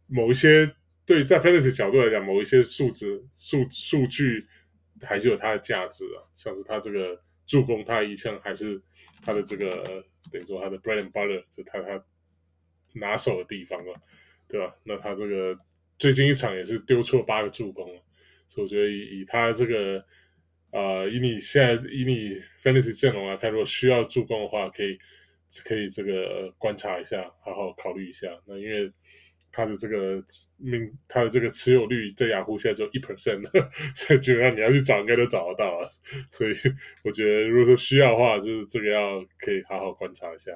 [0.06, 0.70] 某一些
[1.06, 4.46] 对在 Fantasy 角度来讲，某一些数值数数据
[5.02, 6.20] 还是有它的价值啊。
[6.36, 8.82] 像是他这个助攻，他一向还是
[9.24, 12.04] 他的这个等于说他的 bread and butter，就他他
[12.96, 13.94] 拿手的地方了，
[14.50, 14.76] 对吧？
[14.84, 15.58] 那他这个
[15.98, 17.90] 最近一场也是丢出了八个助攻，
[18.50, 20.04] 所以我觉得以以他这个
[20.74, 24.98] 呃，以你现在以你 Fantasy 阵容来看，如果需要助攻的话，可以。
[25.66, 28.28] 可以这个观察一下，好好考虑一下。
[28.46, 28.88] 那因为
[29.52, 30.24] 他的这个
[30.58, 33.42] 命，他的这个持有率在雅虎现在只有一 percent，
[33.96, 35.88] 所以基本上你要去找，应该都找得到啊。
[36.30, 36.54] 所以
[37.04, 40.52] 我觉得，如果说需要的话，就是这个要可以好好观察一下。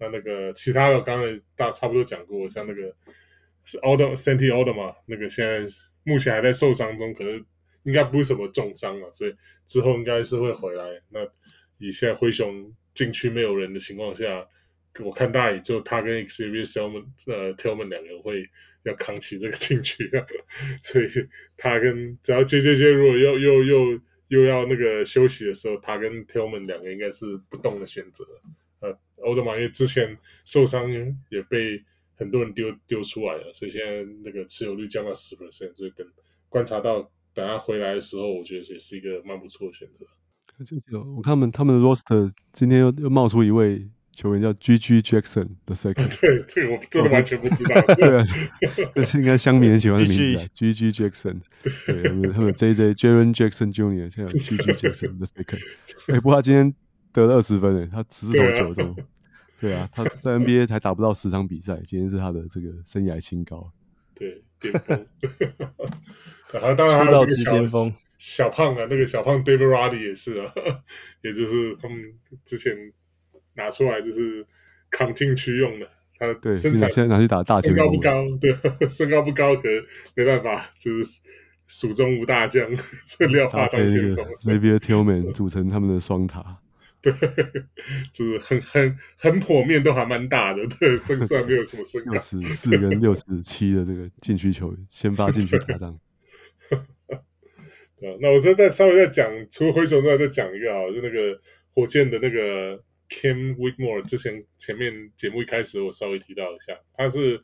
[0.00, 2.96] 那那个其他的，刚才大差不多讲过，像那个
[3.66, 5.60] 是 Alder Santi Aldama，那个现在
[6.08, 7.44] 目前还在受伤中，可能
[7.84, 9.34] 应该不是什么重伤了，所以
[9.66, 10.84] 之后应该是会回来。
[11.10, 11.20] 那
[11.76, 12.74] 以现在灰熊。
[12.94, 14.44] 禁区没有人的情况下，
[15.04, 18.44] 我看大也就他跟 Xavier Tillman 呃 Tillman 两个人会
[18.82, 20.10] 要扛起这个禁区，
[20.82, 21.06] 所以
[21.56, 28.24] 他跟只要 JJJ 如果又又又又要那个休息的时候，他跟 Tillman 两个应该是不动的选择。
[28.80, 30.90] 呃，欧德玛因为之前受伤
[31.28, 31.80] 也被
[32.18, 36.06] 很多人丢丢出来了，所以现在那个持有率降到十 percent，所以等
[36.48, 37.00] 观察到
[37.32, 40.04] 等他回来的时候，我觉得也是一个蛮不错的选择。
[40.64, 47.80] 就是我看他们他们的 roster 今天又又冒出一位球员叫 GG Jackson 的 second， 对，这个我真的完全不知道。
[47.94, 48.24] 对啊，
[48.96, 51.40] 这是应该乡民很喜欢的名字啊，GG Jackson。
[51.86, 54.12] 对，他们他们 JJ Jaren Jackson Jr.
[54.12, 55.60] 现在有 GG Jackson 的 second。
[56.08, 56.74] 哎，不过他今天
[57.12, 58.96] 得了二十分诶，他十四投九中。
[59.60, 63.72] 对啊，他在 NBA 还打不到十场比赛，今天是他的这个生涯新高。
[64.14, 65.06] 对，巅峰。
[66.52, 67.92] 然后当然出道即巅峰。
[68.18, 70.52] 小胖啊，那个小胖 David Roddy 也是啊，
[71.22, 71.96] 也就是他们
[72.44, 72.74] 之前
[73.54, 74.44] 拿出来就是
[74.90, 75.88] 扛禁区用的。
[76.18, 79.68] 他身材现在拿去打大前锋，身高不高，对，身高不高，可
[80.16, 81.20] 没办法，就是
[81.68, 82.68] 蜀中无大将，
[83.04, 84.24] 所以廖化当前锋。
[84.42, 86.58] Xavier Tillman 组成他们的双塔，
[87.00, 87.12] 对，
[88.12, 95.98] 就是很很很剖面都还蛮大的，对，身上没有什么身高，六尺四跟六尺七的这个禁区球员，先发禁区搭档。
[98.20, 101.40] 那我再再稍微再讲，除了灰熊之外，再讲一个啊，就那个
[101.74, 102.76] 火箭的那个
[103.08, 107.40] Kim Whitmore，之前前面节目一开始我稍微提到一下，他是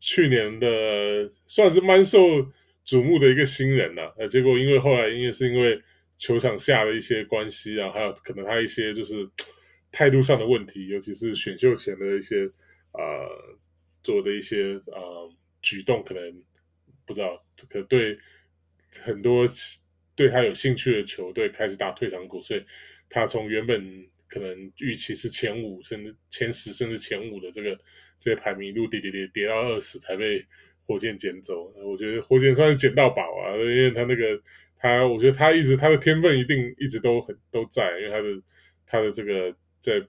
[0.00, 2.20] 去年的算是蛮受
[2.86, 5.80] 瞩目的一个新人呐，呃，结果因为后来因为是因为
[6.16, 9.28] 球场下的一些关系啊，还有可能他一些就是
[9.90, 12.44] 态度上的问题，尤其是选秀前的一些
[12.92, 13.58] 呃
[14.02, 16.42] 做的一些呃举动，可能
[17.06, 18.18] 不知道可对
[19.00, 19.46] 很多。
[20.14, 22.62] 对他有兴趣的球队开始打退堂鼓，所以
[23.08, 27.74] 他从原本可能预期是前五，甚至前十，甚至前五的这个
[28.18, 30.44] 这些排名一路跌跌跌跌到二十才被
[30.84, 31.72] 火箭捡走。
[31.82, 34.38] 我觉得火箭算是捡到宝啊，因为他那个
[34.82, 38.42] 他，我觉得他一直他的天分一定一直都很都在，因为他的
[38.84, 40.04] 他的这个在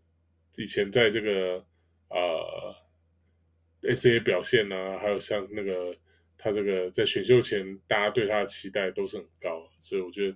[0.58, 1.64] 以前在这个
[2.10, 2.76] 呃
[3.84, 5.96] S A 表现啊，还有像那个。
[6.36, 10.36] 他这个在选秀前，大家对他的期待都是很高，所以我觉得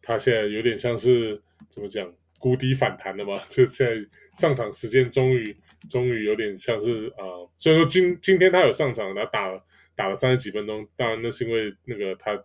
[0.00, 2.08] 他现在有点像是怎么讲，
[2.38, 3.34] 谷底反弹了嘛？
[3.50, 5.56] 就现在上场时间终于
[5.88, 9.60] 终于有点像是啊、呃，虽然说今今天他有上场，他打了
[9.96, 12.40] 打了三十几分钟，当然那是因为那个他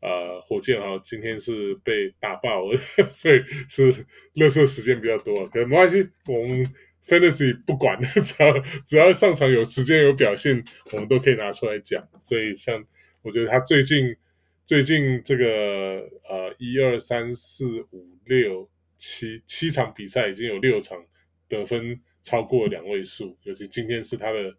[0.00, 2.76] 呃，火箭哈今天是被打爆了，
[3.10, 3.92] 所以是
[4.34, 6.64] 垃圾时间比较多，可没关系，我们
[7.06, 12.02] Fantasy 不管， 只要只要上场有时间有表现，我们都可以拿出来讲。
[12.18, 12.82] 所以像
[13.22, 14.16] 我觉得他最近
[14.64, 21.04] 最近这个呃一二三四五六七七场比赛已经有六场
[21.46, 24.50] 得分超过两位数，尤其今天是他的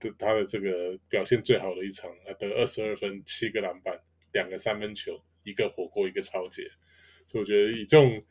[0.00, 3.96] 的他的这个表现最好的一场，他得二十二分七个篮板。
[4.32, 6.62] 两个三分球，一个火锅，一个超节，
[7.26, 8.22] 所以我觉得以这种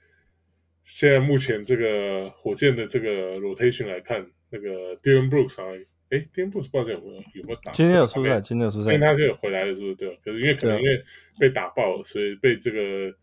[0.84, 7.72] 现在目前这个火箭的这个 rotation 来看，那个 Dillon Brooks 啊，哎，Dillon Brooks 不知道有没有有没有打？
[7.72, 9.96] 今天有出赛，今天有出赛，今天他就有回来了，是不是？
[9.96, 11.04] 对，可是因为可能因为
[11.40, 13.16] 被打爆，所以被这个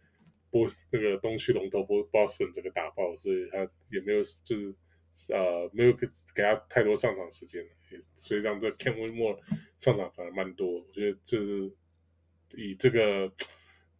[0.51, 3.59] 波那个东区龙头波 Boston 这个打爆，所以他
[3.91, 4.75] 也没有就是
[5.31, 7.65] 呃没有给给他太多上场时间，
[8.17, 9.39] 所以让这 Kent Whitmore
[9.77, 11.73] 上场反而蛮多，我觉得这是。
[12.55, 13.31] 以这个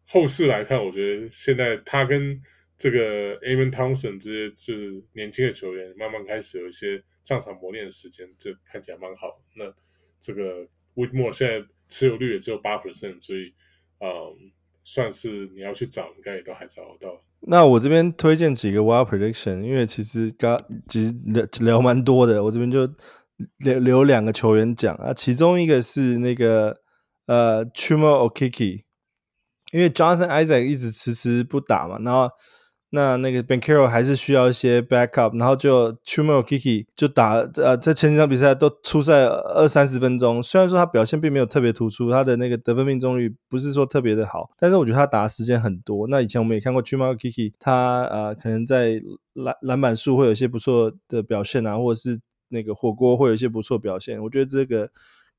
[0.07, 2.41] 后世来看，我觉得现在他跟
[2.77, 9.41] 这个 Amon Thompson 这些是年轻的球员，慢慢开始有一些上场磨练的时间，这看起来蛮好。
[9.55, 9.65] 那
[10.19, 10.65] 这个
[10.95, 13.53] Whitmore 现在持有率也只有八 percent，所以
[13.99, 14.51] 嗯，
[14.83, 17.21] 算是你要去找，应该也都还找得到。
[17.41, 20.57] 那我这边推荐几个 Wild Prediction，因为其实刚
[20.87, 22.87] 其实聊聊蛮多的，我这边就
[23.57, 26.81] 留留两个球员讲啊，其中一个是那个。
[27.27, 28.83] 呃，Chuma Okiki，
[29.71, 32.29] 因为 Jonathan Isaac 一直迟迟不打嘛，然后
[32.91, 46.07] 那那个 Banchero 还是需要一些 backup，然后就 Chuma Okiki 就打呃，在前几场比赛都出赛二三十分钟，虽然说他表现并没有特别突出，他的那个得分命中率不是说特别的好，但是我觉得他打的时间很多。
[46.07, 49.01] 那以前我们也看过 Chuma Okiki，他呃可能在
[49.33, 52.17] 篮篮板数会有一些不错的表现啊，或者是
[52.47, 54.89] 那个火锅会有一些不错表现，我觉得这个。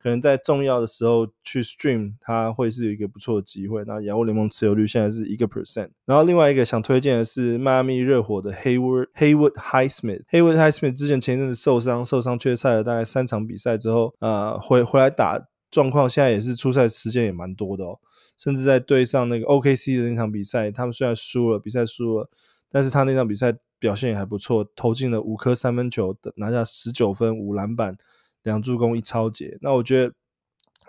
[0.01, 3.83] 可能在重要的时候去 stream，它会是一个不错的机会。
[3.85, 5.91] 那洋务联盟持有率现在是一个 percent。
[6.07, 10.25] 然后另外一个想推荐的是迈阿密热火的 Hayward Hayward Highsmith。
[10.31, 17.99] Haywood Highsmith 之前前一阵子受伤，受伤缺赛了大概三场比赛之后，呃，回回来打状况现在也是出赛时间也蛮多的哦。
[18.39, 22.31] 甚至在对上那个 OKC 的那场比赛，他们虽然输了，比赛输了，
[22.70, 27.97] 但是他那场比赛表现也还不错，投进了五颗三分球，拿下十九分五篮板。
[28.43, 30.15] 两助攻一抄截，那我觉得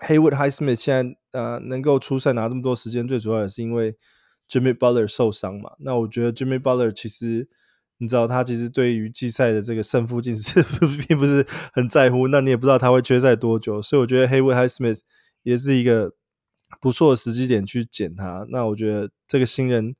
[0.06, 3.96] Haywood Highsmith 现在呃能够出赛拿这么多时间，最主要也是因为
[4.48, 5.72] Jimmy Butler 受伤嘛。
[5.80, 7.48] 那我觉得 Jimmy Butler 其实
[7.98, 10.62] 你知道他其实对于季赛的这个胜负其实
[11.06, 15.00] 并不是很在乎，那你也不知道他会缺赛多久，所以我觉得 Haywood Highsmith
[15.42, 16.12] 也是一个
[16.80, 18.46] 不错的时机点去捡他。
[18.50, 19.94] 那我觉得这个新人。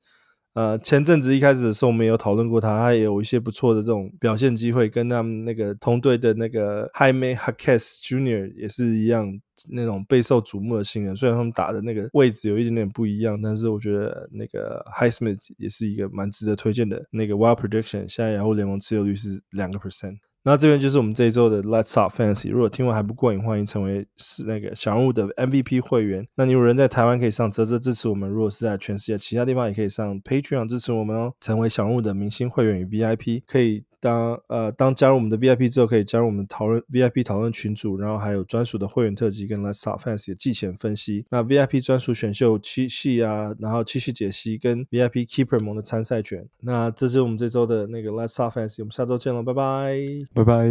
[0.53, 9.31] 呃，前阵子一开始的时候，我们有讨论过他，他也有一些不错的这种表现机会，跟他们那个同队的那个 Jaime h a k e s Junior 也是一样，
[9.69, 11.15] 那种备受瞩目的新人。
[11.15, 18.05] 虽然他们打的那个位置有一点点不一样，但是我觉得那个 Highsmith 也是一个蛮值得推荐的那个 Wild Prediction。
[18.09, 20.17] 现在雅虎联盟持有率是两个 percent。
[20.43, 22.49] 那这边就是我们这一周的 Let's Talk Fancy。
[22.49, 26.27] 如果听完还不过瘾，欢迎成为是那个小人物的 MVP 会员。
[26.35, 33.83] 那你有人在台湾可以上啧啧支持我们，如果是在全世界其他地方也可以上 Patreon 支持我们哦，成为小人物的明星会员与 VIP 可以。
[34.01, 41.25] 当呃，当加入我们的 VIP 之后，可以加入我们讨论 VIP 讨论群组，然后还有专属的会员特辑跟 Let's Talk Fantasy 的季前分析。
[41.29, 46.45] 那 VIP 专属选秀七系啊，然后七系解析跟 VIP Keeper 盟的参赛权。
[46.61, 49.95] 那这是我们这周的那个 Let's Talk Fantasy，我们下周见了，拜拜，
[50.33, 50.67] 拜拜，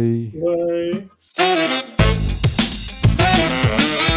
[3.07, 4.10] 拜。